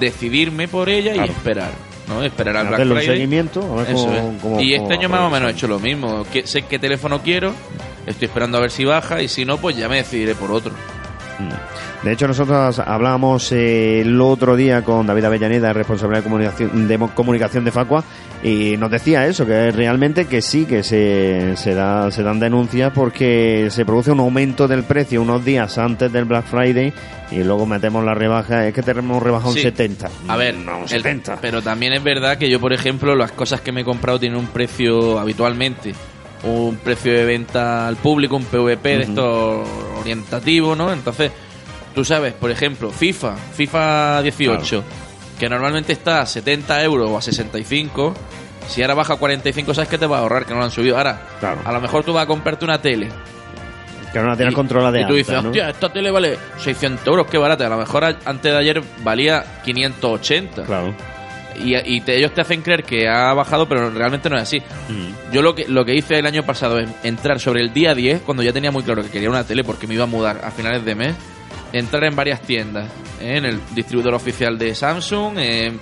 decidirme 0.00 0.68
por 0.68 0.88
ella 0.88 1.14
y 1.14 1.28
esperar. 1.28 1.70
¿no? 2.08 2.22
Esperar 2.24 2.56
al 2.56 2.68
Black 2.68 2.80
Friday. 2.80 3.06
seguimiento. 3.06 3.60
A 3.60 3.82
ver 3.82 3.94
Eso 3.94 4.06
cómo- 4.06 4.14
es. 4.16 4.42
cómo- 4.42 4.60
y 4.62 4.72
este 4.72 4.94
año 4.94 5.10
más 5.10 5.20
o 5.20 5.30
menos 5.30 5.50
he 5.50 5.52
hecho 5.52 5.68
lo 5.68 5.78
mismo. 5.78 6.24
Que, 6.32 6.46
sé 6.46 6.62
qué 6.62 6.78
teléfono 6.78 7.20
quiero, 7.22 7.52
estoy 8.06 8.26
esperando 8.26 8.56
a 8.56 8.62
ver 8.62 8.70
si 8.70 8.86
baja 8.86 9.20
y 9.20 9.28
si 9.28 9.44
no, 9.44 9.58
pues 9.58 9.76
ya 9.76 9.88
me 9.90 9.96
decidiré 9.96 10.34
por 10.34 10.50
otro. 10.50 10.72
Mm. 11.38 11.52
De 12.02 12.12
hecho, 12.12 12.28
nosotros 12.28 12.78
hablábamos 12.78 13.50
eh, 13.50 14.02
el 14.02 14.20
otro 14.20 14.54
día 14.54 14.82
con 14.84 15.04
David 15.06 15.24
Avellaneda, 15.24 15.72
responsable 15.72 16.18
de 16.18 16.22
comunicación 16.22 16.86
de, 16.86 16.96
comunicación 17.12 17.64
de 17.64 17.72
Facua, 17.72 18.04
y 18.40 18.76
nos 18.76 18.88
decía 18.92 19.26
eso, 19.26 19.44
que 19.44 19.72
realmente 19.72 20.26
que 20.26 20.40
sí, 20.40 20.64
que 20.64 20.84
se, 20.84 21.56
se, 21.56 21.74
da, 21.74 22.08
se 22.12 22.22
dan 22.22 22.38
denuncias 22.38 22.92
porque 22.94 23.66
se 23.72 23.84
produce 23.84 24.12
un 24.12 24.20
aumento 24.20 24.68
del 24.68 24.84
precio 24.84 25.20
unos 25.20 25.44
días 25.44 25.76
antes 25.76 26.12
del 26.12 26.24
Black 26.24 26.46
Friday 26.46 26.92
y 27.32 27.42
luego 27.42 27.66
metemos 27.66 28.04
la 28.04 28.14
rebaja, 28.14 28.68
es 28.68 28.72
que 28.74 28.82
tenemos 28.82 29.20
rebajado 29.20 29.52
Sí. 29.52 29.58
un 29.58 29.62
70. 29.64 30.08
A 30.28 30.36
ver, 30.36 30.54
no, 30.54 30.76
un 30.76 30.82
el- 30.84 30.88
70. 30.88 31.38
pero 31.40 31.62
también 31.62 31.94
es 31.94 32.02
verdad 32.04 32.38
que 32.38 32.48
yo, 32.48 32.60
por 32.60 32.72
ejemplo, 32.72 33.16
las 33.16 33.32
cosas 33.32 33.60
que 33.60 33.72
me 33.72 33.80
he 33.80 33.84
comprado 33.84 34.20
tienen 34.20 34.38
un 34.38 34.46
precio 34.46 35.18
habitualmente, 35.18 35.92
un 36.44 36.76
precio 36.76 37.12
de 37.12 37.24
venta 37.24 37.88
al 37.88 37.96
público, 37.96 38.36
un 38.36 38.44
PVP 38.44 38.88
de 38.98 39.02
esto 39.02 39.64
orientativo, 39.98 40.76
¿no? 40.76 40.92
Entonces, 40.92 41.32
tú 41.98 42.04
sabes, 42.04 42.32
por 42.32 42.48
ejemplo, 42.52 42.90
FIFA, 42.90 43.34
FIFA 43.36 44.22
18, 44.22 44.84
que 45.36 45.48
normalmente 45.48 45.92
está 45.92 46.20
a 46.20 46.26
70 46.26 46.80
euros 46.84 47.10
o 47.10 47.18
a 47.18 47.20
65. 47.22 48.14
Si 48.68 48.82
ahora 48.82 48.94
baja 48.94 49.14
a 49.14 49.16
45, 49.16 49.74
sabes 49.74 49.88
que 49.88 49.98
te 49.98 50.06
va 50.06 50.18
a 50.18 50.20
ahorrar, 50.20 50.44
que 50.46 50.52
no 50.52 50.58
lo 50.60 50.64
han 50.66 50.70
subido. 50.70 50.96
Ahora, 50.96 51.20
Claro. 51.40 51.60
a 51.64 51.72
lo 51.72 51.80
mejor 51.80 52.04
tú 52.04 52.12
vas 52.12 52.22
a 52.22 52.26
comprarte 52.28 52.64
una 52.64 52.80
tele 52.80 53.08
que 54.12 54.20
no 54.20 54.26
la 54.28 54.36
tienes 54.36 54.54
controlada 54.54 54.92
de 54.92 55.00
Y 55.02 55.06
tú 55.08 55.14
dices, 55.14 55.30
alta, 55.30 55.42
¿no? 55.42 55.48
hostia, 55.48 55.68
esta 55.70 55.92
tele 55.92 56.10
vale 56.12 56.38
600 56.58 57.04
euros, 57.04 57.26
qué 57.28 57.36
barata. 57.36 57.66
A 57.66 57.70
lo 57.70 57.78
mejor 57.78 58.04
a- 58.04 58.16
antes 58.26 58.52
de 58.52 58.56
ayer 58.58 58.80
valía 59.02 59.44
580. 59.64 60.62
Claro. 60.64 60.94
Y, 61.56 61.74
y 61.76 62.00
te- 62.02 62.16
ellos 62.16 62.32
te 62.32 62.40
hacen 62.42 62.62
creer 62.62 62.84
que 62.84 63.08
ha 63.08 63.32
bajado, 63.34 63.68
pero 63.68 63.90
realmente 63.90 64.30
no 64.30 64.36
es 64.36 64.42
así. 64.44 64.60
Mm. 64.60 65.32
Yo 65.32 65.42
lo 65.42 65.54
que, 65.56 65.66
lo 65.66 65.84
que 65.84 65.94
hice 65.96 66.16
el 66.18 66.26
año 66.26 66.44
pasado 66.44 66.78
es 66.78 66.88
entrar 67.02 67.40
sobre 67.40 67.60
el 67.62 67.72
día 67.72 67.94
10, 67.96 68.20
cuando 68.22 68.44
ya 68.44 68.52
tenía 68.52 68.70
muy 68.70 68.84
claro 68.84 69.02
que 69.02 69.08
quería 69.10 69.28
una 69.28 69.42
tele 69.44 69.64
porque 69.64 69.88
me 69.88 69.94
iba 69.94 70.04
a 70.04 70.06
mudar 70.06 70.40
a 70.44 70.50
finales 70.52 70.84
de 70.84 70.94
mes, 70.94 71.14
entrar 71.72 72.04
en 72.04 72.16
varias 72.16 72.40
tiendas, 72.42 72.90
¿eh? 73.20 73.36
en 73.36 73.44
el 73.44 73.60
distribuidor 73.74 74.14
oficial 74.14 74.58
de 74.58 74.74
Samsung, 74.74 75.38
en 75.38 75.80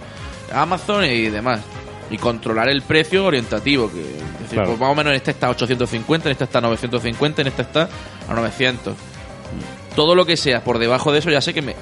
Amazon 0.52 1.04
y 1.04 1.28
demás. 1.28 1.60
Y 2.08 2.18
controlar 2.18 2.68
el 2.68 2.82
precio 2.82 3.24
orientativo. 3.24 3.90
Que, 3.92 4.00
es 4.00 4.38
decir, 4.40 4.50
Claro. 4.54 4.68
pues 4.68 4.80
más 4.80 4.90
o 4.90 4.94
menos 4.94 5.10
en 5.10 5.16
este 5.16 5.32
está 5.32 5.48
a 5.48 5.50
850, 5.50 6.28
en 6.28 6.32
este 6.32 6.44
está 6.44 6.58
a 6.58 6.62
950, 6.62 7.42
en 7.42 7.48
este 7.48 7.62
está 7.62 7.88
a 8.28 8.34
900. 8.34 8.94
Todo 9.96 10.14
lo 10.14 10.24
que 10.24 10.36
sea 10.36 10.62
por 10.62 10.78
debajo 10.78 11.12
de 11.12 11.18
eso 11.18 11.30
ya 11.30 11.40
sé 11.40 11.52
que 11.54 11.62
me, 11.62 11.74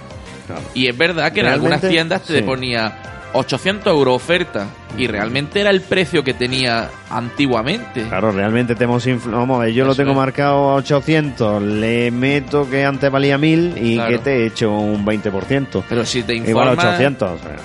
Claro. 0.46 0.62
y 0.74 0.86
es 0.88 0.96
verdad 0.96 1.32
que 1.32 1.40
en 1.40 1.46
algunas 1.46 1.80
tiendas 1.80 2.22
te 2.22 2.38
sí. 2.38 2.42
ponía 2.42 3.30
800 3.34 3.92
euros 3.92 4.14
oferta 4.16 4.66
y 4.96 5.06
realmente 5.06 5.60
era 5.60 5.70
el 5.70 5.80
precio 5.80 6.22
que 6.24 6.34
tenía 6.34 6.88
antiguamente. 7.10 8.02
Claro, 8.08 8.30
realmente 8.32 8.74
te 8.74 8.84
hemos 8.84 9.06
infl- 9.06 9.30
Vamos 9.32 9.56
a 9.60 9.64
ver, 9.64 9.72
yo 9.74 9.84
lo 9.84 9.94
tengo 9.94 10.10
es. 10.12 10.16
marcado 10.16 10.70
a 10.70 10.74
800, 10.76 11.62
le 11.62 12.10
meto 12.10 12.68
que 12.68 12.84
antes 12.84 13.10
valía 13.10 13.36
1000 13.38 13.74
y 13.76 13.94
Claro. 13.94 14.10
que 14.10 14.18
te 14.18 14.36
he 14.42 14.46
hecho 14.46 14.70
un 14.72 15.04
20%. 15.04 15.82
Pero 15.88 16.04
si 16.04 16.22
te 16.22 16.34
Igual 16.34 16.68
a 16.68 16.70
informas 16.72 16.94
800. 16.94 17.30
o 17.30 17.38
sea, 17.42 17.56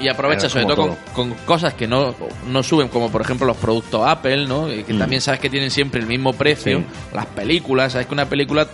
y 0.00 0.08
aprovecha 0.08 0.48
sobre 0.48 0.64
todo 0.66 0.76
con, 0.76 0.96
con 1.12 1.34
cosas 1.44 1.74
que 1.74 1.86
no, 1.88 2.14
no 2.48 2.62
suben, 2.62 2.88
como 2.88 3.10
por 3.10 3.20
ejemplo 3.20 3.46
los 3.46 3.56
productos 3.56 4.06
Apple, 4.06 4.46
¿no? 4.46 4.66
Que 4.68 4.94
Mm. 4.94 4.98
también 4.98 5.20
sabes 5.20 5.40
que 5.40 5.50
tienen 5.50 5.70
siempre 5.70 6.00
el 6.00 6.06
mismo 6.06 6.32
precio. 6.32 6.78
Sí. 6.78 6.84
Las 7.14 7.26
películas, 7.26 7.92
sabes 7.92 8.06
que 8.06 8.14
una 8.14 8.26
película 8.28 8.66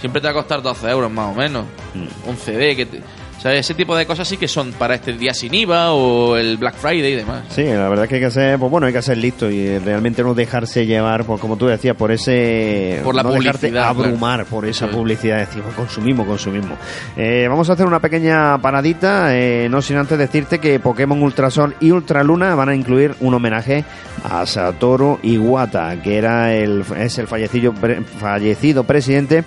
siempre 0.00 0.20
te 0.22 0.26
va 0.28 0.30
a 0.30 0.34
costar 0.34 0.62
12 0.62 0.88
euros 0.88 1.10
más 1.10 1.30
o 1.30 1.34
menos. 1.38 1.64
Mm. 1.94 2.28
Un 2.30 2.36
CD 2.36 2.74
que... 2.74 2.86
te- 2.86 3.00
Ese 3.42 3.72
tipo 3.74 3.96
de 3.96 4.04
cosas 4.04 4.28
sí 4.28 4.36
que 4.36 4.46
son 4.48 4.72
para 4.72 4.94
este 4.96 5.14
día 5.14 5.32
sin 5.32 5.54
IVA 5.54 5.92
o 5.92 6.36
el 6.36 6.58
Black 6.58 6.74
Friday 6.74 7.12
y 7.12 7.16
demás. 7.16 7.44
Sí, 7.48 7.64
la 7.64 7.88
verdad 7.88 8.04
es 8.04 8.08
que 8.10 8.14
hay 8.16 8.20
que 8.20 8.30
ser, 8.30 8.58
pues 8.58 8.70
bueno, 8.70 8.86
hay 8.86 8.92
que 8.92 9.00
ser 9.00 9.16
listo 9.16 9.50
y 9.50 9.78
realmente 9.78 10.22
no 10.22 10.34
dejarse 10.34 10.84
llevar, 10.84 11.24
por 11.24 11.40
como 11.40 11.56
tú 11.56 11.66
decías, 11.66 11.96
por 11.96 12.12
ese... 12.12 13.00
Por 13.02 13.14
la 13.14 13.22
no 13.22 13.30
publicidad, 13.30 13.84
abrumar 13.88 14.44
por 14.44 14.66
esa 14.66 14.86
es. 14.86 14.92
publicidad, 14.94 15.38
decir, 15.38 15.62
"Oh, 15.66 15.72
consumimos, 15.74 16.26
consumimos. 16.26 16.78
Eh, 17.16 17.46
vamos 17.48 17.70
a 17.70 17.72
hacer 17.72 17.86
una 17.86 17.98
pequeña 18.00 18.58
paradita, 18.58 19.34
eh, 19.34 19.68
no 19.70 19.80
sin 19.80 19.96
antes 19.96 20.18
decirte 20.18 20.58
que 20.58 20.78
Pokémon 20.78 21.22
Ultrasol 21.22 21.76
y 21.80 21.90
Ultraluna 21.92 22.54
van 22.54 22.68
a 22.68 22.74
incluir 22.74 23.14
un 23.20 23.32
homenaje 23.34 23.84
a 24.22 24.44
Satoru 24.44 25.18
Iwata, 25.22 25.96
que 26.02 26.18
era 26.18 26.52
el, 26.54 26.84
es 26.98 27.16
el 27.18 27.26
fallecido, 27.26 27.72
pre- 27.72 28.02
fallecido 28.02 28.84
presidente 28.84 29.44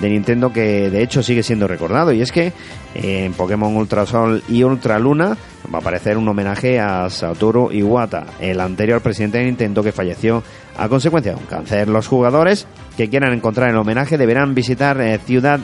de 0.00 0.08
Nintendo 0.08 0.52
que 0.52 0.90
de 0.90 1.02
hecho 1.02 1.22
sigue 1.22 1.42
siendo 1.42 1.68
recordado 1.68 2.12
y 2.12 2.22
es 2.22 2.32
que 2.32 2.52
eh, 2.94 3.24
en 3.24 3.32
Pokémon 3.34 3.76
Ultrasol 3.76 4.42
y 4.48 4.62
Ultraluna 4.62 5.36
va 5.72 5.78
a 5.78 5.80
aparecer 5.80 6.16
un 6.16 6.28
homenaje 6.28 6.80
a 6.80 7.08
Satoru 7.10 7.70
Iwata, 7.70 8.26
el 8.40 8.60
anterior 8.60 9.00
presidente 9.00 9.38
de 9.38 9.44
Nintendo 9.44 9.82
que 9.82 9.92
falleció 9.92 10.42
a 10.76 10.88
consecuencia 10.88 11.32
de 11.32 11.38
un 11.38 11.46
cáncer. 11.46 11.88
Los 11.88 12.08
jugadores 12.08 12.66
que 12.96 13.08
quieran 13.08 13.32
encontrar 13.32 13.70
el 13.70 13.76
homenaje 13.76 14.18
deberán 14.18 14.54
visitar 14.54 15.00
eh, 15.00 15.18
Ciudad 15.24 15.60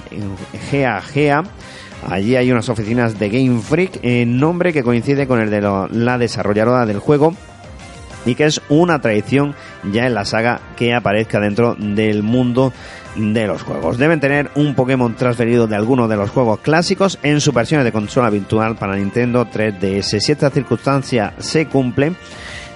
Gea 0.71 1.01
Gea. 1.01 1.43
Allí 2.09 2.37
hay 2.37 2.53
unas 2.53 2.69
oficinas 2.69 3.19
de 3.19 3.31
Game 3.31 3.61
Freak 3.61 4.01
en 4.03 4.39
nombre 4.39 4.73
que 4.73 4.83
coincide 4.83 5.27
con 5.27 5.41
el 5.41 5.51
de 5.51 5.63
la 5.63 6.19
desarrolladora 6.19 6.85
del 6.85 6.99
juego 6.99 7.35
y 8.27 8.35
que 8.35 8.45
es 8.45 8.61
una 8.69 9.01
tradición 9.01 9.55
ya 9.93 10.07
en 10.07 10.15
la 10.15 10.25
saga 10.25 10.61
que 10.77 10.93
aparezca 10.93 11.41
dentro 11.41 11.75
del 11.79 12.23
mundo 12.23 12.73
de 13.17 13.47
los 13.47 13.63
juegos. 13.63 13.99
Deben 13.99 14.21
tener 14.21 14.51
un 14.55 14.75
Pokémon 14.75 15.15
transferido 15.15 15.67
de 15.67 15.77
alguno 15.77 16.09
de 16.09 16.17
los 16.17 16.31
juegos 16.31 16.61
clásicos 16.61 17.19
en 17.23 17.41
su 17.41 17.53
versión 17.53 17.83
de 17.85 17.93
consola 17.93 18.31
virtual 18.31 18.77
para 18.77 18.97
Nintendo 18.97 19.47
3DS. 19.47 20.21
Si 20.21 20.33
esta 20.33 20.51
circunstancia 20.51 21.35
se 21.39 21.67
cumple, 21.67 22.13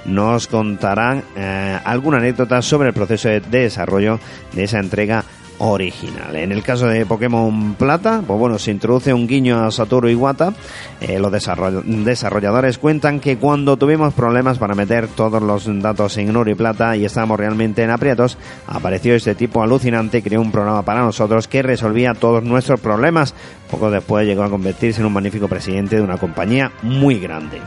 nos 0.06 0.46
contarán 0.46 1.22
eh, 1.36 1.78
alguna 1.84 2.18
anécdota 2.18 2.62
sobre 2.62 2.88
el 2.88 2.94
proceso 2.94 3.28
de 3.28 3.40
desarrollo 3.40 4.18
de 4.52 4.64
esa 4.64 4.78
entrega 4.78 5.24
original. 5.62 6.34
En 6.36 6.52
el 6.52 6.62
caso 6.62 6.86
de 6.86 7.04
Pokémon 7.04 7.74
Plata, 7.74 8.22
pues 8.26 8.38
bueno, 8.38 8.58
se 8.58 8.70
introduce 8.70 9.12
un 9.12 9.26
guiño 9.26 9.62
a 9.62 9.70
Satoru 9.70 10.08
Iwata. 10.08 10.54
Eh, 11.00 11.18
los 11.18 11.30
desarroll- 11.30 11.82
desarrolladores 11.84 12.78
cuentan 12.78 13.20
que 13.20 13.36
cuando 13.36 13.76
tuvimos 13.76 14.14
problemas 14.14 14.56
para 14.58 14.74
meter 14.74 15.08
todos 15.08 15.42
los 15.42 15.66
datos 15.82 16.16
en 16.16 16.34
oro 16.34 16.50
y 16.50 16.54
plata 16.54 16.96
y 16.96 17.04
estábamos 17.04 17.38
realmente 17.38 17.82
en 17.82 17.90
aprietos, 17.90 18.38
apareció 18.66 19.14
este 19.14 19.34
tipo 19.34 19.62
alucinante 19.62 20.18
y 20.18 20.22
creó 20.22 20.40
un 20.40 20.50
programa 20.50 20.82
para 20.82 21.02
nosotros 21.02 21.46
que 21.46 21.62
resolvía 21.62 22.14
todos 22.14 22.42
nuestros 22.42 22.80
problemas. 22.80 23.34
Poco 23.70 23.90
después 23.90 24.26
llegó 24.26 24.42
a 24.42 24.50
convertirse 24.50 25.00
en 25.00 25.06
un 25.06 25.12
magnífico 25.12 25.46
presidente 25.46 25.96
de 25.96 26.02
una 26.02 26.16
compañía 26.16 26.72
muy 26.82 27.18
grande. 27.20 27.60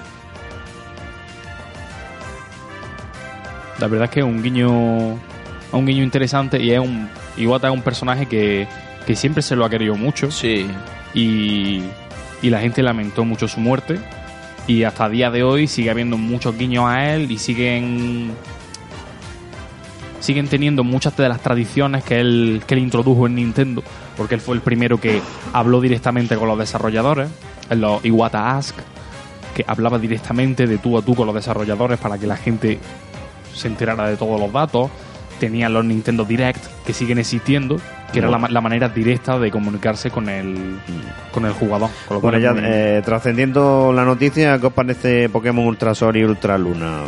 La 3.80 3.88
verdad 3.88 4.06
es 4.06 4.12
que 4.12 4.24
un 4.24 4.42
guiño, 4.42 4.70
un 5.72 5.86
guiño 5.86 6.04
interesante 6.04 6.62
y 6.62 6.72
es 6.72 6.80
un 6.80 7.08
Iwata 7.38 7.68
es 7.68 7.74
un 7.74 7.82
personaje 7.82 8.26
que, 8.26 8.68
que 9.06 9.16
siempre 9.16 9.42
se 9.42 9.56
lo 9.56 9.66
ha 9.66 9.70
querido 9.70 9.96
mucho. 9.96 10.32
Sí. 10.32 10.68
y, 11.14 11.82
y 12.42 12.50
la 12.50 12.60
gente 12.60 12.84
lamentó 12.84 13.26
mucho 13.26 13.48
su 13.48 13.60
muerte. 13.60 14.00
Y 14.68 14.84
hasta 14.84 15.10
día 15.10 15.30
de 15.32 15.44
hoy 15.44 15.68
sigue 15.68 15.90
habiendo 15.90 16.18
muchos 16.18 16.58
guiños 16.58 16.86
a 16.86 17.14
él 17.14 17.32
y 17.32 17.38
siguen 17.38 18.32
siguen 20.20 20.48
teniendo 20.48 20.86
muchas 20.86 21.18
de 21.18 21.28
las 21.28 21.42
tradiciones 21.42 22.04
que 22.06 22.22
él, 22.22 22.64
que 22.66 22.76
él 22.76 22.80
introdujo 22.82 23.28
en 23.28 23.36
Nintendo. 23.36 23.84
Porque 24.16 24.36
él 24.36 24.42
fue 24.42 24.56
el 24.56 24.62
primero 24.62 25.00
que 25.00 25.22
habló 25.52 25.82
directamente 25.82 26.38
con 26.38 26.48
los 26.48 26.58
desarrolladores. 26.58 27.30
En 27.70 27.82
los 27.82 28.04
Iwata 28.06 28.58
Ask 28.58 28.76
que 29.54 29.64
hablaba 29.68 30.00
directamente 30.00 30.66
de 30.68 30.78
tú 30.78 30.98
a 30.98 31.02
tú 31.02 31.16
con 31.16 31.28
los 31.28 31.36
desarrolladores 31.36 32.00
para 32.00 32.18
que 32.18 32.28
la 32.28 32.36
gente 32.36 32.80
se 33.54 33.68
enterara 33.68 34.08
de 34.08 34.18
todos 34.18 34.40
los 34.40 34.52
datos 34.52 34.90
tenían 35.40 35.74
los 35.74 35.84
Nintendo 35.86 36.26
Direct 36.26 36.64
que 36.86 36.94
siguen 36.94 37.20
existiendo 37.20 37.78
que 38.12 38.20
era 38.20 38.30
la, 38.30 38.38
ma- 38.38 38.50
la 38.50 38.62
manera 38.62 38.90
directa 38.90 39.40
de 39.40 39.50
comunicarse 39.50 40.12
con 40.12 40.30
el 40.30 40.78
con 41.32 41.46
el 41.46 41.54
jugador 41.54 41.90
con 42.08 42.16
lo 42.16 42.22
cual 42.22 42.34
Bueno, 42.34 42.38
ya 42.46 42.54
muy- 42.54 42.62
eh, 42.66 43.02
trascendiendo 43.04 43.92
la 43.94 44.06
noticia, 44.06 44.60
¿qué 44.60 44.68
os 44.68 44.74
parece 44.74 45.30
Pokémon 45.30 45.66
Ultra 45.66 45.96
Sol 45.96 46.16
y 46.18 46.24
Ultra 46.24 46.58
Luna? 46.58 47.00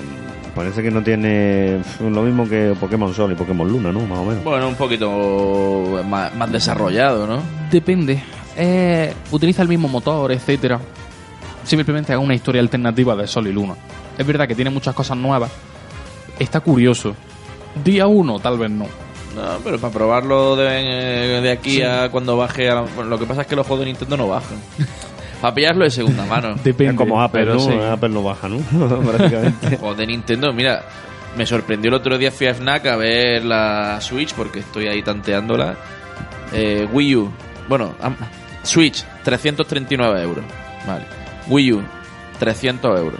Parece 0.55 0.81
que 0.81 0.89
no 0.89 1.03
tiene 1.03 1.79
lo 1.99 2.21
mismo 2.23 2.47
que 2.47 2.73
Pokémon 2.79 3.13
Sol 3.13 3.31
y 3.33 3.35
Pokémon 3.35 3.67
Luna, 3.67 3.91
¿no? 3.91 3.99
Más 4.07 4.19
o 4.19 4.25
menos. 4.25 4.43
Bueno, 4.43 4.67
un 4.69 4.75
poquito 4.75 6.01
más, 6.07 6.33
más 6.33 6.51
desarrollado, 6.51 7.27
¿no? 7.27 7.41
Depende. 7.69 8.23
Eh, 8.57 9.13
utiliza 9.31 9.61
el 9.63 9.67
mismo 9.67 9.87
motor, 9.89 10.31
etcétera. 10.31 10.79
Simplemente 11.65 12.13
haga 12.13 12.21
una 12.21 12.33
historia 12.35 12.61
alternativa 12.61 13.15
de 13.15 13.27
Sol 13.27 13.47
y 13.47 13.51
Luna. 13.51 13.73
Es 14.17 14.25
verdad 14.25 14.47
que 14.47 14.55
tiene 14.55 14.69
muchas 14.71 14.95
cosas 14.95 15.17
nuevas. 15.17 15.51
Está 16.39 16.61
curioso. 16.61 17.15
Día 17.83 18.07
uno, 18.07 18.39
tal 18.39 18.57
vez 18.57 18.71
no. 18.71 18.85
No, 19.35 19.57
pero 19.63 19.77
para 19.79 19.93
probarlo 19.93 20.55
de, 20.55 21.41
de 21.41 21.51
aquí 21.51 21.81
a 21.81 22.09
cuando 22.09 22.37
baje. 22.37 22.69
a- 22.69 22.81
bueno, 22.81 23.09
lo 23.09 23.19
que 23.19 23.25
pasa 23.25 23.41
es 23.41 23.47
que 23.47 23.55
los 23.55 23.67
juegos 23.67 23.85
de 23.85 23.91
Nintendo 23.91 24.15
no 24.17 24.27
bajan. 24.29 24.57
para 25.41 25.53
pillarlo 25.53 25.83
de 25.83 25.91
segunda 25.91 26.25
mano. 26.25 26.55
Depende. 26.63 26.93
es 26.93 26.97
como 26.97 27.21
Apple, 27.21 27.41
pero 27.41 27.53
¿no? 27.55 27.59
sí. 27.59 27.71
Apple 27.73 28.09
no 28.09 28.23
baja, 28.23 28.47
¿no? 28.47 28.57
Prácticamente. 29.01 29.77
Juegos 29.77 29.97
de 29.97 30.07
Nintendo, 30.07 30.53
mira, 30.53 30.83
me 31.37 31.45
sorprendió 31.45 31.89
el 31.89 31.95
otro 31.95 32.17
día 32.17 32.31
fui 32.31 32.47
a 32.47 32.53
FNAC 32.53 32.85
a 32.85 32.95
ver 32.95 33.43
la 33.43 33.99
Switch 33.99 34.33
porque 34.33 34.59
estoy 34.59 34.87
ahí 34.87 35.01
tanteándola. 35.03 35.75
Eh, 36.53 36.87
Wii 36.93 37.15
U, 37.17 37.31
bueno, 37.67 37.93
Switch, 38.63 39.03
339 39.25 40.21
euros. 40.21 40.45
Vale. 40.87 41.03
Wii 41.49 41.73
U, 41.73 41.83
300 42.39 42.97
euros. 42.99 43.19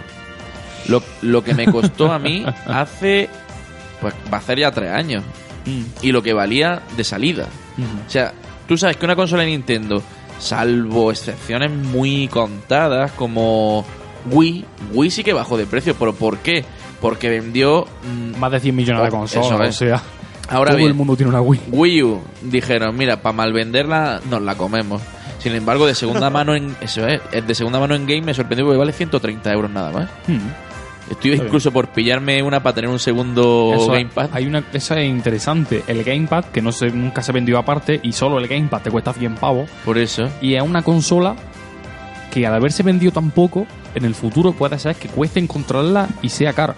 Lo, 0.88 1.02
lo 1.22 1.44
que 1.44 1.52
me 1.52 1.66
costó 1.66 2.10
a 2.10 2.18
mí 2.18 2.46
hace, 2.66 3.28
pues 4.10 4.32
va 4.32 4.36
a 4.38 4.40
hacer 4.40 4.58
ya 4.58 4.70
tres 4.70 4.90
años. 4.92 5.22
Mm, 5.64 5.82
Y 6.02 6.12
lo 6.12 6.22
que 6.22 6.32
valía 6.32 6.82
de 6.96 7.04
salida. 7.04 7.46
O 8.06 8.10
sea, 8.10 8.32
tú 8.68 8.76
sabes 8.78 8.96
que 8.96 9.04
una 9.04 9.16
consola 9.16 9.42
de 9.42 9.48
Nintendo, 9.50 10.02
salvo 10.38 11.10
excepciones 11.10 11.70
muy 11.70 12.28
contadas 12.28 13.12
como 13.12 13.84
Wii, 14.30 14.64
Wii 14.92 15.10
sí 15.10 15.24
que 15.24 15.32
bajó 15.32 15.56
de 15.56 15.66
precio. 15.66 15.94
¿Pero 15.98 16.14
por 16.14 16.38
qué? 16.38 16.64
Porque 17.00 17.28
vendió... 17.28 17.86
mm, 18.04 18.38
Más 18.38 18.52
de 18.52 18.60
100 18.60 18.74
millones 18.76 19.02
de 19.02 19.08
Oh, 19.08 19.10
consolas, 19.20 19.68
o 19.68 19.72
sea. 19.72 20.02
Ahora 20.48 20.70
todo 20.70 20.78
bien, 20.78 20.90
el 20.90 20.94
mundo 20.94 21.16
tiene 21.16 21.30
una 21.30 21.40
Wii. 21.40 21.60
Wii 21.70 22.02
U 22.04 22.20
dijeron, 22.42 22.96
mira, 22.96 23.20
para 23.20 23.32
mal 23.32 23.52
venderla 23.52 24.20
nos 24.30 24.40
la 24.42 24.54
comemos. 24.54 25.02
Sin 25.40 25.52
embargo, 25.54 25.86
de 25.86 25.94
segunda 25.94 26.30
mano 26.30 26.54
en 26.54 26.76
eso 26.80 27.06
es, 27.06 27.20
de 27.46 27.54
segunda 27.54 27.78
mano 27.80 27.94
en 27.96 28.06
game 28.06 28.22
me 28.22 28.34
sorprendió 28.34 28.64
porque 28.64 28.78
vale 28.78 28.92
130 28.92 29.52
euros 29.52 29.70
nada 29.70 29.90
más. 29.90 30.08
Mm. 30.28 30.38
Estoy 31.10 31.32
Está 31.32 31.44
incluso 31.44 31.70
por 31.72 31.88
pillarme 31.88 32.42
una 32.42 32.62
para 32.62 32.74
tener 32.74 32.90
un 32.90 32.98
segundo 32.98 33.72
Eso, 33.74 33.92
gamepad. 33.92 34.30
Hay 34.32 34.46
una, 34.46 34.64
es 34.72 34.90
interesante. 34.90 35.84
El 35.86 36.02
Gamepad, 36.02 36.46
que 36.46 36.60
no 36.60 36.72
se, 36.72 36.90
nunca 36.90 37.22
se 37.22 37.32
vendió 37.32 37.58
aparte, 37.58 38.00
y 38.02 38.12
solo 38.12 38.38
el 38.38 38.48
Gamepad 38.48 38.82
te 38.82 38.90
cuesta 38.90 39.12
100 39.12 39.36
pavos. 39.36 39.70
Por 39.84 39.98
eso. 39.98 40.28
Y 40.40 40.54
es 40.54 40.62
una 40.62 40.82
consola 40.82 41.36
que 42.32 42.46
al 42.46 42.54
haberse 42.54 42.82
vendido 42.82 43.12
tan 43.12 43.30
poco, 43.30 43.66
en 43.94 44.04
el 44.04 44.14
futuro 44.14 44.52
puede 44.52 44.78
ser 44.78 44.96
que 44.96 45.08
cueste 45.08 45.40
encontrarla 45.40 46.08
y 46.22 46.28
sea 46.28 46.52
cara. 46.52 46.74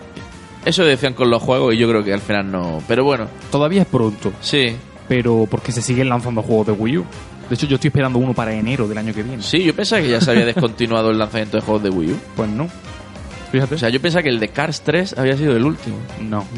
Eso 0.65 0.85
decían 0.85 1.15
con 1.15 1.31
los 1.31 1.43
juegos 1.43 1.75
y 1.75 1.79
yo 1.79 1.89
creo 1.89 2.05
que 2.05 2.13
al 2.13 2.21
final 2.21 2.51
no. 2.51 2.83
Pero 2.87 3.05
bueno, 3.05 3.27
Todavía 3.51 3.83
es 3.83 3.89
pronto, 3.89 4.33
sí. 4.41 4.77
pero 5.09 5.47
porque 5.51 5.73
se 5.73 5.81
siguen 5.81 6.09
lanzando 6.11 6.43
juegos 6.43 6.67
de 6.67 6.73
Wii 6.75 6.99
U. 6.99 7.05
De 7.49 7.55
hecho, 7.55 7.67
yo 7.67 7.77
estoy 7.77 7.89
esperando 7.89 8.19
uno 8.19 8.35
para 8.35 8.53
enero 8.53 8.87
del 8.87 8.99
año 8.99 9.15
que 9.15 9.23
viene. 9.23 9.43
Sí, 9.43 9.65
yo 9.65 9.75
pensaba 9.75 10.03
que 10.03 10.11
ya 10.11 10.21
se 10.21 10.31
había 10.31 10.45
descontinuado 10.45 11.11
el 11.11 11.19
lanzamiento 11.19 11.57
de 11.57 11.63
juegos 11.63 11.83
de 11.83 11.89
Wii 11.91 12.13
U. 12.13 12.17
Pues 12.37 12.51
no. 12.51 12.69
Fíjate. 13.53 13.75
O 13.75 13.79
sea, 13.79 13.89
yo 13.89 14.01
pensaba 14.01 14.23
que 14.23 14.29
el 14.29 14.41
de 14.41 14.49
Cars 14.49 14.83
3 14.83 15.17
había 15.19 15.37
sido 15.37 15.57
el 15.57 15.65
último. 15.65 15.97
no. 16.21 16.45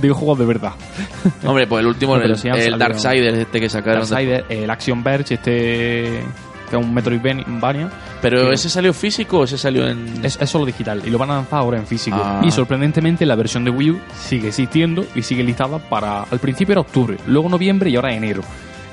Digo 0.00 0.14
juegos 0.14 0.38
de 0.38 0.46
verdad. 0.46 0.72
Hombre, 1.44 1.66
pues 1.66 1.80
el 1.82 1.86
último, 1.86 2.16
No, 2.16 2.22
el, 2.24 2.36
sí 2.38 2.48
el 2.48 2.78
Darksiders 2.78 3.36
este 3.38 3.60
que 3.60 3.68
sacaron. 3.68 4.08
Darksider, 4.08 4.46
el 4.48 4.70
Action 4.70 5.04
Verge, 5.04 5.34
este 5.34 6.22
que 6.70 6.78
es 6.78 6.82
un 6.86 6.94
Metroidvania, 6.94 7.90
Pero 8.22 8.50
ese 8.50 8.70
salió 8.70 8.94
físico 8.94 9.40
o 9.40 9.44
ese 9.44 9.58
salió 9.58 9.86
en. 9.86 10.24
es, 10.24 10.38
es 10.40 10.48
solo 10.48 10.64
digital 10.64 11.02
y 11.04 11.10
lo 11.10 11.18
van 11.18 11.30
a 11.30 11.34
lanzar 11.34 11.58
ahora 11.58 11.76
en 11.76 11.86
físico. 11.86 12.16
Ah. 12.18 12.40
Y 12.42 12.50
sorprendentemente 12.50 13.26
la 13.26 13.34
versión 13.34 13.64
de 13.64 13.70
Wii 13.70 13.90
U 13.90 14.00
sigue 14.18 14.48
existiendo 14.48 15.04
y 15.14 15.20
sigue 15.20 15.44
listada 15.44 15.78
para. 15.78 16.22
Al 16.22 16.38
principio 16.38 16.72
era 16.72 16.80
octubre, 16.80 17.18
luego 17.26 17.50
noviembre 17.50 17.90
y 17.90 17.96
ahora 17.96 18.14
enero. 18.14 18.40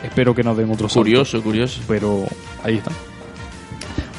Espero 0.03 0.35
que 0.35 0.43
nos 0.43 0.57
den 0.57 0.69
otro 0.69 0.89
salto, 0.89 0.99
Curioso, 0.99 1.41
curioso. 1.41 1.81
pero 1.87 2.25
ahí 2.61 2.75
está. 2.75 2.91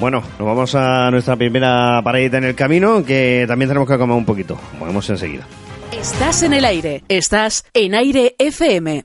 Bueno, 0.01 0.23
nos 0.39 0.49
vamos 0.49 0.75
a 0.75 1.11
nuestra 1.11 1.37
primera 1.37 2.01
paradita 2.03 2.39
en 2.39 2.45
el 2.45 2.55
camino, 2.55 3.05
que 3.05 3.45
también 3.47 3.69
tenemos 3.69 3.87
que 3.87 3.99
comer 3.99 4.17
un 4.17 4.25
poquito. 4.25 4.59
Volvemos 4.79 5.09
enseguida. 5.11 5.47
Estás 5.93 6.43
en 6.43 6.55
el 6.55 6.65
aire. 6.65 7.05
Estás 7.09 7.67
en 7.75 7.95
Aire 7.95 8.35
FM. 8.39 9.05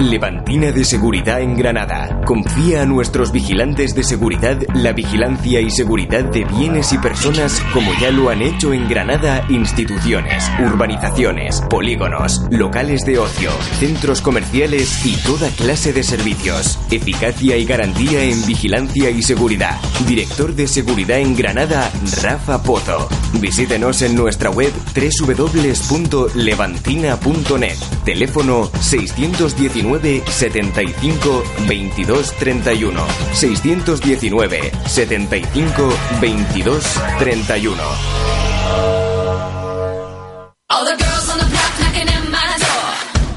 Levantina 0.00 0.72
de 0.72 0.84
Seguridad 0.84 1.40
en 1.40 1.56
Granada. 1.56 2.20
Confía 2.26 2.82
a 2.82 2.86
nuestros 2.86 3.30
vigilantes 3.30 3.94
de 3.94 4.02
seguridad 4.02 4.58
la 4.74 4.90
vigilancia 4.92 5.60
y 5.60 5.70
seguridad 5.70 6.24
de 6.24 6.42
bienes 6.44 6.92
y 6.92 6.98
personas 6.98 7.62
como 7.72 7.92
ya 8.00 8.10
lo 8.10 8.28
han 8.28 8.42
hecho 8.42 8.72
en 8.72 8.88
Granada 8.88 9.46
instituciones, 9.48 10.50
urbanizaciones, 10.58 11.60
polígonos, 11.70 12.42
locales 12.50 13.06
de 13.06 13.18
ocio, 13.18 13.52
centros 13.78 14.20
comerciales 14.20 15.06
y 15.06 15.14
toda 15.22 15.48
clase 15.50 15.92
de 15.92 16.02
servicios. 16.02 16.76
Eficacia 16.90 17.56
y 17.56 17.64
garantía 17.64 18.24
en 18.24 18.44
vigilancia 18.46 19.10
y 19.10 19.22
seguridad. 19.22 19.78
Director 20.08 20.56
de 20.56 20.66
Seguridad 20.66 21.20
en 21.20 21.36
Granada, 21.36 21.92
Rafa 22.22 22.64
Pozo. 22.64 23.08
Visítenos 23.34 24.02
en 24.02 24.16
nuestra 24.16 24.50
web 24.50 24.72
www.levantina.net. 24.94 27.78
Teléfono 28.04 28.68
619 28.80 29.83
75 30.26 31.44
22 31.66 32.32
31. 32.32 33.06
619 33.32 34.72
75 34.86 35.88
22 36.20 37.00
31. 37.18 37.82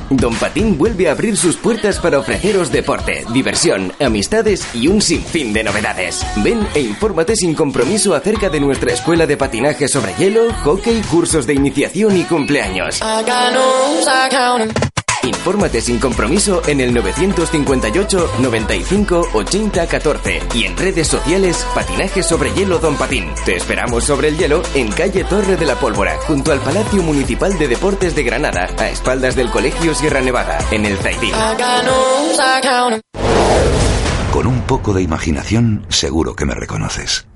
Don 0.09 0.33
Patín 0.35 0.77
vuelve 0.77 1.09
a 1.09 1.11
abrir 1.11 1.35
sus 1.35 1.57
puertas 1.57 1.99
para 1.99 2.17
ofreceros 2.17 2.71
deporte, 2.71 3.25
diversión, 3.33 3.91
amistades 3.99 4.65
y 4.73 4.87
un 4.87 5.01
sinfín 5.01 5.51
de 5.51 5.65
novedades. 5.65 6.25
Ven 6.37 6.65
e 6.73 6.79
infórmate 6.79 7.35
sin 7.35 7.53
compromiso 7.53 8.15
acerca 8.15 8.49
de 8.49 8.61
nuestra 8.61 8.93
escuela 8.93 9.27
de 9.27 9.35
patinaje 9.35 9.87
sobre 9.87 10.13
hielo, 10.15 10.53
hockey, 10.63 11.01
cursos 11.11 11.45
de 11.45 11.55
iniciación 11.55 12.17
y 12.17 12.23
cumpleaños. 12.23 13.01
Infórmate 15.27 15.81
sin 15.81 15.99
compromiso 15.99 16.61
en 16.67 16.79
el 16.79 16.93
958 16.93 18.31
95 18.39 19.29
80 19.33 19.87
14 19.87 20.41
y 20.55 20.63
en 20.63 20.77
redes 20.77 21.07
sociales 21.07 21.65
Patinaje 21.75 22.23
sobre 22.23 22.53
Hielo 22.53 22.79
Don 22.79 22.95
Patín. 22.95 23.29
Te 23.45 23.57
esperamos 23.57 24.05
sobre 24.05 24.29
el 24.29 24.37
hielo 24.37 24.61
en 24.73 24.89
calle 24.91 25.23
Torre 25.25 25.57
de 25.57 25.65
la 25.65 25.75
Pólvora, 25.75 26.17
junto 26.27 26.51
al 26.51 26.59
Palacio 26.59 27.03
Municipal 27.03 27.57
de 27.57 27.67
Deportes 27.67 28.15
de 28.15 28.23
Granada, 28.23 28.69
a 28.77 28.89
espaldas 28.89 29.35
del 29.35 29.49
Colegio 29.49 29.93
Sierra 29.93 30.21
Nevada, 30.21 30.59
en 30.71 30.85
el 30.85 30.97
Zaidín. 30.97 31.33
Con 34.31 34.47
un 34.47 34.61
poco 34.61 34.93
de 34.93 35.01
imaginación, 35.01 35.85
seguro 35.89 36.35
que 36.35 36.45
me 36.45 36.53
reconoces. 36.53 37.26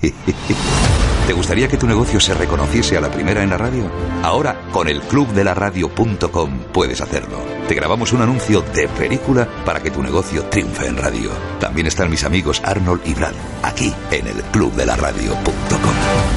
¿Te 1.26 1.32
gustaría 1.34 1.68
que 1.68 1.76
tu 1.76 1.86
negocio 1.86 2.20
se 2.20 2.34
reconociese 2.34 2.96
a 2.96 3.00
la 3.00 3.10
primera 3.10 3.42
en 3.42 3.50
la 3.50 3.58
radio? 3.58 3.90
Ahora, 4.22 4.68
con 4.72 4.88
el 4.88 5.02
clubdelaradio.com 5.02 6.58
puedes 6.72 7.00
hacerlo. 7.00 7.38
Te 7.68 7.74
grabamos 7.74 8.12
un 8.12 8.22
anuncio 8.22 8.62
de 8.62 8.88
película 8.88 9.46
para 9.64 9.80
que 9.80 9.90
tu 9.90 10.02
negocio 10.02 10.44
triunfe 10.44 10.86
en 10.86 10.96
radio. 10.96 11.30
También 11.60 11.86
están 11.86 12.10
mis 12.10 12.24
amigos 12.24 12.62
Arnold 12.64 13.02
y 13.04 13.14
Brad, 13.14 13.34
aquí 13.62 13.92
en 14.10 14.26
el 14.26 14.42
clubdelaradio.com. 14.52 16.27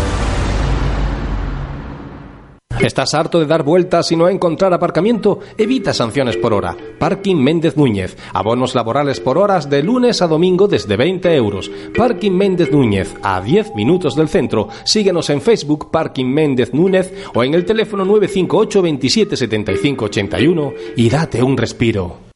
¿Estás 2.86 3.14
harto 3.14 3.40
de 3.40 3.46
dar 3.46 3.64
vueltas 3.64 4.12
y 4.12 4.16
no 4.16 4.28
encontrar 4.28 4.74
aparcamiento? 4.74 5.40
Evita 5.58 5.94
sanciones 5.94 6.38
por 6.38 6.54
hora. 6.54 6.76
Parking 6.98 7.36
Méndez 7.36 7.78
Núñez. 7.78 8.18
Abonos 8.34 8.74
laborales 8.74 9.20
por 9.20 9.38
horas 9.38 9.70
de 9.70 9.84
lunes 9.84 10.22
a 10.22 10.28
domingo 10.28 10.68
desde 10.68 10.98
20 10.98 11.36
euros. 11.36 11.72
Parking 11.96 12.32
Méndez 12.32 12.72
Núñez, 12.72 13.14
a 13.22 13.40
10 13.40 13.76
minutos 13.76 14.16
del 14.16 14.30
centro. 14.30 14.70
Síguenos 14.84 15.30
en 15.30 15.42
Facebook 15.42 15.92
Parking 15.92 16.26
Méndez 16.26 16.74
Núñez 16.74 17.14
o 17.36 17.44
en 17.44 17.54
el 17.54 17.66
teléfono 17.66 18.04
958 18.04 18.82
27 18.82 19.38
75 19.38 20.06
81 20.06 20.74
y 20.96 21.10
date 21.10 21.44
un 21.44 21.58
respiro. 21.58 22.32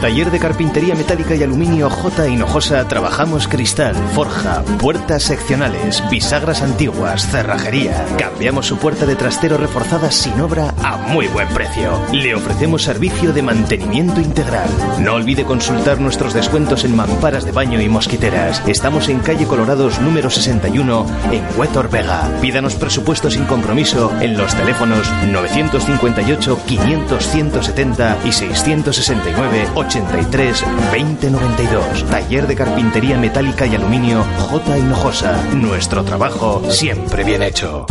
Taller 0.00 0.30
de 0.30 0.38
Carpintería 0.38 0.94
Metálica 0.94 1.34
y 1.34 1.42
Aluminio 1.42 1.88
J. 1.88 2.28
Hinojosa 2.28 2.86
trabajamos 2.86 3.48
cristal, 3.48 3.94
forja, 4.14 4.62
puertas 4.78 5.22
seccionales, 5.22 6.02
bisagras 6.10 6.62
antiguas, 6.62 7.26
cerrajería. 7.26 8.04
Cambiamos 8.18 8.66
su 8.66 8.76
puerta 8.76 9.06
de 9.06 9.16
trastero 9.16 9.56
reforzada 9.56 10.10
sin 10.10 10.38
obra 10.40 10.74
a 10.82 10.96
muy 10.96 11.28
buen 11.28 11.48
precio. 11.48 11.98
Le 12.12 12.34
ofrecemos 12.34 12.82
servicio 12.82 13.32
de 13.32 13.42
mantenimiento 13.42 14.20
integral. 14.20 14.68
No 15.00 15.14
olvide 15.14 15.44
consultar 15.44 15.98
nuestros 15.98 16.34
descuentos 16.34 16.84
en 16.84 16.94
mamparas 16.94 17.44
de 17.44 17.52
baño 17.52 17.80
y 17.80 17.88
mosquiteras. 17.88 18.62
Estamos 18.66 19.08
en 19.08 19.20
calle 19.20 19.46
Colorados 19.46 19.98
número 20.00 20.28
61 20.28 21.06
en 21.32 21.58
Huetor 21.58 21.88
Vega. 21.88 22.30
Pídanos 22.42 22.74
presupuesto 22.74 23.30
sin 23.30 23.44
compromiso 23.44 24.12
en 24.20 24.36
los 24.36 24.54
teléfonos 24.54 25.10
958 25.26 26.60
500 26.66 27.26
170 27.26 28.18
y 28.24 28.32
669 28.32 29.68
83 29.86 30.64
2092. 30.92 32.10
Taller 32.10 32.46
de 32.46 32.56
Carpintería 32.56 33.16
Metálica 33.18 33.66
y 33.66 33.74
Aluminio 33.76 34.24
J. 34.50 34.78
Hinojosa. 34.78 35.40
Nuestro 35.54 36.02
trabajo 36.04 36.62
siempre 36.70 37.22
bien 37.22 37.42
hecho. 37.42 37.86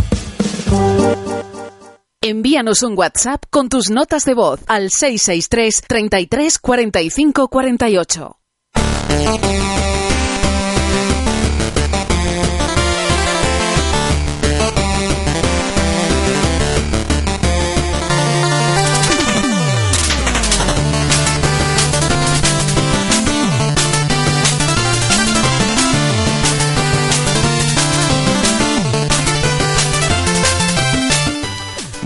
Envíanos 2.20 2.82
un 2.82 2.98
WhatsApp 2.98 3.44
con 3.50 3.68
tus 3.68 3.90
notas 3.90 4.24
de 4.24 4.34
voz 4.34 4.60
al 4.66 4.90
663 4.90 5.82
33 5.86 6.58
45 6.58 7.48
48. 7.48 8.36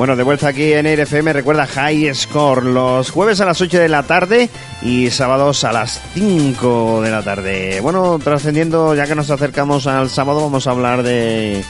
Bueno, 0.01 0.17
de 0.17 0.23
vuelta 0.23 0.49
aquí 0.49 0.73
en 0.73 0.87
Air 0.87 1.01
FM, 1.01 1.31
recuerda 1.35 1.67
High 1.67 2.15
Score 2.15 2.65
los 2.65 3.11
jueves 3.11 3.43
a 3.43 3.45
las 3.45 3.61
8 3.61 3.81
de 3.81 3.89
la 3.91 4.05
tarde 4.05 4.49
y 4.81 5.11
sábados 5.11 5.63
a 5.65 5.73
las 5.73 6.01
5 6.15 7.03
de 7.03 7.11
la 7.11 7.23
tarde. 7.23 7.81
Bueno, 7.83 8.19
trascendiendo, 8.19 8.95
ya 8.95 9.07
que 9.07 9.15
nos 9.15 9.31
acercamos 9.31 9.87
al 9.87 10.09
sábado, 10.09 10.41
vamos 10.41 10.67
a 10.67 10.71
hablar 10.71 11.03
de... 11.03 11.63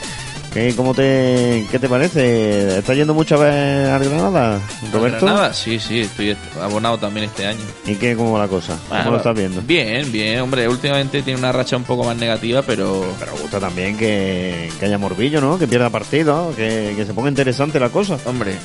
¿Qué, 0.53 0.73
cómo 0.75 0.93
te, 0.93 1.65
¿Qué 1.71 1.79
te 1.79 1.87
parece? 1.87 2.79
¿Estás 2.79 2.97
yendo 2.97 3.13
mucho 3.13 3.35
a 3.35 3.37
ver 3.39 3.89
al 3.89 4.03
Granada, 4.03 4.59
Roberto? 4.91 5.25
Granada, 5.25 5.53
sí, 5.53 5.79
sí, 5.79 6.01
estoy 6.01 6.35
abonado 6.61 6.97
también 6.97 7.27
este 7.27 7.45
año. 7.47 7.61
¿Y 7.85 7.95
qué, 7.95 8.17
cómo 8.17 8.33
va 8.33 8.39
la 8.39 8.47
cosa? 8.49 8.77
¿Cómo 8.89 9.11
lo 9.11 9.17
estás 9.17 9.33
viendo? 9.33 9.61
Bien, 9.61 10.11
bien, 10.11 10.41
hombre, 10.41 10.67
últimamente 10.67 11.21
tiene 11.21 11.39
una 11.39 11.53
racha 11.53 11.77
un 11.77 11.85
poco 11.85 12.03
más 12.03 12.17
negativa, 12.17 12.63
pero... 12.63 13.15
Pero 13.17 13.31
gusta 13.41 13.61
también 13.61 13.95
que, 13.97 14.69
que 14.77 14.85
haya 14.87 14.97
morbillo, 14.97 15.39
¿no? 15.39 15.57
Que 15.57 15.67
pierda 15.69 15.89
partido, 15.89 16.53
que, 16.53 16.95
que 16.97 17.05
se 17.05 17.13
ponga 17.13 17.29
interesante 17.29 17.79
la 17.79 17.87
cosa. 17.87 18.17
Hombre, 18.25 18.55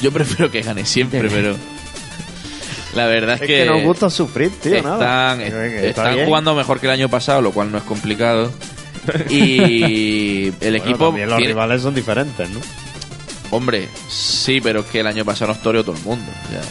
yo 0.00 0.12
prefiero 0.12 0.48
que 0.48 0.62
gane 0.62 0.84
siempre, 0.84 1.28
pero... 1.28 1.56
La 2.94 3.06
verdad 3.06 3.34
es, 3.34 3.42
Es 3.42 3.46
que 3.48 3.64
nos 3.66 3.82
gusta 3.82 4.10
sufrir, 4.10 4.50
tío, 4.60 4.76
están, 4.76 4.98
nada. 4.98 5.34
est- 5.42 5.52
Que- 5.54 5.80
que 5.80 5.88
está 5.88 6.10
están 6.12 6.24
jugando 6.24 6.54
mejor 6.54 6.78
que 6.78 6.86
el 6.86 6.92
año 6.92 7.08
pasado, 7.08 7.40
lo 7.40 7.50
cual 7.50 7.70
no 7.72 7.78
es 7.78 7.84
complicado. 7.84 8.52
Y 9.30 10.46
el 10.46 10.52
Bueno, 10.60 10.76
equipo... 10.76 11.06
también 11.06 11.28
los 11.28 11.38
tiene- 11.38 11.52
rivales 11.52 11.82
son 11.82 11.94
diferentes, 11.94 12.48
¿no? 12.50 12.60
Hombre, 13.50 13.88
sí, 14.08 14.60
pero 14.60 14.80
es 14.80 14.86
que 14.86 15.00
el 15.00 15.06
año 15.06 15.24
pasado 15.24 15.52
nos 15.52 15.62
toreó 15.62 15.82
todo 15.84 15.96
el 15.96 16.02
mundo. 16.02 16.30
o 16.46 16.50
sea, 16.52 16.62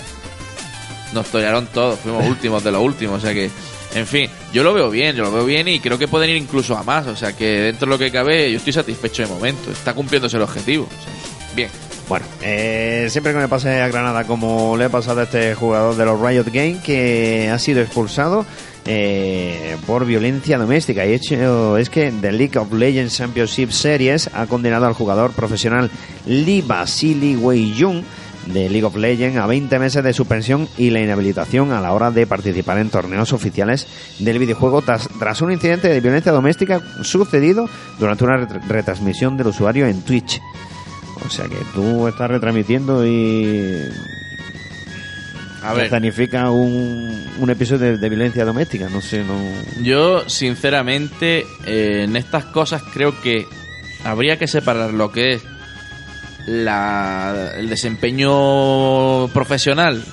nos 1.13 1.25
torearon 1.27 1.67
todos, 1.67 1.99
fuimos 1.99 2.25
últimos 2.29 2.63
de 2.63 2.71
los 2.71 2.81
últimos. 2.81 3.17
O 3.17 3.21
sea 3.21 3.33
que, 3.33 3.49
en 3.95 4.07
fin, 4.07 4.29
yo 4.53 4.63
lo 4.63 4.73
veo 4.73 4.89
bien, 4.89 5.15
yo 5.15 5.23
lo 5.23 5.31
veo 5.31 5.45
bien 5.45 5.67
y 5.67 5.79
creo 5.79 5.97
que 5.97 6.07
pueden 6.07 6.29
ir 6.29 6.37
incluso 6.37 6.77
a 6.77 6.83
más. 6.83 7.07
O 7.07 7.15
sea 7.15 7.35
que 7.35 7.45
dentro 7.45 7.85
de 7.87 7.91
lo 7.91 7.97
que 7.97 8.11
cabe, 8.11 8.49
yo 8.51 8.57
estoy 8.57 8.71
satisfecho 8.73 9.23
de 9.23 9.27
momento. 9.27 9.71
Está 9.71 9.93
cumpliéndose 9.93 10.37
el 10.37 10.43
objetivo. 10.43 10.85
o 10.85 11.03
sea, 11.03 11.13
bien. 11.55 11.69
Bueno, 12.07 12.25
eh, 12.41 13.07
siempre 13.11 13.33
que 13.33 13.39
me 13.39 13.47
pase 13.47 13.81
a 13.81 13.87
Granada, 13.87 14.23
como 14.23 14.75
le 14.77 14.85
ha 14.85 14.89
pasado 14.89 15.19
a 15.19 15.23
este 15.25 15.53
jugador 15.53 15.95
de 15.95 16.05
los 16.05 16.19
Riot 16.19 16.45
Games, 16.51 16.81
que 16.81 17.49
ha 17.53 17.59
sido 17.59 17.81
expulsado 17.81 18.45
eh, 18.91 19.77
por 19.85 20.03
violencia 20.05 20.57
doméstica. 20.57 21.05
Y 21.05 21.13
hecho 21.13 21.77
es 21.77 21.89
que 21.91 22.11
The 22.11 22.31
League 22.31 22.57
of 22.57 22.73
Legends 22.73 23.15
Championship 23.15 23.69
Series 23.69 24.31
ha 24.33 24.47
condenado 24.47 24.87
al 24.87 24.93
jugador 24.93 25.31
profesional 25.31 25.91
Lee 26.25 26.63
Basili 26.65 27.35
Wei 27.35 27.75
Jung 27.79 28.01
de 28.47 28.67
League 28.67 28.85
of 28.85 28.95
Legends 28.95 29.37
a 29.37 29.45
20 29.45 29.77
meses 29.77 30.03
de 30.03 30.11
suspensión 30.11 30.67
y 30.75 30.89
la 30.89 31.01
inhabilitación 31.01 31.71
a 31.71 31.81
la 31.81 31.93
hora 31.93 32.09
de 32.09 32.25
participar 32.25 32.79
en 32.79 32.89
torneos 32.89 33.31
oficiales 33.31 33.85
del 34.17 34.39
videojuego 34.39 34.81
tras, 34.81 35.07
un 35.43 35.51
incidente 35.51 35.87
de 35.87 35.99
violencia 36.01 36.31
doméstica 36.31 36.81
sucedido 37.03 37.69
durante 37.99 38.23
una 38.23 38.37
ret- 38.37 38.61
retransmisión 38.67 39.37
del 39.37 39.47
usuario 39.47 39.85
en 39.85 40.01
Twitch. 40.01 40.41
O 41.23 41.29
sea 41.29 41.45
que 41.45 41.57
tú 41.75 42.07
estás 42.07 42.31
retransmitiendo 42.31 43.05
y. 43.05 43.83
A 45.61 45.73
ver. 45.73 45.91
Un, 46.49 47.25
un 47.37 47.49
episodio 47.49 47.91
de, 47.91 47.97
de 47.97 48.09
violencia 48.09 48.45
doméstica. 48.45 48.89
No 48.89 49.01
sé, 49.01 49.23
no. 49.23 49.35
Yo, 49.81 50.27
sinceramente, 50.29 51.45
eh, 51.65 52.03
en 52.05 52.15
estas 52.15 52.45
cosas 52.45 52.81
creo 52.93 53.19
que 53.21 53.45
habría 54.03 54.37
que 54.37 54.47
separar 54.47 54.93
lo 54.93 55.11
que 55.11 55.33
es 55.33 55.43
la, 56.47 57.51
el 57.57 57.69
desempeño 57.69 59.27
profesional 59.29 60.03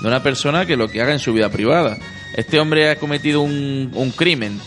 de 0.00 0.08
una 0.08 0.22
persona 0.22 0.66
que 0.66 0.76
lo 0.76 0.88
que 0.88 1.02
haga 1.02 1.12
en 1.12 1.18
su 1.18 1.32
vida 1.32 1.50
privada. 1.50 1.96
Este 2.34 2.58
hombre 2.60 2.90
ha 2.90 2.96
cometido 2.96 3.40
un, 3.40 3.90
un 3.94 4.10
crimen 4.10 4.60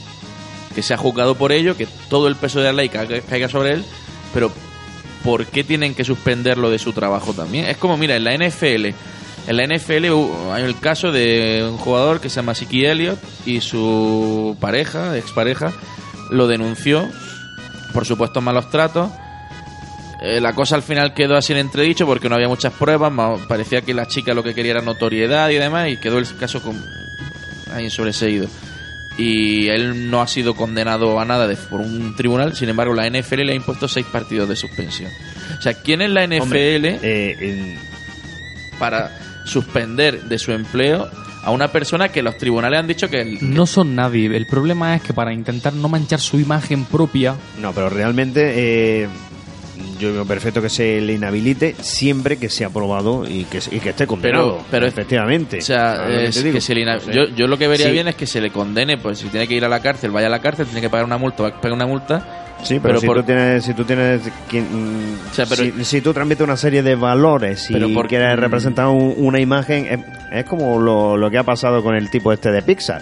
que 0.73 0.81
se 0.81 0.93
ha 0.93 0.97
juzgado 0.97 1.35
por 1.35 1.51
ello, 1.51 1.75
que 1.75 1.87
todo 2.09 2.27
el 2.27 2.35
peso 2.35 2.59
de 2.59 2.65
la 2.65 2.73
ley 2.73 2.89
caiga, 2.89 3.21
caiga 3.21 3.49
sobre 3.49 3.73
él, 3.73 3.83
pero 4.33 4.51
¿por 5.23 5.45
qué 5.45 5.63
tienen 5.63 5.93
que 5.93 6.03
suspenderlo 6.03 6.69
de 6.69 6.79
su 6.79 6.93
trabajo 6.93 7.33
también? 7.33 7.65
Es 7.65 7.77
como, 7.77 7.97
mira, 7.97 8.15
en 8.15 8.23
la 8.23 8.35
NFL, 8.35 8.89
en 9.49 9.57
la 9.57 9.65
NFL 9.65 10.05
hay 10.53 10.63
el 10.63 10.79
caso 10.79 11.11
de 11.11 11.67
un 11.69 11.77
jugador 11.77 12.21
que 12.21 12.29
se 12.29 12.37
llama 12.37 12.53
Siki 12.55 12.85
Elliott 12.85 13.19
y 13.45 13.59
su 13.61 14.55
pareja, 14.61 15.17
expareja, 15.17 15.73
lo 16.29 16.47
denunció 16.47 17.09
por 17.93 18.05
supuestos 18.05 18.41
malos 18.43 18.69
tratos. 18.69 19.09
Eh, 20.21 20.39
la 20.39 20.53
cosa 20.53 20.75
al 20.75 20.83
final 20.83 21.13
quedó 21.13 21.35
así 21.35 21.53
en 21.53 21.59
entredicho 21.59 22.05
porque 22.05 22.29
no 22.29 22.35
había 22.35 22.47
muchas 22.47 22.73
pruebas, 22.73 23.11
ma- 23.11 23.37
parecía 23.47 23.81
que 23.81 23.93
la 23.93 24.05
chica 24.05 24.33
lo 24.33 24.43
que 24.43 24.53
quería 24.53 24.73
era 24.73 24.81
notoriedad 24.81 25.49
y 25.49 25.55
demás, 25.55 25.89
y 25.89 25.97
quedó 25.97 26.19
el 26.19 26.27
caso 26.37 26.61
con, 26.61 26.75
ahí 27.73 27.89
sobreseído. 27.89 28.47
Y 29.17 29.67
él 29.69 30.09
no 30.11 30.21
ha 30.21 30.27
sido 30.27 30.55
condenado 30.55 31.19
a 31.19 31.25
nada 31.25 31.47
de- 31.47 31.55
por 31.55 31.79
un 31.81 32.15
tribunal, 32.15 32.55
sin 32.55 32.69
embargo 32.69 32.93
la 32.93 33.07
NFL 33.09 33.43
le 33.45 33.53
ha 33.53 33.55
impuesto 33.55 33.87
seis 33.87 34.05
partidos 34.11 34.47
de 34.47 34.55
suspensión. 34.55 35.09
O 35.57 35.61
sea, 35.61 35.73
¿quién 35.73 36.01
es 36.01 36.09
la 36.11 36.23
NFL 36.25 36.41
Hombre, 36.43 36.99
eh, 37.01 37.77
para 38.77 39.11
suspender 39.45 40.23
de 40.23 40.37
su 40.39 40.51
empleo 40.51 41.09
a 41.43 41.51
una 41.51 41.69
persona 41.69 42.09
que 42.09 42.21
los 42.21 42.37
tribunales 42.37 42.79
han 42.79 42.87
dicho 42.87 43.09
que... 43.09 43.21
el- 43.21 43.53
No 43.53 43.65
son 43.65 43.95
nadie. 43.95 44.25
El 44.35 44.45
problema 44.45 44.95
es 44.95 45.01
que 45.01 45.13
para 45.13 45.33
intentar 45.33 45.73
no 45.73 45.87
manchar 45.89 46.19
su 46.19 46.39
imagen 46.39 46.85
propia, 46.85 47.35
No, 47.61 47.71
pero 47.73 47.89
realmente. 47.89 49.03
eh, 49.03 49.07
yo 49.97 50.13
veo 50.13 50.25
perfecto 50.25 50.61
que 50.61 50.69
se 50.69 50.99
le 51.01 51.13
inhabilite 51.13 51.75
siempre 51.81 52.37
que 52.37 52.49
sea 52.49 52.67
aprobado 52.67 53.25
y 53.27 53.45
que, 53.45 53.59
y 53.71 53.79
que 53.79 53.89
esté 53.89 54.05
condenado. 54.07 54.55
Pero- 54.57 54.65
pero- 54.71 54.87
efectivamente. 54.87 55.57
O 55.57 55.61
sea, 55.61 55.95
¿Sabes 55.95 56.13
lo 56.13 56.51
que 56.51 56.57
es 56.57 56.63
se 56.65 56.75
le 56.75 56.85
yo, 57.13 57.25
yo 57.35 57.47
lo 57.47 57.57
que 57.57 57.67
vería 57.67 57.87
sí. 57.87 57.91
bien 57.93 58.07
es 58.09 58.15
que 58.15 58.25
se 58.27 58.39
le 58.41 58.49
condene, 58.51 58.97
pues 58.97 59.19
si 59.19 59.27
tiene 59.29 59.47
que 59.47 59.55
ir 59.55 59.63
a 59.65 59.69
la 59.69 59.81
cárcel, 59.81 60.11
vaya 60.11 60.27
a 60.27 60.29
la 60.29 60.39
cárcel, 60.41 60.65
tiene 60.67 60.81
que 60.81 60.89
pagar 60.89 61.05
una 61.05 61.17
multa, 61.17 61.43
va 61.43 61.49
a 61.49 61.55
pagar 61.61 61.73
una 61.73 61.85
multa. 61.85 62.45
Sí, 62.63 62.79
pero, 62.81 62.99
si, 62.99 63.07
por- 63.07 63.17
tú 63.17 63.23
tienes, 63.23 63.63
si 63.63 63.73
tú 63.73 63.83
tienes, 63.85 64.21
mm, 64.25 65.29
O 65.31 65.33
sea, 65.33 65.45
pero- 65.45 65.63
si, 65.63 65.85
si 65.85 66.01
tú 66.01 66.13
transmites 66.13 66.43
una 66.43 66.57
serie 66.57 66.83
de 66.83 66.95
valores 66.95 67.69
y 67.69 67.73
Pero 67.73 67.89
por- 67.93 68.07
quieres 68.07 68.37
representar 68.37 68.87
un- 68.87 69.13
una 69.17 69.39
imagen, 69.39 69.85
es, 69.87 69.99
Es 70.31 70.45
como 70.45 70.79
lo, 70.79 71.17
lo 71.17 71.31
que 71.31 71.39
ha 71.39 71.43
pasado 71.43 71.81
con 71.81 71.95
el 71.95 72.09
tipo 72.11 72.31
este 72.31 72.51
de 72.51 72.61
Pixar. 72.61 73.01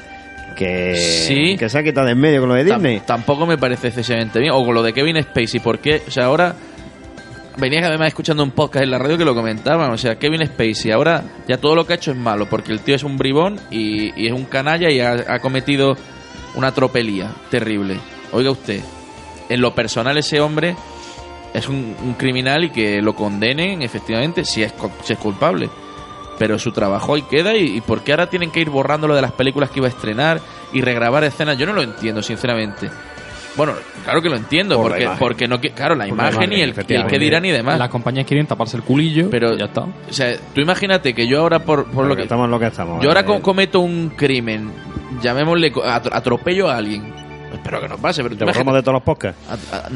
Que, 0.55 0.95
Sí. 0.95 1.55
que 1.57 1.67
se 1.69 1.77
ha 1.77 1.83
quitado 1.83 2.05
de 2.07 2.13
en 2.13 2.19
medio 2.19 2.39
con 2.39 2.49
lo 2.49 2.55
de 2.55 2.63
Disney. 2.63 3.01
tampoco 3.05 3.45
me 3.45 3.57
parece 3.57 3.87
excesivamente 3.89 4.39
bien. 4.39 4.53
O 4.53 4.63
con 4.65 4.73
lo 4.73 4.81
de 4.81 4.93
Kevin 4.93 5.21
Spacey, 5.21 5.59
porque, 5.59 6.01
o 6.07 6.09
sea, 6.11 6.25
ahora 6.25 6.55
venía 7.57 7.85
además 7.85 8.07
escuchando 8.07 8.43
un 8.43 8.51
podcast 8.51 8.83
en 8.83 8.91
la 8.91 8.97
radio 8.97 9.17
que 9.17 9.25
lo 9.25 9.35
comentaban. 9.35 9.91
O 9.91 9.97
sea, 9.97 10.15
Kevin 10.17 10.45
Spacey 10.47 10.91
ahora 10.91 11.21
ya 11.47 11.57
todo 11.57 11.75
lo 11.75 11.85
que 11.85 11.93
ha 11.93 11.95
hecho 11.97 12.11
es 12.11 12.17
malo, 12.17 12.47
porque 12.49 12.71
el 12.71 12.79
tío 12.79 12.95
es 12.95 13.03
un 13.03 13.17
bribón 13.17 13.59
y, 13.71 14.13
y 14.19 14.27
es 14.27 14.33
un 14.33 14.45
canalla 14.45 14.89
y 14.89 14.99
ha, 14.99 15.11
ha 15.27 15.39
cometido 15.39 15.95
una 16.55 16.71
tropelía 16.71 17.31
terrible. 17.51 17.97
Oiga 18.31 18.51
usted, 18.51 18.79
en 19.49 19.61
lo 19.61 19.73
personal 19.73 20.17
ese 20.17 20.39
hombre 20.41 20.75
es 21.53 21.67
un, 21.69 21.95
un 22.03 22.13
criminal 22.13 22.65
y 22.65 22.69
que 22.69 23.01
lo 23.01 23.15
condenen 23.15 23.81
efectivamente 23.81 24.45
si 24.45 24.63
es, 24.63 24.73
co- 24.73 24.91
si 25.03 25.13
es 25.13 25.19
culpable. 25.19 25.69
Pero 26.37 26.59
su 26.59 26.71
trabajo 26.71 27.15
ahí 27.15 27.23
queda 27.23 27.55
y, 27.55 27.77
y 27.77 27.81
¿por 27.81 28.01
qué 28.03 28.11
ahora 28.11 28.29
tienen 28.29 28.51
que 28.51 28.59
ir 28.59 28.69
borrándolo 28.69 29.15
de 29.15 29.21
las 29.23 29.31
películas 29.31 29.71
que 29.71 29.79
iba 29.79 29.87
a 29.87 29.89
estrenar 29.89 30.39
y 30.71 30.81
regrabar 30.81 31.23
escenas? 31.23 31.57
Yo 31.57 31.65
no 31.65 31.73
lo 31.73 31.81
entiendo, 31.81 32.21
sinceramente. 32.21 32.89
Bueno, 33.55 33.73
claro 34.03 34.21
que 34.21 34.29
lo 34.29 34.35
entiendo, 34.35 34.75
Por 34.75 34.89
porque, 34.91 35.03
imagen. 35.03 35.19
porque 35.19 35.47
no 35.47 35.59
que- 35.59 35.71
claro, 35.71 35.95
la 35.95 36.05
Por 36.07 36.15
la 36.15 36.29
imagen 36.29 36.53
y 36.53 36.61
imagen, 36.61 36.85
el, 36.89 36.95
el 37.01 37.07
que 37.07 37.17
dirán 37.17 37.43
y 37.43 37.49
demás. 37.49 37.79
Las 37.79 37.89
compañías 37.89 38.27
quieren 38.27 38.45
taparse 38.45 38.77
el 38.77 38.83
culillo, 38.83 39.31
Pero 39.31 39.57
ya 39.57 39.65
está. 39.65 39.81
O 39.81 40.11
sea, 40.13 40.37
tú 40.53 40.61
imagínate 40.61 41.15
que 41.15 41.25
yo 41.27 41.39
ahora 41.41 41.57
por, 41.57 41.85
por 41.89 42.05
lo 42.05 42.15
que 42.15 42.21
estamos 42.21 42.45
en 42.45 42.51
lo 42.51 42.59
que 42.59 42.67
estamos. 42.67 43.01
yo 43.01 43.09
ahora 43.09 43.21
eh. 43.21 43.25
co- 43.25 43.41
cometo 43.41 43.79
un 43.79 44.09
crimen, 44.09 44.71
llamémosle 45.23 45.73
atropello 46.11 46.69
a 46.69 46.77
alguien. 46.77 47.11
Espero 47.67 47.81
que 47.81 47.89
no 47.89 47.97
pase, 47.97 48.23
pero 48.23 48.37
Te 48.37 48.45
borramos 48.45 48.73
de 48.75 48.81
todos 48.81 48.93
los 48.93 49.03
podcasts. 49.03 49.39
a- 49.49 49.75
a- 49.77 49.89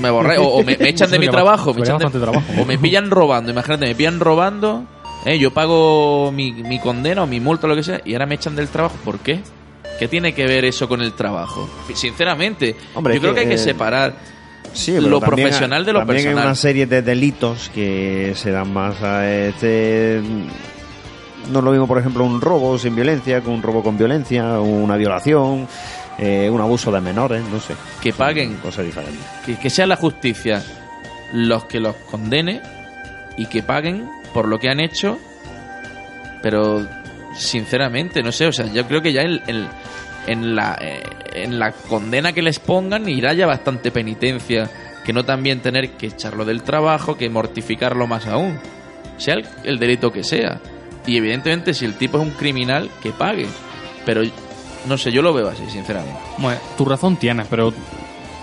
me 0.00 0.10
borré 0.10 0.36
o, 0.38 0.44
o 0.48 0.62
me, 0.64 0.76
me 0.76 0.88
echan 0.88 1.10
de 1.10 1.18
mi 1.20 1.28
trabajo, 1.28 1.72
me 1.72 1.80
echan 1.82 1.98
de- 1.98 2.10
trabajo. 2.20 2.42
o 2.60 2.64
me 2.64 2.76
pillan 2.78 3.10
robando, 3.10 3.50
imagínate, 3.52 3.86
me 3.86 3.94
pillan 3.94 4.18
robando, 4.20 4.84
eh, 5.24 5.38
yo 5.38 5.52
pago 5.54 6.32
mi, 6.32 6.52
mi 6.52 6.78
condena 6.80 7.22
o 7.22 7.26
mi 7.26 7.38
multa 7.40 7.66
o 7.66 7.70
lo 7.70 7.76
que 7.76 7.82
sea 7.84 8.00
y 8.04 8.12
ahora 8.14 8.26
me 8.26 8.34
echan 8.34 8.56
del 8.56 8.68
trabajo, 8.68 8.96
¿por 9.04 9.20
qué? 9.20 9.40
¿Qué 9.98 10.08
tiene 10.08 10.34
que 10.34 10.44
ver 10.46 10.64
eso 10.64 10.88
con 10.88 11.00
el 11.02 11.12
trabajo? 11.12 11.68
Sinceramente, 11.94 12.74
Hombre, 12.94 13.14
yo 13.14 13.20
creo 13.20 13.32
que, 13.34 13.42
que, 13.42 13.46
hay 13.46 13.52
que 13.52 13.58
separar 13.58 14.14
Sí, 14.72 14.98
lo 15.00 15.20
profesional 15.20 15.84
de 15.84 15.92
lo 15.92 16.00
también 16.00 16.16
personal. 16.24 16.38
hay 16.42 16.46
una 16.48 16.54
serie 16.56 16.86
de 16.86 17.00
delitos 17.02 17.70
que 17.72 18.32
se 18.34 18.50
dan 18.50 18.72
más 18.72 19.00
a 19.04 19.30
este. 19.30 20.20
No 21.52 21.58
es 21.60 21.64
lo 21.64 21.70
mismo, 21.70 21.86
por 21.86 21.98
ejemplo, 21.98 22.24
un 22.24 22.40
robo 22.40 22.76
sin 22.78 22.96
violencia 22.96 23.40
que 23.40 23.48
un 23.50 23.62
robo 23.62 23.82
con 23.84 23.96
violencia, 23.96 24.58
una 24.58 24.96
violación, 24.96 25.68
eh, 26.18 26.48
un 26.50 26.60
abuso 26.60 26.90
de 26.92 27.00
menores, 27.00 27.42
no 27.50 27.58
sé. 27.60 27.74
que 28.00 28.12
paguen 28.12 28.54
Cosas 28.58 28.84
diferentes. 28.84 29.24
que, 29.44 29.56
que 29.56 29.70
sea 29.70 29.86
la 29.86 29.96
justicia 29.96 30.62
los 31.32 31.64
que 31.64 31.80
los 31.80 31.96
condene 32.10 32.60
y 33.36 33.46
que 33.46 33.62
paguen 33.62 34.08
por 34.32 34.46
lo 34.46 34.58
que 34.60 34.68
han 34.68 34.78
hecho, 34.80 35.18
pero 36.42 36.86
sinceramente, 37.34 38.22
no 38.22 38.30
sé, 38.32 38.46
o 38.46 38.52
sea, 38.52 38.66
yo 38.66 38.86
creo 38.86 39.02
que 39.02 39.12
ya 39.12 39.22
en, 39.22 39.40
en- 39.46 39.68
en 40.26 40.56
la, 40.56 40.78
eh, 40.80 41.02
en 41.34 41.58
la 41.58 41.72
condena 41.72 42.32
que 42.32 42.40
les 42.42 42.58
pongan 42.58 43.08
irá 43.08 43.34
ya 43.34 43.46
bastante 43.46 43.90
penitencia, 43.90 44.70
que 45.04 45.12
no 45.12 45.24
también 45.24 45.60
tener 45.60 45.90
que 45.92 46.06
echarlo 46.06 46.44
del 46.46 46.62
trabajo, 46.62 47.16
que 47.18 47.28
mortificarlo 47.28 48.06
más 48.06 48.26
aún, 48.26 48.58
sea 49.18 49.34
el, 49.34 49.46
el 49.64 49.78
delito 49.78 50.10
que 50.12 50.24
sea. 50.24 50.60
Y 51.06 51.18
evidentemente 51.18 51.74
si 51.74 51.84
el 51.84 51.94
tipo 51.94 52.16
es 52.18 52.22
un 52.24 52.30
criminal, 52.30 52.88
que 53.02 53.10
pague, 53.10 53.46
pero 54.06 54.22
no 54.86 54.98
sé, 54.98 55.10
yo 55.12 55.22
lo 55.22 55.32
veo 55.32 55.48
así, 55.48 55.62
sinceramente. 55.68 56.18
Bueno, 56.38 56.60
tu 56.76 56.84
razón 56.84 57.16
tienes, 57.16 57.46
pero 57.48 57.72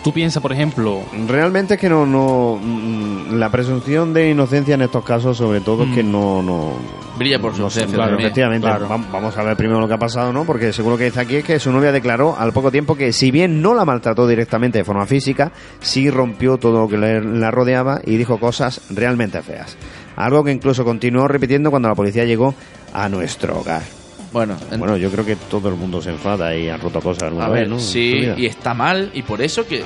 tú 0.03 0.11
piensas, 0.11 0.41
por 0.41 0.51
ejemplo, 0.51 1.01
Realmente 1.27 1.75
es 1.75 1.79
que 1.79 1.87
no, 1.89 2.05
no, 2.05 2.59
mm, 2.61 3.35
la 3.37 3.49
presunción 3.51 4.13
de 4.13 4.31
inocencia 4.31 4.73
en 4.75 4.81
estos 4.81 5.03
casos, 5.03 5.37
sobre 5.37 5.61
todo, 5.61 5.83
es 5.83 5.93
que 5.93 6.01
no, 6.03 6.41
no, 6.41 6.73
Brilla 7.17 7.39
por 7.39 7.53
su 7.53 7.61
no 7.61 7.69
sé, 7.69 7.81
ausencia 7.81 7.95
claro, 7.97 8.11
también. 8.11 8.27
efectivamente. 8.27 8.67
claro. 8.67 8.87
Vamos 9.11 9.37
a 9.37 9.43
ver 9.43 9.55
primero 9.55 9.79
lo 9.79 9.87
que 9.87 9.93
ha 9.93 9.99
pasado, 9.99 10.33
¿no? 10.33 10.43
Porque 10.45 10.73
seguro 10.73 10.97
que 10.97 11.03
dice 11.05 11.19
aquí 11.19 11.35
es 11.35 11.43
que 11.43 11.59
su 11.59 11.71
novia 11.71 11.91
declaró 11.91 12.35
al 12.35 12.51
poco 12.51 12.71
tiempo 12.71 12.95
que, 12.95 13.13
si 13.13 13.29
bien 13.29 13.61
no 13.61 13.75
la 13.75 13.85
maltrató 13.85 14.27
directamente 14.27 14.79
de 14.79 14.83
forma 14.85 15.05
física, 15.05 15.51
sí 15.81 16.09
rompió 16.09 16.57
todo 16.57 16.79
lo 16.81 16.87
que 16.87 16.97
le- 16.97 17.21
la 17.21 17.51
rodeaba 17.51 18.01
y 18.03 18.17
dijo 18.17 18.39
cosas 18.39 18.81
realmente 18.89 19.41
feas. 19.43 19.77
Algo 20.15 20.43
que 20.43 20.51
incluso 20.51 20.83
continuó 20.83 21.27
repitiendo 21.27 21.69
cuando 21.69 21.89
la 21.89 21.95
policía 21.95 22.25
llegó 22.25 22.55
a 22.93 23.07
nuestro 23.07 23.59
hogar. 23.59 23.83
Bueno, 24.31 24.55
en- 24.71 24.79
Bueno, 24.79 24.95
yo 24.97 25.11
creo 25.11 25.25
que 25.25 25.35
todo 25.35 25.67
el 25.69 25.75
mundo 25.75 26.01
se 26.01 26.09
enfada 26.09 26.55
y 26.55 26.69
ha 26.69 26.77
roto 26.77 27.01
cosas 27.01 27.23
alguna 27.23 27.45
A 27.45 27.49
vez, 27.49 27.67
¿no? 27.67 27.79
Sí, 27.79 28.27
y 28.37 28.45
está 28.45 28.73
mal, 28.73 29.11
y 29.13 29.23
por 29.23 29.41
eso 29.41 29.67
que 29.67 29.83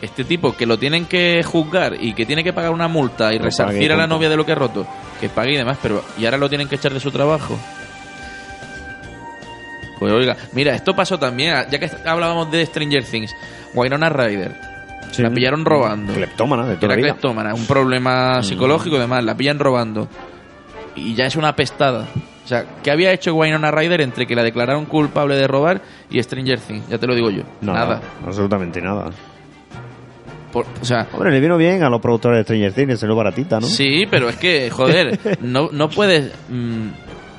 este 0.00 0.24
tipo 0.24 0.56
que 0.56 0.64
lo 0.66 0.78
tienen 0.78 1.04
que 1.04 1.42
juzgar 1.44 1.94
y 2.00 2.14
que 2.14 2.24
tiene 2.26 2.42
que 2.42 2.52
pagar 2.52 2.72
una 2.72 2.88
multa 2.88 3.32
y 3.34 3.38
Lo 3.38 3.44
resarcir 3.44 3.92
a 3.92 3.96
la 3.96 4.06
novia 4.06 4.28
de 4.30 4.36
lo 4.36 4.46
que 4.46 4.52
ha 4.52 4.56
roto, 4.56 4.86
que 5.20 5.28
pague 5.28 5.52
y 5.52 5.56
demás, 5.56 5.78
pero 5.82 6.02
y 6.18 6.24
ahora 6.24 6.38
lo 6.38 6.48
tienen 6.48 6.68
que 6.68 6.76
echar 6.76 6.92
de 6.94 7.00
su 7.00 7.10
trabajo. 7.10 7.58
Pues 9.98 10.12
oiga, 10.12 10.36
mira, 10.52 10.74
esto 10.74 10.96
pasó 10.96 11.18
también, 11.18 11.54
ya 11.70 11.78
que 11.78 11.88
hablábamos 12.06 12.50
de 12.50 12.66
Stranger 12.66 13.04
Things, 13.04 13.34
Winona 13.74 14.08
Ryder, 14.08 14.52
Sí. 15.12 15.22
la 15.22 15.30
pillaron 15.30 15.64
robando. 15.64 16.12
Cleptómana 16.14 16.64
de 16.66 16.72
Era 16.72 16.80
toda. 16.80 16.96
Mm. 16.96 17.00
cleptómana, 17.00 17.54
un 17.54 17.66
problema 17.66 18.42
psicológico 18.42 18.96
y 18.96 19.00
demás, 19.00 19.22
la 19.22 19.36
pillan 19.36 19.58
robando. 19.58 20.08
Y 20.96 21.14
ya 21.14 21.26
es 21.26 21.36
una 21.36 21.54
pestada. 21.54 22.08
O 22.44 22.48
sea, 22.48 22.64
¿qué 22.82 22.90
había 22.90 23.12
hecho 23.12 23.34
Winona 23.34 23.70
Ryder 23.70 24.00
entre 24.00 24.26
que 24.26 24.34
la 24.34 24.42
declararon 24.42 24.84
culpable 24.86 25.36
de 25.36 25.46
robar 25.46 25.80
y 26.10 26.20
Stranger 26.22 26.58
Things? 26.58 26.88
Ya 26.88 26.98
te 26.98 27.06
lo 27.06 27.14
digo 27.14 27.30
yo. 27.30 27.42
Nada, 27.60 27.78
Nada. 27.86 28.00
absolutamente 28.26 28.80
nada. 28.80 29.10
Por- 30.52 30.66
o 30.80 30.84
sea, 30.84 31.06
Hombre, 31.12 31.30
le 31.30 31.40
vino 31.40 31.56
bien 31.56 31.82
a 31.82 31.88
los 31.88 32.00
productores 32.00 32.38
de 32.38 32.42
Stranger 32.44 32.72
Things, 32.72 33.00
se 33.00 33.06
lo 33.06 33.16
baratita, 33.16 33.58
¿no? 33.60 33.66
sí, 33.66 34.06
pero 34.10 34.28
es 34.28 34.36
que, 34.36 34.68
joder, 34.70 35.18
no, 35.40 35.70
no 35.72 35.88
puedes... 35.88 36.30
mm, 36.50 36.88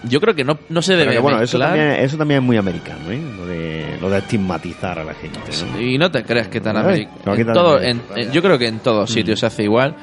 yo 0.09 0.19
creo 0.19 0.33
que 0.35 0.43
no, 0.43 0.57
no 0.69 0.81
se 0.81 0.95
debe 0.95 1.13
que, 1.13 1.19
bueno, 1.19 1.39
eso 1.41 1.57
también, 1.59 1.91
eso 1.91 2.17
también 2.17 2.39
es 2.39 2.45
muy 2.45 2.57
americano, 2.57 3.09
¿eh? 3.11 3.21
Lo 3.37 3.45
de, 3.45 3.97
lo 4.01 4.09
de 4.09 4.17
estigmatizar 4.17 4.99
a 4.99 5.03
la 5.03 5.13
gente. 5.13 5.39
¿no? 5.71 5.79
Y 5.79 5.97
no 5.97 6.09
te 6.11 6.23
creas 6.23 6.47
que 6.49 6.59
tan 6.59 6.75
Eh, 6.75 6.79
americano. 6.79 7.35
En 7.35 7.53
todo, 7.53 7.81
en- 7.81 8.01
en- 8.15 8.31
yo 8.31 8.41
creo 8.41 8.57
que 8.57 8.67
en 8.67 8.79
todos 8.79 9.09
Mm. 9.09 9.13
sitios 9.13 9.39
se 9.39 9.45
hace 9.45 9.63
igual. 9.63 9.95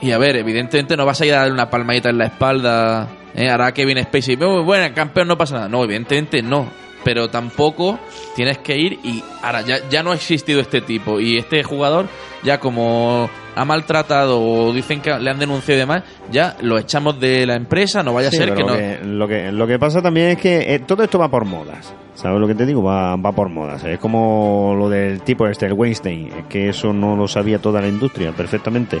Y 0.00 0.12
a 0.12 0.18
ver, 0.18 0.36
evidentemente 0.36 0.96
no 0.96 1.04
vas 1.06 1.20
a 1.20 1.26
ir 1.26 1.34
a 1.34 1.38
darle 1.38 1.54
una 1.54 1.68
palmadita 1.70 2.10
en 2.10 2.18
la 2.18 2.26
espalda. 2.26 3.08
¿Eh? 3.34 3.48
Hará 3.48 3.72
Kevin 3.72 4.02
Spacey. 4.02 4.36
Muy 4.36 4.62
bueno, 4.62 4.92
campeón, 4.94 5.28
no 5.28 5.36
pasa 5.38 5.54
nada. 5.56 5.68
No, 5.68 5.84
evidentemente 5.84 6.42
no. 6.42 6.66
Pero 7.04 7.28
tampoco 7.30 7.98
tienes 8.34 8.58
que 8.58 8.76
ir 8.76 8.98
y 9.04 9.22
ahora 9.42 9.62
ya, 9.62 9.78
ya 9.88 10.02
no 10.02 10.10
ha 10.10 10.14
existido 10.14 10.60
este 10.60 10.80
tipo. 10.80 11.20
Y 11.20 11.38
este 11.38 11.62
jugador, 11.62 12.06
ya 12.42 12.58
como 12.58 13.30
ha 13.54 13.64
maltratado 13.64 14.40
o 14.40 14.72
dicen 14.72 15.00
que 15.00 15.10
le 15.18 15.30
han 15.30 15.38
denunciado 15.38 15.76
y 15.78 15.80
demás, 15.80 16.02
ya 16.30 16.56
lo 16.60 16.76
echamos 16.76 17.18
de 17.20 17.46
la 17.46 17.54
empresa. 17.54 18.02
No 18.02 18.12
vaya 18.14 18.30
Sí, 18.30 18.36
a 18.36 18.40
ser 18.40 18.54
que 18.54 18.62
no. 18.64 18.70
lo, 18.70 18.76
que, 18.76 18.98
lo, 19.04 19.28
que, 19.28 19.52
lo 19.52 19.66
que 19.66 19.78
pasa 19.78 20.02
también 20.02 20.30
es 20.30 20.38
que 20.38 20.74
eh, 20.74 20.80
todo 20.80 21.02
esto 21.04 21.18
va 21.20 21.28
por 21.30 21.44
modas. 21.44 21.94
¿Sabes 22.14 22.40
lo 22.40 22.48
que 22.48 22.56
te 22.56 22.66
digo? 22.66 22.82
Va, 22.82 23.14
va 23.14 23.30
por 23.32 23.48
modas. 23.48 23.84
Es 23.84 24.00
como 24.00 24.74
lo 24.76 24.88
del 24.90 25.22
tipo 25.22 25.46
este, 25.46 25.66
el 25.66 25.74
Weinstein, 25.74 26.32
es 26.36 26.44
que 26.46 26.68
eso 26.68 26.92
no 26.92 27.16
lo 27.16 27.28
sabía 27.28 27.60
toda 27.60 27.80
la 27.80 27.86
industria 27.88 28.32
perfectamente. 28.32 29.00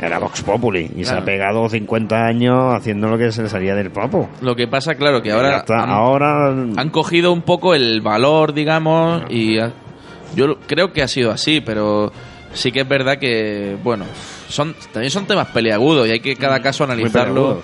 Era 0.00 0.18
Vox 0.18 0.42
Populi 0.42 0.90
y 0.96 1.04
se 1.04 1.12
ha 1.14 1.24
pegado 1.24 1.68
50 1.68 2.24
años 2.26 2.74
haciendo 2.74 3.08
lo 3.08 3.18
que 3.18 3.32
se 3.32 3.42
le 3.42 3.48
salía 3.48 3.74
del 3.74 3.90
papo. 3.90 4.28
Lo 4.42 4.54
que 4.54 4.68
pasa, 4.68 4.94
claro, 4.94 5.20
que 5.22 5.32
ahora 5.32 5.64
han- 5.68 5.90
ahora 5.90 6.48
han 6.50 6.90
cogido 6.90 7.32
un 7.32 7.42
poco 7.42 7.74
el 7.74 8.00
valor, 8.00 8.54
digamos, 8.54 9.22
y 9.28 9.58
ha- 9.58 9.72
yo 10.36 10.58
creo 10.66 10.92
que 10.92 11.02
ha 11.02 11.08
sido 11.08 11.32
así, 11.32 11.60
pero 11.60 12.12
sí 12.52 12.70
que 12.70 12.80
es 12.82 12.88
verdad 12.88 13.18
que, 13.18 13.76
bueno, 13.82 14.04
son 14.48 14.74
también 14.92 15.10
son 15.10 15.26
temas 15.26 15.48
peleagudos 15.48 16.06
y 16.06 16.12
hay 16.12 16.20
que 16.20 16.36
cada 16.36 16.60
caso 16.62 16.84
muy 16.86 16.94
analizarlo 16.94 17.60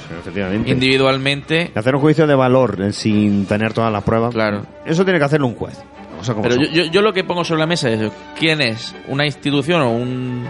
individualmente. 0.66 1.70
Y 1.74 1.78
hacer 1.78 1.94
un 1.94 2.00
juicio 2.00 2.26
de 2.26 2.34
valor 2.34 2.76
eh, 2.82 2.92
sin 2.92 3.46
tener 3.46 3.72
todas 3.72 3.92
las 3.92 4.02
pruebas. 4.02 4.34
Claro. 4.34 4.62
Eso 4.84 5.04
tiene 5.04 5.18
que 5.18 5.24
hacerlo 5.24 5.46
un 5.46 5.54
juez. 5.54 5.80
Vamos 6.10 6.28
a 6.28 6.34
como 6.34 6.48
Pero 6.48 6.56
yo, 6.62 6.84
yo 6.84 7.00
lo 7.02 7.12
que 7.12 7.24
pongo 7.24 7.44
sobre 7.44 7.60
la 7.60 7.66
mesa 7.66 7.88
es 7.90 8.10
quién 8.38 8.60
es 8.60 8.94
una 9.08 9.24
institución 9.24 9.80
o 9.82 9.90
un 9.92 10.46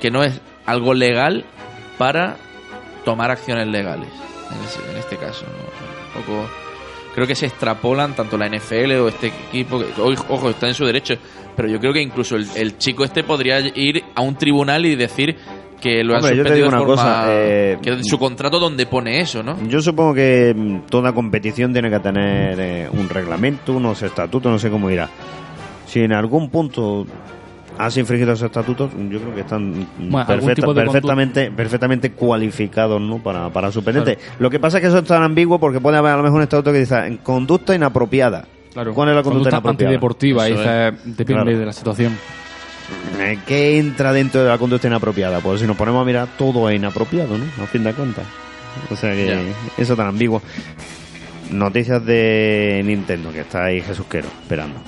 que 0.00 0.10
no 0.10 0.22
es 0.22 0.40
algo 0.66 0.94
legal 0.94 1.44
para 1.98 2.36
tomar 3.04 3.30
acciones 3.30 3.66
legales 3.68 4.08
en, 4.50 4.64
ese- 4.64 4.90
en 4.90 4.96
este 4.98 5.16
caso. 5.16 5.44
¿no? 5.46 6.20
Un 6.20 6.24
poco 6.26 6.48
creo 7.14 7.26
que 7.26 7.34
se 7.34 7.46
extrapolan 7.46 8.14
tanto 8.14 8.36
la 8.36 8.46
NFL 8.48 8.92
o 9.00 9.08
este 9.08 9.28
equipo 9.28 9.78
que 9.78 9.86
ojo, 10.00 10.50
está 10.50 10.68
en 10.68 10.74
su 10.74 10.84
derecho, 10.84 11.14
pero 11.56 11.66
yo 11.68 11.78
creo 11.80 11.92
que 11.92 12.02
incluso 12.02 12.36
el, 12.36 12.46
el 12.56 12.76
chico 12.78 13.04
este 13.04 13.24
podría 13.24 13.60
ir 13.60 14.04
a 14.14 14.20
un 14.22 14.34
tribunal 14.36 14.84
y 14.84 14.96
decir 14.96 15.34
que 15.80 16.02
lo 16.04 16.14
han 16.14 16.20
Hombre, 16.24 16.30
te 16.32 16.36
suspendido 16.42 16.64
de 16.64 16.68
una 16.68 16.78
forma 16.78 16.94
cosa, 16.94 17.24
eh, 17.28 17.78
que 17.82 18.02
su 18.02 18.18
contrato 18.18 18.58
donde 18.58 18.86
pone 18.86 19.20
eso, 19.20 19.42
¿no? 19.42 19.56
Yo 19.68 19.80
supongo 19.82 20.14
que 20.14 20.54
mm, 20.56 20.80
toda 20.90 21.12
competición 21.12 21.72
tiene 21.72 21.90
que 21.90 22.00
tener 22.00 22.58
eh, 22.58 22.88
un 22.90 23.08
reglamento, 23.08 23.74
unos 23.74 24.02
estatutos, 24.02 24.50
no 24.50 24.58
sé 24.58 24.70
cómo 24.70 24.90
irá. 24.90 25.08
Si 25.86 26.00
en 26.00 26.12
algún 26.12 26.50
punto 26.50 27.06
has 27.78 27.96
infringido 27.96 28.32
esos 28.32 28.46
estatutos, 28.46 28.90
yo 29.10 29.20
creo 29.20 29.34
que 29.34 29.40
están 29.42 29.86
Bueno, 29.98 30.26
perfecta- 30.26 30.72
perfectamente, 30.74 31.50
perfectamente 31.50 32.12
cualificados 32.12 33.00
¿no? 33.00 33.18
para, 33.18 33.50
para 33.50 33.70
suspenderte. 33.72 34.18
Lo 34.38 34.48
que 34.50 34.58
pasa 34.58 34.78
es 34.78 34.82
que 34.82 34.88
eso 34.88 34.98
es 34.98 35.04
tan 35.04 35.22
ambiguo 35.22 35.58
porque 35.60 35.80
puede 35.80 35.96
haber 35.98 36.12
a 36.12 36.16
lo 36.16 36.22
mejor 36.22 36.36
un 36.38 36.42
estatuto 36.42 36.72
que 36.72 36.78
dice 36.80 37.18
conducta 37.22 37.74
inapropiada. 37.74 38.46
claro, 38.72 38.94
¿Cuál 38.94 39.10
es 39.10 39.14
la 39.16 39.22
conducta 39.22 39.48
inapropiada? 39.50 39.88
antideportiva, 39.90 40.44
dice, 40.46 40.92
depende 41.04 41.24
Claro. 41.42 41.58
de 41.58 41.66
la 41.66 41.72
situación. 41.72 42.12
Eh, 43.18 43.38
¿Qué 43.46 43.78
entra 43.78 44.12
dentro 44.12 44.42
de 44.44 44.48
la 44.48 44.58
conducta 44.58 44.86
inapropiada? 44.86 45.40
Pues 45.40 45.60
si 45.60 45.66
nos 45.66 45.76
ponemos 45.76 46.00
a 46.02 46.04
mirar, 46.04 46.28
todo 46.38 46.70
es 46.70 46.76
inapropiado, 46.76 47.36
¿no? 47.36 47.44
A 47.62 47.66
fin 47.66 47.82
de 47.82 47.92
cuentas. 47.92 48.24
O 48.90 48.94
sea 48.96 49.10
que 49.12 49.52
eso 49.76 49.96
tan 49.96 50.06
ambiguo. 50.06 50.40
Noticias 51.50 52.04
de 52.04 52.82
Nintendo, 52.84 53.32
que 53.32 53.40
está 53.40 53.64
ahí 53.64 53.80
Jesús 53.80 54.06
Quero 54.10 54.28
esperando. 54.42 54.80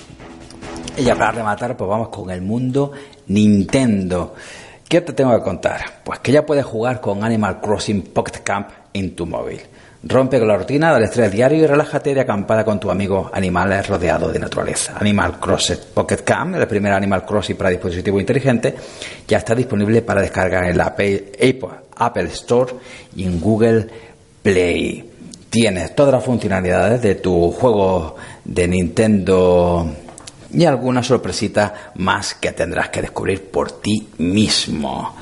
Y 0.99 1.05
ya 1.05 1.14
para 1.14 1.30
rematar, 1.30 1.76
pues 1.76 1.88
vamos 1.88 2.09
con 2.09 2.28
el 2.30 2.42
mundo 2.42 2.90
Nintendo. 3.28 4.34
¿Qué 4.88 5.01
te 5.01 5.12
tengo 5.12 5.36
que 5.38 5.44
contar? 5.44 5.80
Pues 6.03 6.18
que 6.18 6.32
ya 6.32 6.44
puedes 6.44 6.64
jugar 6.64 7.01
con 7.01 7.22
Animal 7.22 7.61
Crossing 7.61 8.03
Pocket 8.03 8.40
Camp 8.42 8.68
en 8.92 9.14
tu 9.14 9.24
móvil. 9.24 9.61
Rompe 10.03 10.40
con 10.40 10.49
la 10.49 10.57
rutina 10.57 10.92
del 10.92 11.05
estrés 11.05 11.30
diario 11.30 11.62
y 11.62 11.66
relájate 11.68 12.14
de 12.14 12.22
acampada 12.22 12.64
con 12.64 12.80
tu 12.80 12.90
amigo 12.90 13.30
animales 13.32 13.86
rodeado 13.86 14.32
de 14.32 14.40
naturaleza. 14.40 14.94
Animal 14.99 15.38
Crossing 15.38 15.78
Pocket 15.94 16.24
Camp, 16.24 16.57
el 16.57 16.66
primer 16.66 16.92
Animal 16.92 17.24
Crossing 17.24 17.57
para 17.57 17.70
dispositivo 17.70 18.18
inteligente, 18.18 18.74
ya 19.28 19.38
está 19.38 19.55
disponible 19.55 20.03
para 20.03 20.20
descargar 20.20 20.64
en 20.64 20.78
la 20.78 20.86
Apple 20.86 21.32
Apple 21.96 22.28
Store 22.32 22.72
y 23.14 23.22
en 23.22 23.40
Google 23.40 23.86
Play. 24.42 25.09
Tienes 25.49 25.94
todas 25.94 26.12
las 26.12 26.24
funcionalidades 26.24 27.01
de 27.03 27.14
tu 27.16 27.53
juego 27.53 28.16
de 28.44 28.66
Nintendo 28.66 29.86
y 30.53 30.64
alguna 30.64 31.03
sorpresita 31.03 31.92
más 31.96 32.34
que 32.34 32.53
tendrás 32.53 32.88
que 32.88 33.03
descubrir 33.03 33.51
por 33.51 33.72
ti 33.80 34.09
mismo. 34.18 35.14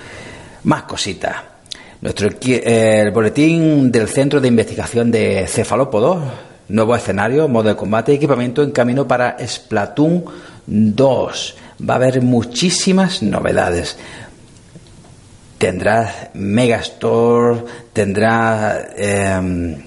Más 0.64 0.82
cositas. 0.84 1.36
Nuestro 2.00 2.28
eh, 2.28 3.00
el 3.00 3.10
boletín 3.10 3.90
del 3.90 4.08
Centro 4.08 4.40
de 4.40 4.48
Investigación 4.48 5.10
de 5.10 5.46
Cefalópodos, 5.48 6.22
nuevo 6.68 6.94
escenario, 6.94 7.48
modo 7.48 7.70
de 7.70 7.76
combate 7.76 8.12
y 8.12 8.16
equipamiento 8.16 8.62
en 8.62 8.70
camino 8.70 9.08
para 9.08 9.36
Splatoon 9.44 10.24
2. 10.66 11.56
Va 11.88 11.94
a 11.94 11.96
haber 11.96 12.22
muchísimas 12.22 13.22
novedades. 13.22 13.96
Tendrás 15.58 16.28
Megastore, 16.34 17.64
tendrás 17.92 18.88
em, 18.96 19.82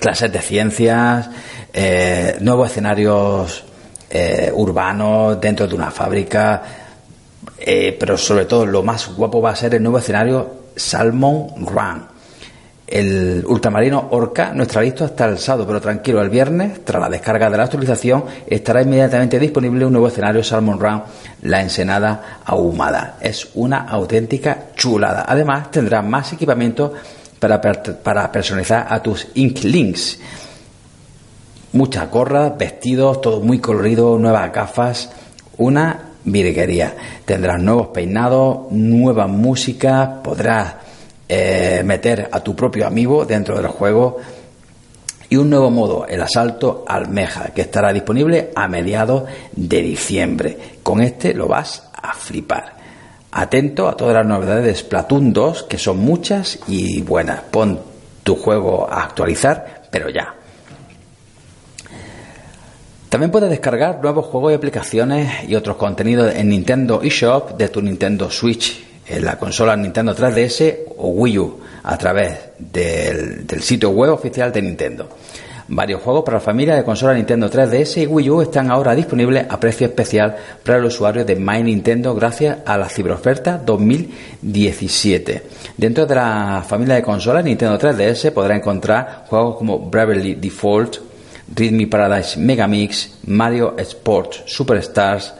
clases 0.00 0.32
de 0.32 0.40
ciencias, 0.40 1.28
eh, 1.72 2.38
nuevos 2.40 2.70
escenarios 2.70 3.64
eh, 4.10 4.52
dentro 5.40 5.66
de 5.68 5.74
una 5.74 5.90
fábrica, 5.90 6.62
pero 7.98 8.16
sobre 8.18 8.44
todo 8.46 8.66
lo 8.66 8.82
más 8.82 9.14
guapo 9.14 9.40
va 9.40 9.50
a 9.50 9.56
ser 9.56 9.74
el 9.74 9.82
nuevo 9.82 9.98
escenario 9.98 10.60
Salmon 10.76 11.66
Run. 11.66 12.10
El 12.90 13.44
ultramarino 13.46 14.08
Orca 14.10 14.52
no 14.52 14.64
estará 14.64 14.82
listo 14.82 15.04
hasta 15.04 15.26
el 15.26 15.38
sábado, 15.38 15.64
pero 15.64 15.80
tranquilo, 15.80 16.20
el 16.20 16.28
viernes, 16.28 16.84
tras 16.84 17.00
la 17.00 17.08
descarga 17.08 17.48
de 17.48 17.56
la 17.56 17.62
actualización, 17.62 18.24
estará 18.48 18.82
inmediatamente 18.82 19.38
disponible 19.38 19.86
un 19.86 19.92
nuevo 19.92 20.08
escenario 20.08 20.42
Salmon 20.42 20.80
Run, 20.80 21.02
la 21.42 21.62
Ensenada 21.62 22.40
Ahumada. 22.44 23.16
Es 23.20 23.50
una 23.54 23.82
auténtica 23.82 24.70
chulada. 24.74 25.24
Además, 25.28 25.70
tendrá 25.70 26.02
más 26.02 26.32
equipamiento 26.32 26.92
para, 27.38 27.60
para 27.60 28.32
personalizar 28.32 28.88
a 28.90 29.00
tus 29.00 29.28
Inklings. 29.34 30.18
Muchas 31.72 32.10
gorras, 32.10 32.58
vestidos, 32.58 33.20
todo 33.20 33.40
muy 33.40 33.60
colorido, 33.60 34.18
nuevas 34.18 34.52
gafas, 34.52 35.10
una 35.56 36.10
virguería. 36.24 36.96
Tendrás 37.24 37.62
nuevos 37.62 37.88
peinados, 37.88 38.72
nueva 38.72 39.28
música, 39.28 40.20
podrás 40.22 40.74
eh, 41.28 41.82
meter 41.84 42.28
a 42.32 42.40
tu 42.40 42.56
propio 42.56 42.88
amigo 42.88 43.24
dentro 43.24 43.56
del 43.56 43.68
juego 43.68 44.18
y 45.28 45.36
un 45.36 45.48
nuevo 45.48 45.70
modo, 45.70 46.06
el 46.08 46.20
asalto 46.20 46.84
almeja, 46.88 47.52
que 47.54 47.60
estará 47.60 47.92
disponible 47.92 48.50
a 48.56 48.66
mediados 48.66 49.28
de 49.52 49.80
diciembre. 49.80 50.58
Con 50.82 51.00
este 51.00 51.34
lo 51.34 51.46
vas 51.46 51.88
a 51.94 52.14
flipar. 52.14 52.74
Atento 53.30 53.88
a 53.88 53.96
todas 53.96 54.14
las 54.14 54.26
novedades 54.26 54.64
de 54.64 54.74
Splatoon 54.74 55.32
2, 55.32 55.62
que 55.62 55.78
son 55.78 55.98
muchas 55.98 56.58
y 56.66 57.00
buenas. 57.02 57.42
Pon 57.42 57.78
tu 58.24 58.34
juego 58.34 58.90
a 58.90 59.04
actualizar, 59.04 59.84
pero 59.92 60.10
ya. 60.10 60.34
También 63.10 63.32
puedes 63.32 63.50
descargar 63.50 63.98
nuevos 64.00 64.26
juegos 64.26 64.52
y 64.52 64.54
aplicaciones 64.54 65.48
y 65.48 65.56
otros 65.56 65.76
contenidos 65.76 66.32
en 66.32 66.48
Nintendo 66.48 67.02
eShop 67.02 67.56
de 67.56 67.68
tu 67.68 67.82
Nintendo 67.82 68.30
Switch, 68.30 68.84
en 69.04 69.24
la 69.24 69.36
consola 69.36 69.76
Nintendo 69.76 70.14
3DS 70.14 70.76
o 70.96 71.08
Wii 71.08 71.38
U 71.40 71.58
a 71.82 71.98
través 71.98 72.38
del, 72.56 73.48
sitio 73.62 73.90
web 73.90 74.12
oficial 74.12 74.52
de 74.52 74.62
Nintendo. 74.62 75.08
Varios 75.66 76.02
juegos 76.02 76.22
para 76.24 76.36
la 76.36 76.40
familia 76.40 76.76
de 76.76 76.84
consola 76.84 77.14
Nintendo 77.14 77.50
3DS 77.50 78.02
y 78.02 78.06
Wii 78.06 78.30
U 78.30 78.42
están 78.42 78.70
ahora 78.70 78.94
disponibles 78.94 79.44
a 79.48 79.58
precio 79.58 79.88
especial 79.88 80.36
para 80.64 80.78
el 80.78 80.84
usuario 80.84 81.24
de 81.24 81.34
My 81.34 81.64
Nintendo 81.64 82.14
gracias 82.14 82.58
a 82.64 82.78
la 82.78 82.88
ciberoferta 82.88 83.58
2017. 83.58 85.42
Dentro 85.76 86.06
de 86.06 86.14
la 86.14 86.64
familia 86.64 86.94
de 86.94 87.02
consolas 87.02 87.44
Nintendo 87.44 87.76
3DS 87.76 88.30
podrá 88.30 88.54
encontrar 88.54 89.24
juegos 89.26 89.56
como 89.56 89.80
Bravely 89.80 90.36
Default, 90.36 91.09
Readme 91.54 91.86
Paradise 91.88 92.38
Megamix, 92.38 93.18
Mario 93.26 93.76
Sports 93.78 94.44
Superstars, 94.46 95.34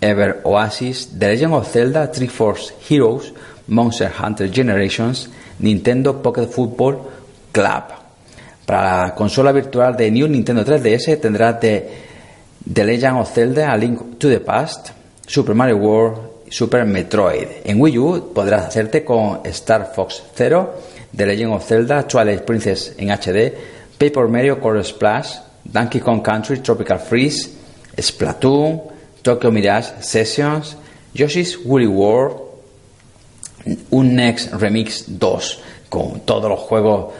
Ever 0.00 0.40
Oasis, 0.44 1.18
The 1.18 1.28
Legend 1.28 1.54
of 1.54 1.72
Zelda 1.72 2.10
Triforce 2.10 2.74
Heroes, 2.88 3.32
Monster 3.68 4.12
Hunter 4.18 4.50
Generations, 4.50 5.30
Nintendo 5.60 6.20
Pocket 6.20 6.48
Football 6.48 6.98
Club. 7.52 7.84
Para 8.66 9.06
la 9.06 9.14
consola 9.14 9.52
virtual 9.52 9.96
de 9.96 10.10
New 10.10 10.26
Nintendo 10.26 10.64
3DS 10.64 11.20
tendrás 11.20 11.60
The 11.60 12.84
Legend 12.84 13.20
of 13.20 13.32
Zelda 13.32 13.72
A 13.72 13.76
Link 13.76 14.18
to 14.18 14.28
the 14.28 14.40
Past, 14.40 14.90
Super 15.26 15.54
Mario 15.54 15.76
World, 15.76 16.18
Super 16.48 16.84
Metroid. 16.84 17.48
En 17.64 17.80
Wii 17.80 17.98
U 17.98 18.32
podrás 18.34 18.66
hacerte 18.66 19.04
con 19.04 19.40
Star 19.44 19.92
Fox 19.94 20.22
Zero, 20.36 20.74
The 21.16 21.26
Legend 21.26 21.52
of 21.52 21.64
Zelda, 21.66 22.06
Twilight 22.06 22.42
Princess 22.42 22.94
en 22.98 23.08
HD, 23.08 23.54
Paper 23.98 24.28
Mario 24.28 24.60
Color 24.60 24.84
Splash, 24.84 25.38
Donkey 25.64 26.00
Kong 26.00 26.22
Country 26.22 26.58
Tropical 26.60 26.98
Freeze, 26.98 27.50
Splatoon, 27.96 28.82
Tokyo 29.22 29.50
Mirage 29.50 30.02
Sessions, 30.02 30.76
Yoshi's 31.14 31.58
Woolly 31.64 31.86
World, 31.86 32.40
un 33.90 34.14
Next 34.14 34.52
Remix 34.52 35.04
2 35.06 35.62
con 35.88 36.20
todos 36.20 36.50
los 36.50 36.60
juegos 36.60 37.14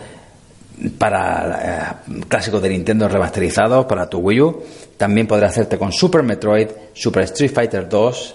para 0.98 2.00
eh, 2.08 2.22
clásicos 2.28 2.60
de 2.60 2.68
Nintendo 2.68 3.08
remasterizados 3.08 3.86
para 3.86 4.08
tu 4.08 4.18
Wii 4.18 4.40
U. 4.40 4.62
También 4.96 5.26
podrás 5.26 5.52
hacerte 5.52 5.78
con 5.78 5.92
Super 5.92 6.22
Metroid, 6.22 6.68
Super 6.92 7.24
Street 7.24 7.52
Fighter 7.52 7.88
2, 7.88 8.34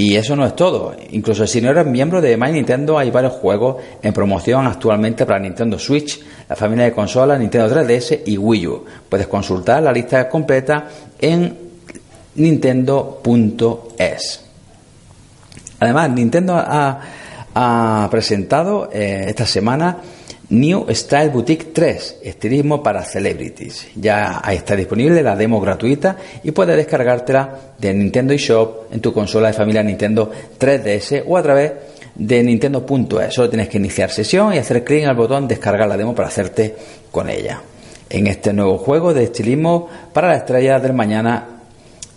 y 0.00 0.16
eso 0.16 0.34
no 0.34 0.46
es 0.46 0.56
todo. 0.56 0.96
Incluso 1.10 1.46
si 1.46 1.60
no 1.60 1.68
eres 1.68 1.84
miembro 1.84 2.22
de 2.22 2.34
My 2.34 2.50
Nintendo, 2.50 2.98
hay 2.98 3.10
varios 3.10 3.34
juegos 3.34 3.76
en 4.00 4.14
promoción 4.14 4.66
actualmente 4.66 5.26
para 5.26 5.38
Nintendo 5.38 5.78
Switch, 5.78 6.18
la 6.48 6.56
familia 6.56 6.86
de 6.86 6.92
consolas 6.92 7.38
Nintendo 7.38 7.68
3DS 7.68 8.22
y 8.24 8.38
Wii 8.38 8.66
U. 8.66 8.84
Puedes 9.10 9.26
consultar 9.26 9.82
la 9.82 9.92
lista 9.92 10.26
completa 10.26 10.88
en 11.18 11.54
nintendo.es. 12.36 13.20
Además, 15.80 16.10
Nintendo 16.12 16.54
ha, 16.56 18.08
presentado 18.10 18.88
eh, 18.90 19.26
esta 19.28 19.44
semana 19.44 19.98
New 20.50 20.86
Style 20.90 21.30
Boutique 21.30 21.66
3, 21.72 22.18
estilismo 22.24 22.82
para 22.82 23.04
celebrities. 23.04 23.86
Ya 23.94 24.42
está 24.50 24.74
disponible 24.74 25.22
la 25.22 25.36
demo 25.36 25.60
gratuita 25.60 26.16
y 26.42 26.50
puedes 26.50 26.76
descargártela 26.76 27.56
de 27.78 27.94
Nintendo 27.94 28.34
eShop 28.34 28.92
en 28.92 29.00
tu 29.00 29.12
consola 29.12 29.48
de 29.48 29.54
familia 29.54 29.84
Nintendo 29.84 30.28
3DS 30.58 31.22
o 31.24 31.36
a 31.36 31.42
través 31.42 31.72
de 32.16 32.42
Nintendo.es. 32.42 33.32
Solo 33.32 33.48
tienes 33.48 33.68
que 33.68 33.78
iniciar 33.78 34.10
sesión 34.10 34.52
y 34.52 34.58
hacer 34.58 34.82
clic 34.82 35.04
en 35.04 35.10
el 35.10 35.14
botón 35.14 35.46
descargar 35.46 35.88
la 35.88 35.96
demo 35.96 36.16
para 36.16 36.26
hacerte 36.26 36.74
con 37.12 37.30
ella. 37.30 37.62
En 38.08 38.26
este 38.26 38.52
nuevo 38.52 38.76
juego 38.76 39.14
de 39.14 39.22
estilismo 39.22 39.88
para 40.12 40.30
la 40.30 40.36
estrella 40.38 40.80
del 40.80 40.94
mañana 40.94 41.46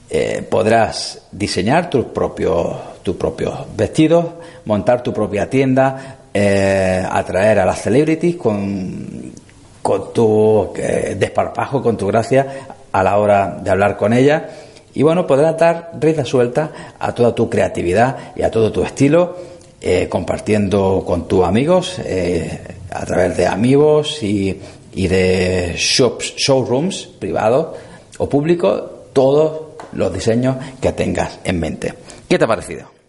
eh, 0.09 0.43
podrás 0.49 1.21
diseñar 1.31 1.87
tus 1.87 2.05
propios, 2.05 2.77
tus 3.03 3.15
propios 3.15 3.53
vestidos, 3.77 4.25
montar 4.65 5.03
tu 5.03 5.13
propia 5.13 5.47
tienda, 5.47 6.17
eh, 6.33 7.05
atraer 7.09 7.59
a 7.59 7.65
las 7.65 7.81
celebrities 7.81 8.35
con, 8.35 9.31
con 9.81 10.13
tu 10.13 10.73
eh, 10.75 11.15
desparpajo, 11.17 11.81
con 11.81 11.97
tu 11.97 12.07
gracia 12.07 12.67
a 12.91 13.03
la 13.03 13.17
hora 13.17 13.59
de 13.61 13.69
hablar 13.69 13.97
con 13.97 14.13
ellas. 14.13 14.43
Y 14.93 15.03
bueno, 15.03 15.25
podrás 15.25 15.57
dar 15.57 15.91
rienda 15.99 16.25
suelta 16.25 16.71
a 16.99 17.13
toda 17.13 17.33
tu 17.33 17.49
creatividad 17.49 18.33
y 18.35 18.43
a 18.43 18.51
todo 18.51 18.71
tu 18.71 18.83
estilo, 18.83 19.35
eh, 19.81 20.07
compartiendo 20.09 21.03
con 21.05 21.27
tus 21.27 21.43
amigos 21.43 21.99
a 22.91 23.05
través 23.05 23.35
de 23.35 23.47
amigos 23.47 24.21
y, 24.21 24.59
y 24.93 25.07
de 25.07 25.73
shops, 25.75 26.35
showrooms 26.37 27.09
privados 27.19 27.75
o 28.19 28.29
públicos, 28.29 28.83
todos 29.13 29.73
los 29.93 30.13
diseños 30.13 30.57
que 30.81 30.91
tengas 30.91 31.39
en 31.43 31.59
mente. 31.59 31.93
¿Qué 32.27 32.37
te 32.37 32.45
ha 32.45 32.47
parecido? 32.47 33.02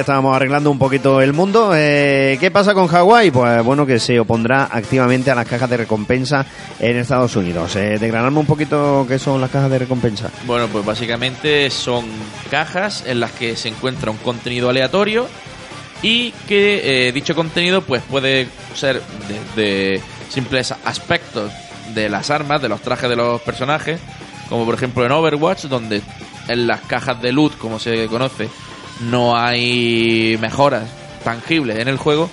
Estábamos 0.00 0.34
arreglando 0.34 0.70
un 0.70 0.78
poquito 0.78 1.20
el 1.20 1.32
mundo. 1.32 1.72
Eh, 1.74 2.36
¿Qué 2.40 2.50
pasa 2.50 2.74
con 2.74 2.86
Hawái? 2.86 3.30
Pues 3.30 3.62
bueno, 3.64 3.84
que 3.84 3.98
se 3.98 4.20
opondrá 4.20 4.68
activamente 4.70 5.30
a 5.30 5.34
las 5.34 5.46
cajas 5.46 5.68
de 5.68 5.76
recompensa 5.76 6.46
en 6.78 6.96
Estados 6.96 7.34
Unidos. 7.36 7.74
Eh, 7.76 7.98
un 8.00 8.46
poquito 8.46 9.04
qué 9.08 9.18
son 9.18 9.40
las 9.40 9.50
cajas 9.50 9.70
de 9.70 9.80
recompensa. 9.80 10.30
Bueno, 10.46 10.68
pues 10.68 10.84
básicamente 10.84 11.68
son 11.70 12.04
cajas 12.50 13.04
en 13.06 13.20
las 13.20 13.32
que 13.32 13.56
se 13.56 13.68
encuentra 13.68 14.10
un 14.10 14.18
contenido 14.18 14.68
aleatorio 14.68 15.26
y 16.02 16.30
que 16.46 17.08
eh, 17.08 17.12
dicho 17.12 17.34
contenido 17.34 17.82
pues 17.82 18.02
puede 18.02 18.48
ser 18.74 19.02
desde 19.28 20.00
simples 20.28 20.72
aspectos 20.84 21.52
de 21.94 22.08
las 22.08 22.30
armas, 22.30 22.62
de 22.62 22.68
los 22.68 22.80
trajes 22.80 23.10
de 23.10 23.16
los 23.16 23.40
personajes, 23.42 24.00
como 24.48 24.64
por 24.64 24.74
ejemplo 24.74 25.04
en 25.04 25.12
Overwatch, 25.12 25.64
donde 25.64 26.02
en 26.48 26.66
las 26.66 26.80
cajas 26.82 27.20
de 27.20 27.32
loot, 27.32 27.56
como 27.58 27.78
se 27.78 28.06
conoce, 28.06 28.48
no 29.00 29.36
hay 29.36 30.36
mejoras 30.40 30.84
tangibles 31.24 31.78
en 31.78 31.88
el 31.88 31.96
juego, 31.96 32.28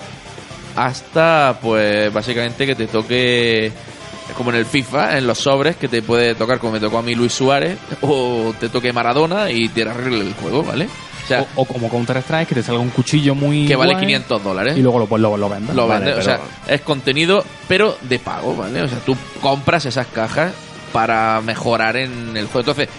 hasta 0.76 1.58
pues 1.62 2.12
básicamente 2.14 2.66
que 2.66 2.76
te 2.76 2.88
toque 2.88 3.72
como 4.36 4.50
en 4.50 4.58
el 4.58 4.66
FIFA, 4.66 5.18
en 5.18 5.28
los 5.28 5.38
sobres, 5.38 5.76
que 5.76 5.88
te 5.88 6.02
puede 6.02 6.36
tocar 6.36 6.60
como 6.60 6.74
me 6.74 6.80
tocó 6.80 6.98
a 6.98 7.02
mí 7.02 7.14
Luis 7.16 7.34
Suárez, 7.34 7.78
o 8.02 8.54
te 8.60 8.70
toque 8.70 8.92
Maradona 8.92 9.52
y 9.52 9.70
te 9.70 9.84
arregle 9.84 10.22
el 10.22 10.34
juego, 10.34 10.64
¿vale? 10.64 10.88
O 11.24 11.28
sea, 11.28 11.42
O, 11.56 11.62
o 11.62 11.66
como 11.66 11.90
Counter 11.90 12.18
Strike, 12.18 12.50
que 12.50 12.56
te 12.56 12.64
salga 12.64 12.82
un 12.82 12.90
cuchillo 12.90 13.34
muy. 13.34 13.66
que 13.68 13.76
vale 13.76 13.94
guay 13.94 14.06
500 14.06 14.44
dólares. 14.44 14.78
Y 14.78 14.82
luego 14.82 15.00
lo, 15.00 15.06
pues, 15.08 15.22
lo, 15.22 15.38
lo 15.38 15.50
vendes. 15.50 15.76
Lo 15.76 15.88
Vale, 15.88 16.06
vende, 16.06 16.20
o 16.20 16.24
sea, 16.24 16.40
es 16.68 16.82
contenido, 16.82 17.44
pero 17.68 17.98
de 18.02 18.20
pago, 18.20 18.56
¿vale? 18.56 18.82
O 18.84 18.88
sea, 18.88 19.00
tú 19.00 19.16
compras 19.42 19.86
esas 19.86 20.06
cajas 20.08 20.54
para 20.94 21.42
mejorar 21.42 21.98
en 21.98 22.36
el 22.38 22.46
juego. 22.46 22.60
Entonces, 22.72 22.90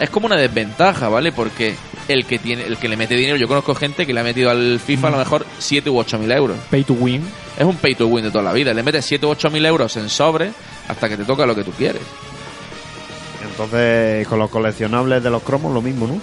es 0.00 0.10
como 0.10 0.26
una 0.26 0.36
desventaja, 0.36 1.08
¿vale? 1.08 1.32
Porque 1.32 1.74
el 2.08 2.24
que 2.26 2.38
tiene, 2.38 2.64
el 2.64 2.76
que 2.76 2.88
le 2.88 2.96
mete 2.96 3.14
dinero, 3.14 3.36
yo 3.36 3.48
conozco 3.48 3.74
gente 3.74 4.06
que 4.06 4.12
le 4.12 4.20
ha 4.20 4.24
metido 4.24 4.50
al 4.50 4.80
FIFA 4.80 5.08
a 5.08 5.10
lo 5.10 5.18
mejor 5.18 5.46
7 5.58 5.88
u 5.90 5.98
8 5.98 6.18
mil 6.18 6.32
euros. 6.32 6.56
Pay 6.70 6.84
to 6.84 6.94
win. 6.94 7.22
Es 7.58 7.64
un 7.64 7.76
pay 7.76 7.94
to 7.94 8.06
win 8.06 8.24
de 8.24 8.30
toda 8.30 8.44
la 8.44 8.52
vida. 8.52 8.74
Le 8.74 8.82
metes 8.82 9.04
7 9.04 9.24
u 9.26 9.30
8 9.30 9.50
mil 9.50 9.64
euros 9.64 9.96
en 9.96 10.08
sobre 10.08 10.52
hasta 10.88 11.08
que 11.08 11.16
te 11.16 11.24
toca 11.24 11.46
lo 11.46 11.54
que 11.54 11.64
tú 11.64 11.72
quieres. 11.72 12.02
Entonces, 13.42 14.26
con 14.26 14.38
los 14.38 14.50
coleccionables 14.50 15.22
de 15.22 15.30
los 15.30 15.42
cromos, 15.42 15.72
lo 15.72 15.80
mismo, 15.80 16.06
¿no? 16.06 16.20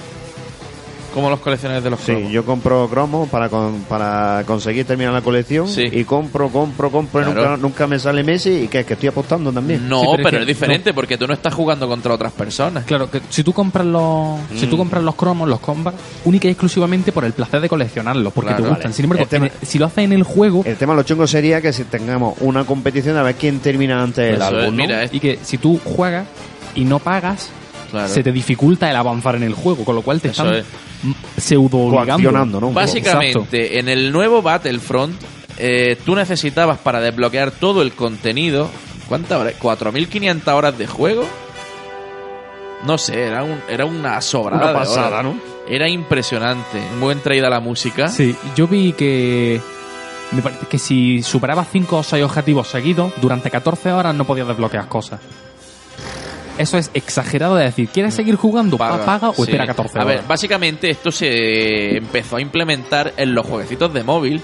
Como 1.13 1.29
los 1.29 1.39
colecciones 1.41 1.83
de 1.83 1.89
los 1.89 1.99
Sí, 1.99 2.13
cromos. 2.13 2.31
yo 2.31 2.45
compro 2.45 2.87
cromos 2.89 3.27
para, 3.29 3.49
con- 3.49 3.81
para 3.81 4.43
conseguir 4.47 4.85
terminar 4.85 5.11
la 5.13 5.21
colección 5.21 5.67
Sí. 5.67 5.83
y 5.91 6.05
compro, 6.05 6.47
compro, 6.49 6.89
compro 6.89 7.21
y 7.21 7.25
nunca, 7.25 7.57
nunca 7.57 7.85
me 7.87 7.99
sale 7.99 8.23
Messi 8.23 8.63
y 8.63 8.67
que 8.69 8.79
es 8.79 8.85
que 8.85 8.93
estoy 8.93 9.09
apostando 9.09 9.51
también. 9.51 9.89
No, 9.89 9.99
Sí, 10.01 10.07
pero 10.11 10.17
es 10.19 10.23
pero, 10.23 10.37
que 10.37 10.41
es 10.43 10.47
diferente 10.47 10.93
porque 10.93 11.17
tú 11.17 11.27
no 11.27 11.33
estás 11.33 11.53
jugando 11.53 11.87
contra 11.87 12.13
otras 12.13 12.31
personas. 12.31 12.85
Claro, 12.85 13.11
que 13.11 13.19
si 13.29 13.43
tú 13.43 13.51
compras 13.51 13.85
los, 13.85 14.39
si 14.55 14.67
tú 14.67 14.77
compras 14.77 15.03
los 15.03 15.15
cromos, 15.15 15.49
los 15.49 15.59
combats, 15.59 15.97
única 16.23 16.47
y 16.47 16.51
exclusivamente 16.51 17.11
por 17.11 17.25
el 17.25 17.33
placer 17.33 17.59
de 17.59 17.67
coleccionarlos, 17.67 18.31
porque 18.31 18.47
Claro, 18.49 18.63
te 18.63 18.69
gustan. 18.69 18.83
vale. 18.83 18.95
Sin 18.95 19.03
embargo, 19.05 19.25
tema- 19.25 19.47
el- 19.47 19.67
si 19.67 19.79
lo 19.79 19.87
haces 19.87 20.05
en 20.05 20.13
el 20.13 20.23
juego 20.23 20.63
El 20.65 20.77
tema 20.77 20.93
de 20.93 20.97
los 20.97 21.05
chungos 21.05 21.29
sería 21.29 21.59
que 21.61 21.73
si 21.73 21.83
tengamos 21.83 22.35
una 22.39 22.63
competición 22.63 23.17
a 23.17 23.23
ver 23.23 23.35
quién 23.35 23.59
termina 23.59 24.01
antes 24.01 24.29
el 24.29 24.35
es, 24.35 24.41
álbum, 24.41 24.75
¿no? 24.77 24.83
mira, 24.83 25.03
es- 25.03 25.13
y 25.13 25.19
que 25.19 25.39
si 25.43 25.57
tú 25.57 25.77
juegas 25.83 26.25
y 26.73 26.85
no 26.85 26.99
pagas, 26.99 27.49
Claro. 27.91 28.07
se 28.07 28.23
te 28.23 28.31
dificulta 28.31 28.89
el 28.89 28.95
avanzar 28.95 29.35
en 29.35 29.43
el 29.43 29.53
juego, 29.53 29.83
con 29.85 29.95
lo 29.95 30.01
cual 30.01 30.19
te 30.21 30.29
Eso 30.29 30.43
están 30.43 30.59
es. 30.59 30.65
m- 31.03 31.13
pseudo 31.37 31.77
obligando. 31.77 32.71
Básicamente, 32.71 33.77
en 33.79 33.87
el 33.89 34.11
nuevo 34.11 34.41
Battlefront, 34.41 35.15
eh, 35.57 35.97
tú 36.05 36.15
necesitabas 36.15 36.79
para 36.79 36.99
desbloquear 37.01 37.51
todo 37.51 37.81
el 37.81 37.91
contenido. 37.93 38.69
¿Cuántas 39.09 39.39
horas? 39.39 39.53
¿4.500 39.59 40.47
horas 40.53 40.77
de 40.77 40.87
juego? 40.87 41.25
No 42.85 42.97
sé, 42.97 43.23
era, 43.27 43.43
un, 43.43 43.59
era 43.69 43.85
una 43.85 44.19
sobrada. 44.21 44.63
Una 44.63 44.71
de 44.73 44.79
pasada, 44.79 45.07
horas. 45.07 45.23
¿no? 45.25 45.35
Era 45.67 45.87
impresionante. 45.87 46.81
Muy 46.97 47.09
bien 47.13 47.19
traída 47.23 47.49
la 47.49 47.59
música. 47.59 48.07
Sí, 48.07 48.35
yo 48.55 48.67
vi 48.67 48.93
que 48.93 49.61
me 50.31 50.41
parece 50.41 50.65
que 50.65 50.79
si 50.79 51.21
superabas 51.21 51.67
5 51.71 51.97
o 51.97 52.03
6 52.03 52.23
objetivos 52.23 52.67
seguidos, 52.69 53.11
durante 53.21 53.51
14 53.51 53.91
horas 53.91 54.15
no 54.15 54.25
podías 54.25 54.47
desbloquear 54.47 54.87
cosas. 54.87 55.19
Eso 56.57 56.77
es 56.77 56.91
exagerado 56.93 57.55
de 57.55 57.65
decir, 57.65 57.87
¿quieres 57.89 58.13
seguir 58.13 58.35
jugando? 58.35 58.77
Pa- 58.77 59.03
Paga, 59.05 59.29
o 59.29 59.33
sí. 59.33 59.43
espera 59.43 59.65
14 59.65 59.97
A 59.97 60.01
horas. 60.03 60.15
ver, 60.17 60.27
básicamente 60.27 60.89
esto 60.89 61.11
se 61.11 61.97
empezó 61.97 62.35
a 62.37 62.41
implementar 62.41 63.13
en 63.17 63.33
los 63.33 63.45
jueguecitos 63.47 63.91
de 63.93 64.03
móvil, 64.03 64.41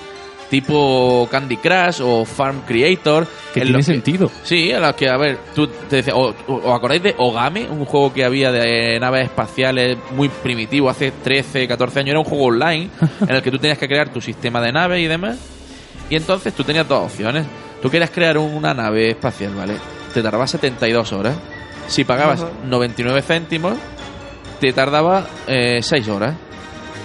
tipo 0.50 1.28
Candy 1.30 1.58
Crush 1.58 2.00
o 2.02 2.26
Farm 2.26 2.62
Creator. 2.66 3.28
que 3.54 3.60
en 3.60 3.66
tiene 3.68 3.80
que- 3.80 3.84
sentido. 3.84 4.32
Sí, 4.44 4.72
a 4.72 4.80
los 4.80 4.94
que, 4.96 5.10
a 5.10 5.18
ver, 5.18 5.38
tú 5.54 5.68
te 5.68 5.98
decías, 5.98 6.16
o, 6.16 6.34
o- 6.48 6.56
¿os 6.70 6.76
acordáis 6.76 7.04
de 7.04 7.14
Ogame? 7.18 7.68
Un 7.70 7.86
juego 7.86 8.14
que 8.14 8.24
había 8.24 8.52
de 8.52 9.00
naves 9.00 9.26
espaciales 9.26 9.98
muy 10.16 10.30
primitivo 10.30 10.90
hace 10.90 11.12
13, 11.12 11.68
14 11.68 12.00
años. 12.00 12.12
Era 12.12 12.20
un 12.20 12.26
juego 12.26 12.46
online 12.46 12.90
en 13.28 13.36
el 13.36 13.42
que 13.42 13.52
tú 13.52 13.60
tenías 13.60 13.78
que 13.78 13.88
crear 13.88 14.10
tu 14.10 14.22
sistema 14.22 14.62
de 14.62 14.72
naves 14.72 15.02
y 15.02 15.08
demás. 15.08 15.38
Y 16.10 16.16
entonces 16.16 16.54
tú 16.54 16.64
tenías 16.64 16.88
dos 16.88 17.06
opciones. 17.12 17.46
Tú 17.82 17.90
querías 17.92 18.10
crear 18.10 18.38
una 18.38 18.74
nave 18.74 19.12
espacial, 19.12 19.54
¿vale? 19.54 19.76
Te 20.14 20.24
tardaba 20.24 20.48
72 20.48 21.12
horas. 21.14 21.36
Si 21.88 22.04
pagabas 22.04 22.46
99 22.66 23.22
céntimos, 23.22 23.78
te 24.60 24.74
tardaba 24.74 25.26
6 25.48 26.08
horas, 26.10 26.36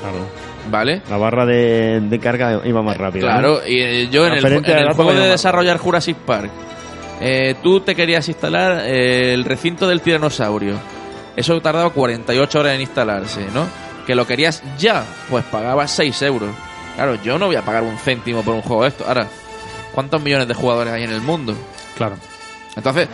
Claro. 0.00 0.26
¿vale? 0.70 1.02
La 1.08 1.16
barra 1.16 1.46
de, 1.46 2.00
de 2.00 2.18
carga 2.18 2.60
iba 2.64 2.82
más 2.82 2.96
rápido. 2.96 3.26
¿no? 3.28 3.32
Claro, 3.32 3.60
y 3.66 3.80
eh, 3.80 4.08
yo 4.10 4.26
en 4.26 4.32
el, 4.34 4.44
en 4.46 4.92
juego 4.94 5.12
de 5.12 5.28
desarrollar 5.28 5.78
Jurassic 5.78 6.16
Park, 6.16 6.50
eh, 7.20 7.54
tú 7.62 7.80
te 7.80 7.94
querías 7.94 8.26
instalar 8.28 8.82
eh, 8.84 9.32
el 9.34 9.44
recinto 9.44 9.86
del 9.86 10.00
tiranosaurio. 10.00 10.74
Eso 11.36 11.60
tardaba 11.60 11.90
48 11.90 12.58
horas 12.60 12.74
en 12.74 12.80
instalarse, 12.80 13.46
¿no? 13.54 13.66
Que 14.06 14.14
lo 14.16 14.26
querías 14.26 14.62
ya, 14.78 15.04
pues 15.30 15.44
pagabas 15.44 15.90
6 15.92 16.20
euros. 16.22 16.50
Claro, 16.96 17.14
yo 17.22 17.38
no 17.38 17.46
voy 17.46 17.56
a 17.56 17.62
pagar 17.62 17.84
un 17.84 17.96
céntimo 17.96 18.42
por 18.42 18.54
un 18.54 18.62
juego 18.62 18.82
de 18.82 18.88
esto. 18.88 19.04
Ahora, 19.06 19.28
¿cuántos 19.94 20.20
millones 20.20 20.48
de 20.48 20.54
jugadores 20.54 20.92
hay 20.92 21.04
en 21.04 21.12
el 21.12 21.20
mundo? 21.20 21.54
Claro. 21.96 22.16
Entonces, 22.76 23.08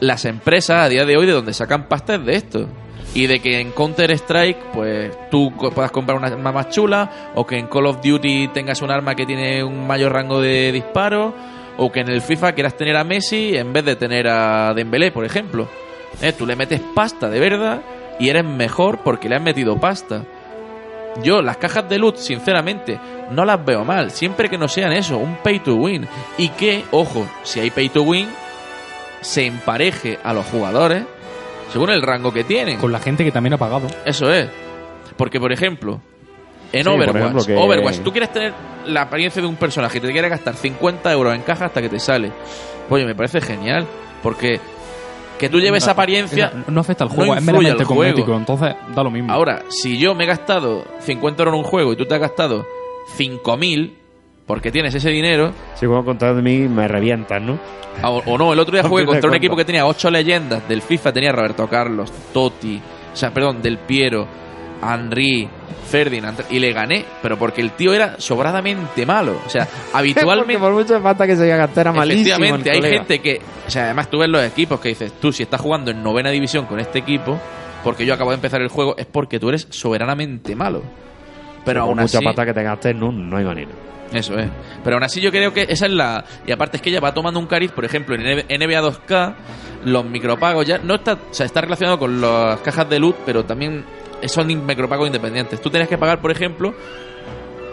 las 0.00 0.24
empresas 0.24 0.84
a 0.84 0.88
día 0.88 1.04
de 1.04 1.16
hoy 1.16 1.26
de 1.26 1.32
donde 1.32 1.52
sacan 1.52 1.88
pasta 1.88 2.16
es 2.16 2.24
de 2.24 2.34
esto. 2.34 2.68
Y 3.14 3.26
de 3.26 3.40
que 3.40 3.60
en 3.60 3.72
Counter 3.72 4.10
Strike, 4.12 4.70
pues 4.72 5.16
tú 5.30 5.50
puedas 5.74 5.90
comprar 5.90 6.18
una 6.18 6.28
arma 6.28 6.52
más 6.52 6.68
chula, 6.68 7.32
o 7.34 7.46
que 7.46 7.56
en 7.56 7.66
Call 7.66 7.86
of 7.86 8.00
Duty 8.02 8.48
tengas 8.48 8.82
un 8.82 8.90
arma 8.90 9.14
que 9.14 9.24
tiene 9.24 9.64
un 9.64 9.86
mayor 9.86 10.12
rango 10.12 10.40
de 10.40 10.70
disparo, 10.72 11.34
o 11.78 11.90
que 11.90 12.00
en 12.00 12.10
el 12.10 12.20
FIFA 12.20 12.52
quieras 12.52 12.76
tener 12.76 12.96
a 12.96 13.04
Messi 13.04 13.56
en 13.56 13.72
vez 13.72 13.84
de 13.84 13.96
tener 13.96 14.28
a 14.28 14.74
Dembélé, 14.74 15.10
por 15.10 15.24
ejemplo. 15.24 15.68
Eh, 16.20 16.32
Tú 16.32 16.46
le 16.46 16.54
metes 16.56 16.80
pasta 16.94 17.28
de 17.30 17.40
verdad 17.40 17.80
y 18.18 18.28
eres 18.28 18.44
mejor 18.44 18.98
porque 19.04 19.28
le 19.28 19.36
has 19.36 19.42
metido 19.42 19.78
pasta. 19.78 20.24
Yo, 21.22 21.40
las 21.40 21.56
cajas 21.56 21.88
de 21.88 21.98
loot, 21.98 22.16
sinceramente, 22.16 22.98
no 23.30 23.44
las 23.44 23.64
veo 23.64 23.84
mal. 23.84 24.10
Siempre 24.10 24.48
que 24.48 24.58
no 24.58 24.68
sean 24.68 24.92
eso, 24.92 25.16
un 25.18 25.36
pay 25.36 25.60
to 25.60 25.74
win. 25.76 26.06
Y 26.36 26.48
que, 26.50 26.84
ojo, 26.90 27.26
si 27.42 27.60
hay 27.60 27.70
pay 27.70 27.88
to 27.88 28.02
win, 28.02 28.28
se 29.20 29.46
empareje 29.46 30.18
a 30.22 30.32
los 30.32 30.46
jugadores 30.46 31.04
según 31.72 31.90
el 31.90 32.02
rango 32.02 32.32
que 32.32 32.44
tienen. 32.44 32.78
Con 32.78 32.92
la 32.92 32.98
gente 33.00 33.24
que 33.24 33.30
también 33.32 33.52
ha 33.54 33.58
pagado. 33.58 33.86
Eso 34.04 34.32
es. 34.32 34.48
Porque, 35.16 35.38
por 35.40 35.52
ejemplo, 35.52 36.00
en 36.72 36.84
Sí, 36.84 36.88
Overwatch, 36.88 37.16
ejemplo, 37.16 37.44
que- 37.44 37.56
Overwatch, 37.56 37.98
tú 38.00 38.10
quieres 38.12 38.32
tener 38.32 38.52
la 38.86 39.02
apariencia 39.02 39.42
de 39.42 39.48
un 39.48 39.56
personaje 39.56 39.98
y 39.98 40.00
te 40.00 40.12
quieres 40.12 40.30
gastar 40.30 40.54
50 40.54 41.12
euros 41.12 41.34
en 41.34 41.42
caja 41.42 41.66
hasta 41.66 41.82
que 41.82 41.88
te 41.88 41.98
sale. 41.98 42.32
Oye, 42.88 43.04
me 43.04 43.14
parece 43.14 43.40
genial. 43.40 43.86
Porque 44.22 44.60
que 45.38 45.48
tú 45.48 45.60
lleves 45.60 45.82
esa 45.84 45.92
apariencia 45.92 46.50
No, 46.54 46.64
no 46.74 46.80
afecta 46.80 47.04
al 47.04 47.10
no 47.10 47.16
juego, 47.16 47.34
es 47.34 47.40
influye 47.40 47.58
meramente 47.68 47.82
al 47.82 47.86
juego. 47.86 48.02
cosmético, 48.14 48.36
entonces 48.36 48.74
da 48.94 49.02
lo 49.04 49.10
mismo. 49.10 49.32
Ahora, 49.32 49.62
si 49.68 49.98
yo 49.98 50.14
me 50.14 50.24
he 50.24 50.26
gastado 50.26 50.84
50 51.00 51.42
euros 51.42 51.54
en 51.54 51.58
un 51.60 51.64
juego 51.64 51.92
y 51.92 51.96
tú 51.96 52.06
te 52.06 52.14
has 52.14 52.20
gastado 52.20 52.66
5.000 53.16 53.97
porque 54.48 54.72
tienes 54.72 54.92
ese 54.94 55.10
dinero, 55.10 55.52
Si 55.74 55.86
juego 55.86 56.04
contra 56.04 56.34
de 56.34 56.42
mí, 56.42 56.66
me 56.66 56.88
revientan, 56.88 57.46
¿no? 57.46 57.58
o, 58.02 58.22
o 58.26 58.38
no, 58.38 58.52
el 58.52 58.58
otro 58.58 58.72
día 58.72 58.82
jugué 58.88 59.04
contra 59.04 59.30
un 59.30 59.36
equipo 59.36 59.54
que 59.54 59.64
tenía 59.64 59.86
8 59.86 60.10
leyendas 60.10 60.66
del 60.68 60.82
FIFA, 60.82 61.12
tenía 61.12 61.30
Roberto 61.30 61.68
Carlos, 61.68 62.10
Totti, 62.32 62.80
o 63.12 63.16
sea, 63.16 63.30
perdón, 63.30 63.62
Del 63.62 63.78
Piero, 63.78 64.26
Henry, 64.82 65.48
Ferdinand, 65.88 66.44
y 66.50 66.58
le 66.58 66.72
gané, 66.72 67.04
pero 67.20 67.38
porque 67.38 67.60
el 67.60 67.72
tío 67.72 67.92
era 67.92 68.18
sobradamente 68.18 69.04
malo. 69.04 69.38
O 69.44 69.50
sea, 69.50 69.68
habitualmente... 69.92 70.58
por 70.58 70.72
mucho 70.72 71.00
falta 71.00 71.26
que 71.26 71.36
se 71.36 71.44
haya 71.44 71.56
gastado 71.56 71.80
era 71.82 71.92
malísimo. 71.92 72.36
Efectivamente, 72.36 72.70
hay 72.70 72.82
gente 72.82 73.18
que. 73.20 73.40
O 73.66 73.70
sea, 73.70 73.84
además 73.84 74.08
tú 74.08 74.18
ves 74.18 74.28
los 74.28 74.42
equipos 74.42 74.80
que 74.80 74.90
dices, 74.90 75.12
tú 75.20 75.32
si 75.32 75.42
estás 75.42 75.60
jugando 75.60 75.90
en 75.90 76.02
novena 76.02 76.30
división 76.30 76.66
con 76.66 76.80
este 76.80 77.00
equipo, 77.00 77.38
porque 77.84 78.06
yo 78.06 78.14
acabo 78.14 78.30
de 78.30 78.36
empezar 78.36 78.62
el 78.62 78.68
juego, 78.68 78.96
es 78.96 79.06
porque 79.06 79.38
tú 79.38 79.48
eres 79.48 79.66
soberanamente 79.70 80.54
malo. 80.54 80.82
Pero 81.64 81.80
Por 81.80 81.88
aún 81.88 82.00
mucha 82.00 82.18
así. 82.18 82.24
pata 82.24 82.46
que 82.46 82.54
te 82.54 82.62
gastes, 82.62 82.94
no, 82.94 83.12
no 83.12 83.36
hay 83.36 83.44
manera. 83.44 83.70
Eso 84.12 84.38
es. 84.38 84.48
Pero 84.82 84.96
aún 84.96 85.04
así 85.04 85.20
yo 85.20 85.30
creo 85.30 85.52
que 85.52 85.66
esa 85.68 85.86
es 85.86 85.92
la... 85.92 86.24
Y 86.46 86.52
aparte 86.52 86.76
es 86.78 86.82
que 86.82 86.90
ella 86.90 87.00
va 87.00 87.12
tomando 87.12 87.38
un 87.38 87.46
cariz, 87.46 87.70
por 87.72 87.84
ejemplo, 87.84 88.14
en 88.14 88.22
NBA 88.22 88.80
2K, 88.80 89.34
los 89.84 90.04
micropagos 90.04 90.66
ya... 90.66 90.78
No 90.78 90.94
está... 90.94 91.14
O 91.14 91.34
sea, 91.34 91.46
está 91.46 91.60
relacionado 91.60 91.98
con 91.98 92.20
las 92.20 92.60
cajas 92.60 92.88
de 92.88 92.98
loot, 92.98 93.16
pero 93.26 93.44
también 93.44 93.84
son 94.26 94.46
micropagos 94.66 95.06
independientes. 95.06 95.60
Tú 95.60 95.70
tenías 95.70 95.88
que 95.88 95.98
pagar, 95.98 96.20
por 96.20 96.30
ejemplo, 96.30 96.74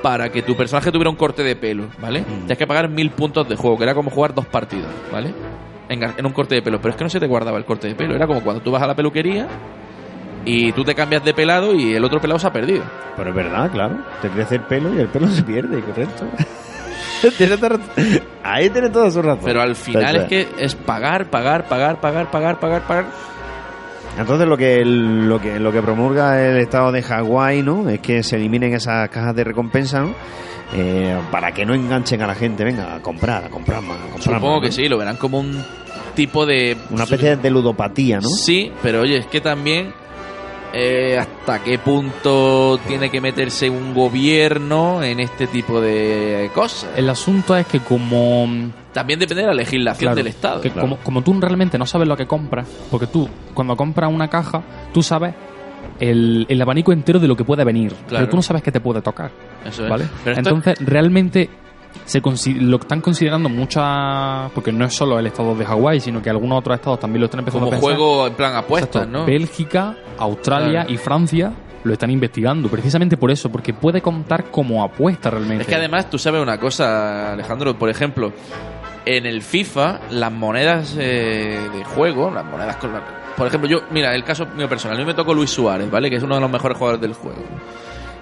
para 0.02 0.30
que 0.30 0.42
tu 0.42 0.56
personaje 0.56 0.92
tuviera 0.92 1.10
un 1.10 1.16
corte 1.16 1.44
de 1.44 1.56
pelo, 1.56 1.88
¿vale? 2.00 2.22
Tenías 2.22 2.58
que 2.58 2.68
pagar 2.68 2.90
mil 2.90 3.12
puntos 3.12 3.48
de 3.48 3.56
juego, 3.56 3.78
que 3.78 3.84
era 3.84 3.96
como 3.96 4.12
jugar 4.12 4.36
dos 4.36 4.46
partidos, 4.46 4.90
¿vale? 5.12 5.34
En, 5.90 6.04
en 6.04 6.26
un 6.26 6.34
corte 6.34 6.56
de 6.56 6.62
pelo. 6.62 6.80
Pero 6.80 6.92
es 6.92 6.96
que 6.98 7.04
no 7.04 7.10
se 7.10 7.20
te 7.20 7.28
guardaba 7.28 7.58
el 7.58 7.66
corte 7.66 7.88
de 7.88 7.96
pelo. 7.96 8.16
Era 8.16 8.28
como 8.28 8.44
cuando 8.44 8.62
tú 8.62 8.72
vas 8.72 8.84
a 8.84 8.88
la 8.88 8.96
peluquería 8.96 9.48
Y 10.46 10.72
tú 10.74 10.84
te 10.84 10.93
cambias 10.93 11.24
de 11.24 11.34
pelado 11.34 11.74
y 11.74 11.93
el 11.93 12.04
otro 12.04 12.20
pelado 12.22 12.39
se 12.39 12.48
ha 12.48 12.54
perdido. 12.54 12.84
Pero 13.18 13.30
es 13.30 13.36
verdad, 13.36 13.72
claro. 13.72 13.98
Te 14.22 14.30
crece 14.30 14.56
el 14.56 14.62
pelo 14.62 14.93
y 14.93 15.00
el 15.00 15.08
pelo 15.08 15.28
se 15.32 15.43
pierde, 15.43 15.82
correcto. 15.82 16.26
Ahí 18.43 18.70
tiene 18.70 18.89
todo 18.89 19.10
su 19.10 19.22
razón. 19.22 19.43
Pero 19.46 19.62
al 19.62 19.76
final 19.76 20.16
es 20.16 20.26
que 20.26 20.48
es 20.58 20.76
pagar, 20.76 21.30
pagar, 21.30 21.68
pagar, 21.68 22.00
pagar, 22.00 22.30
pagar, 22.30 22.60
pagar, 22.60 22.88
pagar. 22.88 23.06
Entonces 24.18 24.48
lo 24.48 24.56
que, 24.56 24.86
lo 24.86 25.41
que 25.41 25.60
lo 25.60 25.72
que 25.72 25.82
promulga 25.82 26.41
el 26.41 26.58
estado 26.58 26.91
de 26.91 27.02
Hawái, 27.02 27.64
¿no? 27.64 27.89
Es 27.89 28.00
que 28.00 28.24
se 28.24 28.38
eliminen 28.38 28.74
esas 28.74 29.10
cajas 29.10 29.36
de 29.36 29.43
recompensa, 29.43 30.02
¿no? 30.02 30.14
Eh, 30.74 31.18
para 31.32 31.52
que 31.52 31.66
no 31.66 31.74
enganchen 31.74 32.22
a 32.22 32.28
la 32.28 32.36
gente, 32.36 32.64
venga, 32.64 32.96
a 32.96 33.02
comprar, 33.02 33.46
a 33.46 33.50
comprar 33.50 33.82
más, 33.82 33.98
a 33.98 34.12
comprar 34.12 34.36
Supongo 34.36 34.60
más, 34.60 34.62
que 34.62 34.68
¿no? 34.68 34.74
sí, 34.74 34.89
lo 34.89 34.98
verán 34.98 35.18
como 35.18 35.39
un 35.39 35.64
tipo 36.16 36.46
de... 36.46 36.76
Una 36.89 37.04
especie 37.04 37.36
de 37.36 37.50
ludopatía, 37.52 38.20
¿no? 38.20 38.30
Sí, 38.30 38.72
pero 38.82 39.02
oye, 39.02 39.18
es 39.18 39.28
que 39.28 39.41
también 39.41 39.93
eh, 40.78 41.17
hasta 41.17 41.63
qué 41.63 41.78
punto 41.80 42.78
tiene 42.86 43.09
que 43.09 43.21
meterse 43.21 43.69
un 43.69 43.93
gobierno 43.93 45.01
en 45.01 45.21
este 45.21 45.47
tipo 45.47 45.80
de 45.80 46.51
cosas. 46.53 46.89
El 46.97 47.09
asunto 47.09 47.55
es 47.55 47.65
que 47.65 47.80
como... 47.80 48.45
También 48.91 49.17
depende 49.19 49.43
de 49.43 49.47
la 49.47 49.53
legislación 49.53 50.07
Claro, 50.09 50.15
del 50.17 50.28
Estado. 50.28 50.61
que 50.61 50.71
como, 50.71 50.97
como 50.97 51.21
tú 51.21 51.34
realmente 51.39 51.78
no 51.78 51.86
sabes 51.86 52.07
lo 52.07 52.17
que 52.17 52.28
compras, 52.28 52.67
porque 52.91 53.07
tú, 53.07 53.30
cuando 53.53 53.76
compras 53.78 54.11
una 54.11 54.30
caja, 54.30 54.61
tú 54.93 55.01
sabes 55.01 55.34
el, 55.99 56.45
el 56.49 56.61
abanico 56.61 56.91
entero 56.91 57.19
de 57.19 57.28
lo 57.28 57.36
que 57.38 57.43
puede 57.45 57.63
venir, 57.63 57.93
pero 58.09 58.28
tú 58.28 58.36
no 58.36 58.41
sabes 58.41 58.61
qué 58.61 58.71
te 58.71 58.80
puede 58.82 59.01
tocar. 59.01 59.32
Eso 59.65 59.84
es. 59.86 59.89
¿Vale? 59.89 60.05
Pero 60.26 60.38
esto- 60.38 60.49
Entonces, 60.49 60.86
realmente 60.86 61.49
se 62.04 62.22
lo 62.60 62.78
están 62.78 63.02
considerando 63.02 63.48
muchas. 63.48 64.52
Porque 64.54 64.72
no 64.72 64.86
es 64.86 64.93
solo 64.93 65.18
el 65.20 65.28
estado 65.28 65.56
de 65.56 65.66
Hawái, 65.66 66.00
sino 66.00 66.22
que 66.22 66.30
algunos 66.30 66.60
otros 66.60 66.76
estados 66.76 67.00
también 67.00 67.22
lo 67.22 67.26
están 67.26 67.39
empezando 67.39 67.66
como 67.66 67.78
a 67.78 67.80
pensar. 67.80 67.96
juego 67.98 68.28
en 68.28 68.34
plan 68.34 68.56
apuestas, 68.56 69.04
Exacto. 69.04 69.20
¿no? 69.20 69.26
Bélgica, 69.26 69.96
Australia 70.18 70.82
Claro. 70.82 70.91
y 70.91 70.98
Francia 70.98 71.54
lo 71.84 71.93
están 71.93 72.10
investigando, 72.10 72.68
precisamente 72.68 73.16
por 73.16 73.30
eso, 73.30 73.52
porque 73.52 73.72
puede 73.74 74.02
contar 74.02 74.46
como 74.50 74.84
apuesta 74.84 75.30
realmente. 75.30 75.62
Es 75.62 75.68
que 75.68 75.76
además 75.76 76.10
tú 76.10 76.18
sabes 76.18 76.41
una 76.41 76.60
cosa, 76.60 77.34
Alejandro, 77.34 77.78
por 77.78 77.89
ejemplo, 77.89 78.34
en 79.06 79.28
el 79.28 79.43
FIFA 79.43 80.00
las 80.10 80.32
monedas 80.32 80.96
eh, 81.00 81.60
de 81.72 81.84
juego, 81.84 82.32
las 82.32 82.43
monedas 82.43 82.78
con 82.78 82.91
la- 82.91 83.04
Por 83.38 83.46
ejemplo, 83.46 83.70
yo, 83.70 83.82
mira, 83.91 84.16
el 84.16 84.24
caso 84.24 84.48
mío 84.58 84.68
personal, 84.68 84.98
a 84.98 85.00
mí 85.00 85.06
me 85.06 85.14
tocó 85.14 85.34
Luis 85.36 85.52
Suárez, 85.52 85.91
¿vale? 85.91 86.10
Que 86.10 86.16
es 86.16 86.24
uno 86.24 86.34
de 86.36 86.41
los 86.41 86.50
mejores 86.50 86.76
jugadores 86.76 87.02
del 87.02 87.14
juego. 87.14 87.43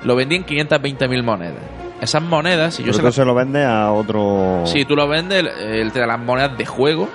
Lo 0.04 0.16
vendí 0.18 0.36
en 0.36 0.46
520.000 0.46 1.24
monedas. 1.24 1.56
Esas 2.04 2.22
monedas, 2.22 2.76
si 2.76 2.84
yo 2.84 2.88
Pero 2.92 2.98
se 2.98 3.04
tú 3.04 3.12
se 3.12 3.26
lo 3.26 3.34
vende 3.36 3.64
a 3.64 3.92
otro... 3.92 4.64
Si 4.66 4.86
tú 4.86 4.96
lo 4.96 5.08
vendes, 5.08 5.44
te 5.92 6.00
da 6.00 6.06
las 6.08 6.20
monedas 6.20 6.58
de 6.58 6.66
juego. 6.66 7.10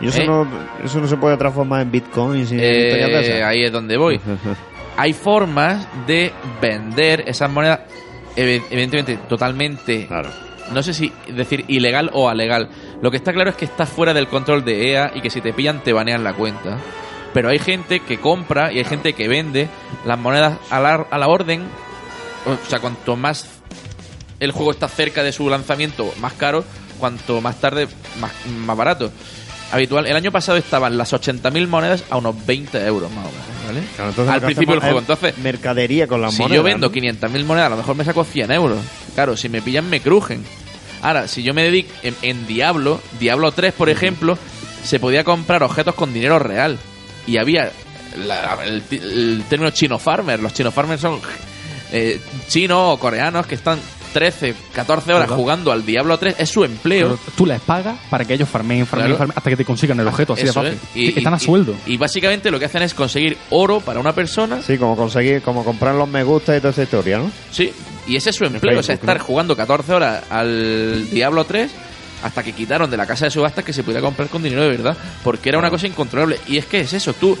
Y 0.00 0.08
eso, 0.08 0.20
¿eh? 0.22 0.26
no, 0.26 0.46
eso 0.84 1.00
no 1.00 1.06
se 1.06 1.16
puede 1.16 1.36
transformar 1.36 1.82
en 1.82 1.90
bitcoins 1.90 2.52
y 2.52 2.58
Eh, 2.60 3.42
ahí 3.44 3.64
es 3.64 3.72
donde 3.72 3.96
voy. 3.96 4.20
Hay 4.96 5.12
formas 5.12 5.88
de 6.06 6.32
vender 6.60 7.24
esas 7.26 7.50
monedas, 7.50 7.80
ev- 8.36 8.62
evidentemente, 8.70 9.16
totalmente. 9.28 10.08
No 10.72 10.82
sé 10.82 10.94
si 10.94 11.12
decir 11.32 11.64
ilegal 11.68 12.10
o 12.12 12.28
alegal. 12.28 12.68
Lo 13.02 13.10
que 13.10 13.16
está 13.16 13.32
claro 13.32 13.50
es 13.50 13.56
que 13.56 13.64
está 13.64 13.86
fuera 13.86 14.14
del 14.14 14.28
control 14.28 14.64
de 14.64 14.92
EA 14.92 15.10
y 15.14 15.20
que 15.20 15.30
si 15.30 15.40
te 15.40 15.52
pillan 15.52 15.82
te 15.82 15.92
banean 15.92 16.22
la 16.22 16.32
cuenta. 16.34 16.78
Pero 17.32 17.48
hay 17.48 17.58
gente 17.58 18.00
que 18.00 18.18
compra 18.18 18.72
y 18.72 18.78
hay 18.78 18.84
gente 18.84 19.12
que 19.14 19.26
vende 19.26 19.68
las 20.06 20.18
monedas 20.18 20.58
a 20.70 20.80
la, 20.80 21.06
a 21.10 21.18
la 21.18 21.26
orden. 21.28 21.62
O 22.46 22.56
sea, 22.68 22.78
cuanto 22.78 23.16
más 23.16 23.53
el 24.44 24.52
juego 24.52 24.70
está 24.70 24.88
cerca 24.88 25.22
de 25.22 25.32
su 25.32 25.48
lanzamiento, 25.48 26.12
más 26.20 26.32
caro. 26.34 26.64
Cuanto 26.98 27.40
más 27.40 27.60
tarde, 27.60 27.88
más, 28.20 28.30
más 28.46 28.76
barato. 28.76 29.10
Habitual. 29.72 30.06
El 30.06 30.14
año 30.14 30.30
pasado 30.30 30.56
estaban 30.58 30.96
las 30.96 31.12
80.000 31.12 31.66
monedas 31.66 32.04
a 32.08 32.16
unos 32.18 32.46
20 32.46 32.78
euros 32.86 33.10
más 33.10 33.26
o 33.26 33.30
menos, 33.30 33.66
¿vale? 33.66 34.08
Entonces 34.08 34.28
Al 34.34 34.40
principio 34.42 34.70
del 34.74 34.80
juego. 34.80 34.98
es 34.98 35.02
Entonces, 35.02 35.38
mercadería 35.38 36.06
con 36.06 36.20
las 36.22 36.34
si 36.34 36.42
monedas. 36.42 36.56
yo 36.56 36.62
vendo 36.62 36.88
¿no? 36.88 36.94
500.000 36.94 37.44
monedas, 37.44 37.66
a 37.66 37.70
lo 37.70 37.76
mejor 37.78 37.96
me 37.96 38.04
saco 38.04 38.22
100 38.24 38.52
euros. 38.52 38.78
Claro, 39.14 39.36
si 39.36 39.48
me 39.48 39.60
pillan, 39.60 39.90
me 39.90 40.00
crujen. 40.00 40.44
Ahora, 41.02 41.26
si 41.26 41.42
yo 41.42 41.52
me 41.52 41.64
dedico 41.64 41.90
en, 42.04 42.14
en 42.22 42.46
Diablo, 42.46 43.00
Diablo 43.18 43.50
3, 43.50 43.72
por 43.72 43.90
ejemplo, 43.90 44.38
se 44.84 45.00
podía 45.00 45.24
comprar 45.24 45.62
objetos 45.64 45.94
con 45.96 46.14
dinero 46.14 46.38
real. 46.38 46.78
Y 47.26 47.38
había 47.38 47.72
la- 48.24 48.58
el, 48.64 48.82
ti- 48.82 49.00
el 49.02 49.42
término 49.48 49.70
chino 49.72 49.98
farmer. 49.98 50.38
Los 50.40 50.54
chino 50.54 50.70
farmers 50.70 51.00
son 51.00 51.18
eh, 51.90 52.20
chinos 52.48 52.78
o 52.94 52.98
coreanos 52.98 53.46
que 53.46 53.56
están 53.56 53.80
13, 54.14 54.54
14 54.72 55.12
horas 55.12 55.26
Claro. 55.26 55.42
jugando 55.42 55.70
al 55.72 55.84
Diablo 55.84 56.16
3. 56.16 56.36
Es 56.38 56.48
su 56.48 56.64
empleo. 56.64 57.18
Pero 57.18 57.32
tú 57.36 57.44
les 57.44 57.60
pagas 57.60 57.98
para 58.08 58.24
que 58.24 58.32
ellos 58.32 58.48
farmeen, 58.48 58.86
farmeen, 58.86 59.08
Claro. 59.10 59.18
farmeen, 59.18 59.36
hasta 59.36 59.50
que 59.50 59.56
te 59.56 59.64
consigan 59.66 60.00
el 60.00 60.08
objeto, 60.08 60.32
así 60.32 60.44
de 60.44 60.50
Eso 60.50 60.62
fácil. 60.62 60.78
es. 60.82 60.96
Y- 60.96 61.18
Están 61.18 61.34
y- 61.34 61.36
a 61.36 61.38
sueldo. 61.38 61.74
Y, 61.84 61.92
y 61.94 61.96
básicamente 61.98 62.50
lo 62.50 62.58
que 62.58 62.64
hacen 62.64 62.80
es 62.82 62.94
conseguir 62.94 63.36
oro 63.50 63.80
para 63.80 64.00
una 64.00 64.14
persona. 64.14 64.62
Sí, 64.62 64.78
como 64.78 64.96
conseguir, 64.96 65.42
como 65.42 65.62
comprar 65.64 65.94
los 65.96 66.08
me 66.08 66.22
gusta 66.24 66.56
y 66.56 66.60
toda 66.60 66.70
esa 66.70 66.84
historia, 66.84 67.18
¿no? 67.18 67.30
Sí, 67.50 67.70
y 68.06 68.16
ese 68.16 68.30
es 68.30 68.36
su 68.36 68.44
empleo, 68.44 68.78
o 68.78 68.82
sea, 68.82 68.94
Facebook, 68.94 69.10
estar 69.10 69.18
¿no? 69.18 69.24
jugando 69.24 69.56
14 69.56 69.92
horas 69.92 70.22
al 70.30 71.10
Diablo 71.10 71.44
3 71.44 71.70
hasta 72.22 72.42
que 72.42 72.52
quitaron 72.52 72.88
de 72.90 72.96
la 72.96 73.06
casa 73.06 73.26
de 73.26 73.30
subastas 73.32 73.64
que 73.64 73.72
se 73.74 73.82
pudiera 73.82 74.00
comprar 74.00 74.28
con 74.28 74.42
dinero 74.42 74.62
de 74.62 74.68
verdad, 74.70 74.96
porque 75.22 75.50
era 75.50 75.58
una 75.58 75.68
cosa 75.70 75.86
incontrolable. 75.86 76.38
Y 76.46 76.56
es 76.56 76.64
que 76.66 76.80
es 76.80 76.92
eso, 76.92 77.12
tú... 77.12 77.36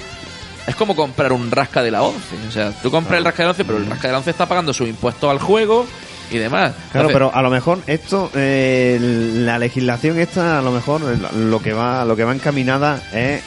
Es 0.66 0.74
como 0.76 0.96
comprar 0.96 1.30
un 1.34 1.50
rasca 1.50 1.82
de 1.82 1.90
la 1.90 2.02
11. 2.02 2.18
O 2.48 2.50
sea, 2.50 2.70
tú 2.82 2.90
compras 2.90 3.18
el 3.18 3.24
rasca 3.26 3.42
de 3.42 3.44
la 3.44 3.50
11, 3.50 3.64
pero 3.66 3.76
el 3.78 3.84
rasca 3.86 4.08
de 4.08 4.12
la 4.12 4.18
11 4.18 4.30
está 4.30 4.46
pagando 4.48 4.72
su 4.72 4.86
impuesto 4.86 5.28
al 5.28 5.38
juego 5.38 5.86
y 6.30 6.38
demás. 6.38 6.72
Claro, 6.92 7.08
pero 7.12 7.34
a 7.34 7.42
lo 7.42 7.50
mejor 7.50 7.80
esto, 7.86 8.30
eh, 8.34 8.98
la 9.00 9.58
legislación 9.58 10.18
esta, 10.18 10.58
a 10.58 10.62
lo 10.62 10.72
mejor 10.72 11.02
eh, 11.02 11.18
lo 11.38 11.60
que 11.60 11.72
va, 11.72 12.04
lo 12.04 12.16
que 12.16 12.24
va 12.24 12.32
encaminada 12.34 13.02
es 13.12 13.42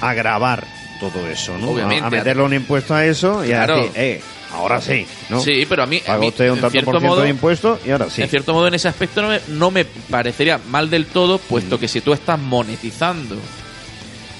agravar 0.00 0.64
todo 1.00 1.28
eso, 1.28 1.56
¿no? 1.58 1.70
Obviamente. 1.70 2.04
A, 2.04 2.06
a 2.08 2.10
meterle 2.10 2.42
un 2.42 2.54
impuesto 2.54 2.94
a 2.94 3.04
eso 3.04 3.44
y 3.44 3.48
Claro. 3.48 3.74
a 3.74 3.76
decir, 3.78 3.92
eh, 3.96 4.20
ahora 4.52 4.80
sí, 4.80 5.06
¿no? 5.30 5.40
Sí, 5.40 5.64
pero 5.68 5.82
a 5.82 5.86
mí... 5.86 6.00
Paga 6.04 6.26
usted 6.26 6.50
un 6.50 6.60
tanto 6.60 6.80
por 6.84 6.94
ciento 6.94 7.00
modo- 7.00 7.22
de 7.22 7.28
impuestos 7.30 7.80
y 7.86 7.90
ahora 7.90 8.08
sí. 8.10 8.22
En 8.22 8.28
cierto 8.28 8.52
modo, 8.52 8.68
en 8.68 8.74
ese 8.74 8.88
aspecto 8.88 9.22
no 9.22 9.28
me, 9.28 9.40
no 9.48 9.70
me 9.70 9.84
parecería 9.84 10.58
mal 10.70 10.90
del 10.90 11.06
todo, 11.06 11.38
Mm. 11.38 11.48
puesto 11.48 11.78
que 11.78 11.88
si 11.88 12.00
tú 12.00 12.12
estás 12.12 12.38
monetizando 12.38 13.36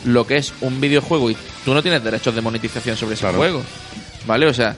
lo 0.04 0.26
que 0.26 0.36
es 0.36 0.52
un 0.60 0.80
videojuego 0.80 1.30
y 1.30 1.36
tú 1.64 1.74
no 1.74 1.82
tienes 1.82 2.02
derechos 2.02 2.34
de 2.34 2.40
monetización 2.40 2.96
sobre 2.96 3.14
ese 3.14 3.22
Claro. 3.22 3.38
juego, 3.38 3.62
¿vale? 4.26 4.46
O 4.46 4.54
sea, 4.54 4.76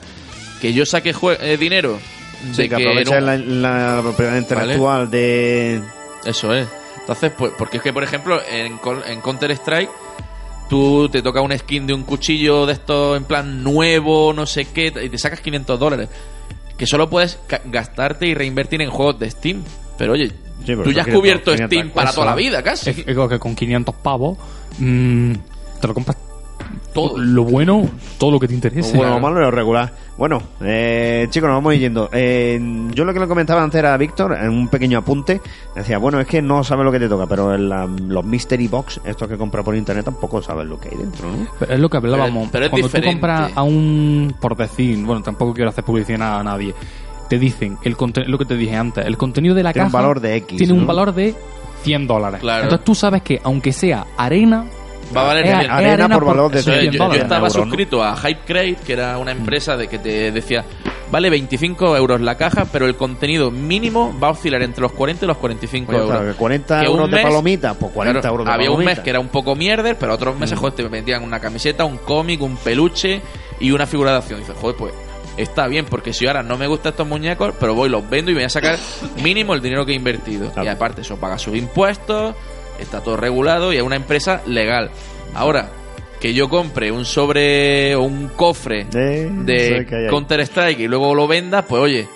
que 0.61 0.71
yo 0.73 0.85
saque 0.85 1.13
jue- 1.13 1.37
eh, 1.41 1.57
dinero 1.57 1.99
de 2.43 2.53
Sí, 2.53 2.69
que 2.69 2.75
que 2.75 3.21
la, 3.21 3.37
la 3.37 3.99
propiedad 4.01 4.37
intelectual 4.37 5.09
de... 5.09 5.81
Eso 6.25 6.53
es. 6.53 6.67
Entonces, 6.99 7.31
pues, 7.37 7.51
porque 7.57 7.77
es 7.77 7.83
que, 7.83 7.93
por 7.93 8.03
ejemplo, 8.03 8.39
en, 8.49 8.77
Col- 8.79 9.03
en 9.07 9.21
Counter-Strike, 9.21 9.89
tú 10.69 11.07
te 11.09 11.21
toca 11.21 11.41
un 11.41 11.55
skin 11.57 11.85
de 11.85 11.93
un 11.93 12.03
cuchillo 12.03 12.65
de 12.65 12.73
esto 12.73 13.15
en 13.15 13.23
plan 13.25 13.63
nuevo, 13.63 14.33
no 14.33 14.45
sé 14.47 14.65
qué, 14.65 14.87
y 15.03 15.09
te 15.09 15.17
sacas 15.17 15.39
500 15.41 15.79
dólares. 15.79 16.09
Que 16.77 16.87
solo 16.87 17.09
puedes 17.09 17.37
gastarte 17.65 18.25
y 18.27 18.33
reinvertir 18.33 18.81
en 18.81 18.89
juegos 18.89 19.19
de 19.19 19.29
Steam. 19.29 19.63
Pero 19.97 20.13
oye, 20.13 20.31
pero 20.65 20.83
tú 20.83 20.91
ya 20.91 21.01
has 21.01 21.07
500, 21.07 21.21
cubierto 21.21 21.51
500 21.51 21.67
Steam 21.67 21.89
para 21.91 22.11
toda 22.11 22.25
la 22.25 22.35
vida, 22.35 22.63
casi. 22.63 22.89
Es, 22.89 22.97
es 23.05 23.15
como 23.15 23.29
que 23.29 23.37
con 23.39 23.55
500 23.55 23.95
pavos 23.95 24.37
mm, 24.79 25.33
te 25.79 25.87
lo 25.87 25.93
compras 25.93 26.17
Todo. 26.95 27.17
Lo 27.17 27.43
bueno, 27.43 27.87
todo 28.17 28.31
lo 28.31 28.39
que 28.39 28.47
te 28.47 28.53
interese. 28.55 28.95
Bueno, 28.97 29.13
lo 29.15 29.19
malo 29.19 29.39
lo 29.39 29.51
regular. 29.51 29.91
Bueno, 30.17 30.41
eh, 30.61 31.27
chicos, 31.29 31.47
nos 31.49 31.57
vamos 31.57 31.71
a 31.71 31.75
ir 31.75 31.81
yendo. 31.81 32.09
Eh, 32.13 32.57
yo 32.93 33.03
lo 33.05 33.13
que 33.13 33.19
le 33.19 33.27
comentaba 33.27 33.61
antes 33.61 33.77
era 33.77 33.93
a 33.93 33.97
Víctor, 33.97 34.35
en 34.41 34.49
un 34.49 34.69
pequeño 34.69 34.97
apunte, 34.99 35.41
decía, 35.75 35.97
bueno, 35.97 36.21
es 36.21 36.25
que 36.27 36.41
no 36.41 36.63
sabes 36.63 36.85
lo 36.85 36.91
que 36.93 36.99
te 36.99 37.09
toca, 37.09 37.27
pero 37.27 37.53
en 37.53 37.67
la- 37.67 37.85
los 37.85 38.23
Mystery 38.23 38.69
Box, 38.69 39.01
estos 39.05 39.27
que 39.27 39.37
compra 39.37 39.61
por 39.61 39.75
internet, 39.75 40.05
tampoco 40.05 40.41
sabes 40.41 40.65
lo 40.67 40.79
que 40.79 40.87
hay 40.87 40.95
dentro, 40.97 41.29
¿no? 41.29 41.47
Pero 41.59 41.73
es 41.73 41.79
lo 41.79 41.89
que 41.89 41.97
hablábamos. 41.97 42.49
Pero- 42.49 42.51
pero 42.51 42.65
es 42.65 42.69
Cuando 42.71 42.87
diferente. 42.87 43.09
tú 43.09 43.19
compras 43.19 43.51
a 43.55 43.63
un, 43.63 44.35
por 44.39 44.55
decir, 44.55 44.97
bueno, 45.03 45.21
tampoco 45.21 45.53
quiero 45.53 45.69
hacer 45.71 45.83
publicidad 45.83 46.39
a 46.39 46.43
nadie, 46.43 46.73
te 47.27 47.37
dicen, 47.37 47.77
el 47.83 47.97
lo 48.27 48.37
que 48.37 48.45
te 48.45 48.55
dije 48.55 48.75
antes, 48.77 49.05
el 49.05 49.17
contenido 49.17 49.53
de 49.53 49.63
la 49.63 49.73
Tiene 49.73 49.87
un 49.87 49.91
caja 49.91 50.01
valor 50.01 50.21
de 50.21 50.35
X, 50.37 50.57
tiene 50.57 50.71
un 50.71 50.87
valor 50.87 51.13
de 51.13 51.35
100 51.83 52.07
dólares. 52.07 52.39
Claro. 52.39 52.63
Entonces 52.63 52.85
tú 52.85 52.95
sabes 52.95 53.21
que 53.21 53.41
aunque 53.43 53.73
sea 53.73 54.05
arena, 54.17 54.63
Va 55.15 55.21
a 55.21 55.23
valer 55.25 55.45
es- 55.45 55.51
100. 55.51 55.61
es 55.65 55.69
Arena 55.69 56.09
por 56.09 56.25
valor 56.25 56.51
de 56.51 56.59
Eso 56.59 56.71
es, 56.71 56.79
100 56.81 56.91
yo, 56.93 57.07
yo 57.09 57.13
estaba 57.15 57.47
euros, 57.47 57.55
¿no? 57.57 57.63
suscrito 57.63 58.03
a 58.03 58.15
Hypecrate, 58.15 58.77
que 58.85 58.93
era 58.93 59.17
una 59.17 59.31
empresa 59.31 59.75
de 59.77 59.87
que 59.87 59.99
te 59.99 60.31
decía, 60.31 60.63
vale 61.11 61.29
25 61.29 61.95
euros 61.95 62.21
la 62.21 62.35
caja, 62.35 62.65
pero 62.71 62.85
el 62.87 62.95
contenido 62.95 63.51
mínimo 63.51 64.17
va 64.21 64.29
a 64.29 64.31
oscilar 64.31 64.61
entre 64.63 64.81
los 64.81 64.91
40 64.93 65.25
y 65.25 65.27
los 65.27 65.37
45 65.37 65.91
Oye, 65.91 66.01
euros. 66.01 66.15
claro, 66.17 66.31
que 66.31 66.37
40 66.37 66.79
Que 66.81 66.87
un 66.87 66.93
euros 66.95 67.09
de 67.09 67.15
mes- 67.17 67.23
palomitas, 67.25 67.77
pues 67.77 67.91
40 67.91 68.21
Claro, 68.21 68.33
euros 68.33 68.47
de 68.47 68.53
había 68.53 68.71
un 68.71 68.83
mes 68.83 68.99
que 68.99 69.09
era 69.09 69.19
un 69.19 69.27
poco 69.29 69.55
mierder, 69.55 69.97
pero 69.97 70.13
otros 70.13 70.37
meses, 70.39 70.57
joder, 70.57 70.73
te 70.75 70.83
vendían 70.83 71.23
una 71.23 71.39
camiseta, 71.39 71.85
un 71.85 71.97
cómic, 71.97 72.41
un 72.41 72.57
peluche 72.57 73.21
y 73.59 73.71
una 73.71 73.85
figura 73.85 74.11
de 74.11 74.17
acción. 74.17 74.39
dices, 74.39 74.55
joder, 74.59 74.75
pues 74.75 74.93
está 75.37 75.67
bien, 75.67 75.85
porque 75.85 76.13
si 76.13 76.25
ahora 76.27 76.41
no 76.43 76.57
me 76.57 76.65
gustan 76.65 76.91
estos 76.91 77.07
muñecos, 77.07 77.53
pero 77.59 77.75
voy, 77.75 77.89
los 77.89 78.09
vendo 78.09 78.31
y 78.31 78.33
voy 78.33 78.43
a 78.43 78.49
sacar 78.49 78.77
mínimo 79.21 79.53
el 79.53 79.61
dinero 79.61 79.85
que 79.85 79.91
he 79.91 79.95
invertido. 79.95 80.49
Claro. 80.51 80.65
Y 80.67 80.71
aparte, 80.71 81.01
eso 81.01 81.17
paga 81.17 81.37
sus 81.37 81.55
impuestos, 81.55 82.35
está 82.79 83.01
todo 83.01 83.17
regulado 83.17 83.71
y 83.73 83.77
es 83.77 83.83
una 83.83 83.95
empresa 83.95 84.41
legal. 84.45 84.89
Ahora, 85.33 85.69
que 86.19 86.33
yo 86.33 86.49
compre 86.49 86.91
un 86.91 87.05
sobre 87.05 87.95
o 87.95 88.01
un 88.03 88.29
cofre 88.29 88.85
De- 88.85 89.29
de 89.29 89.77
sé 89.79 89.85
que 89.85 89.95
hay 89.95 90.03
ahí. 90.05 90.09
Counter 90.09 90.39
Strike 90.41 90.79
y 90.79 90.87
luego 90.87 91.13
lo 91.13 91.27
venda, 91.27 91.63
pues 91.63 91.81
oye, 91.81 92.07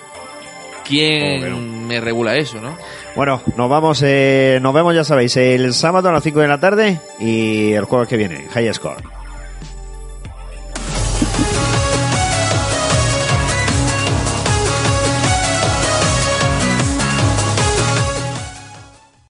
¿quién 0.86 1.50
no. 1.50 1.58
me 1.86 2.00
regula 2.00 2.36
eso, 2.36 2.60
no? 2.60 2.76
Bueno, 3.14 3.42
nos 3.56 3.68
vamos, 3.68 4.02
eh, 4.04 4.58
nos 4.62 4.72
vemos, 4.74 4.94
ya 4.94 5.04
sabéis, 5.04 5.36
el 5.36 5.72
sábado 5.74 6.08
a 6.08 6.12
las 6.12 6.22
5 6.22 6.40
de 6.40 6.48
la 6.48 6.60
tarde 6.60 7.00
y 7.18 7.72
el 7.72 7.84
jueves 7.84 8.08
que 8.08 8.16
viene, 8.16 8.46
High 8.52 8.72
Score. 8.74 8.96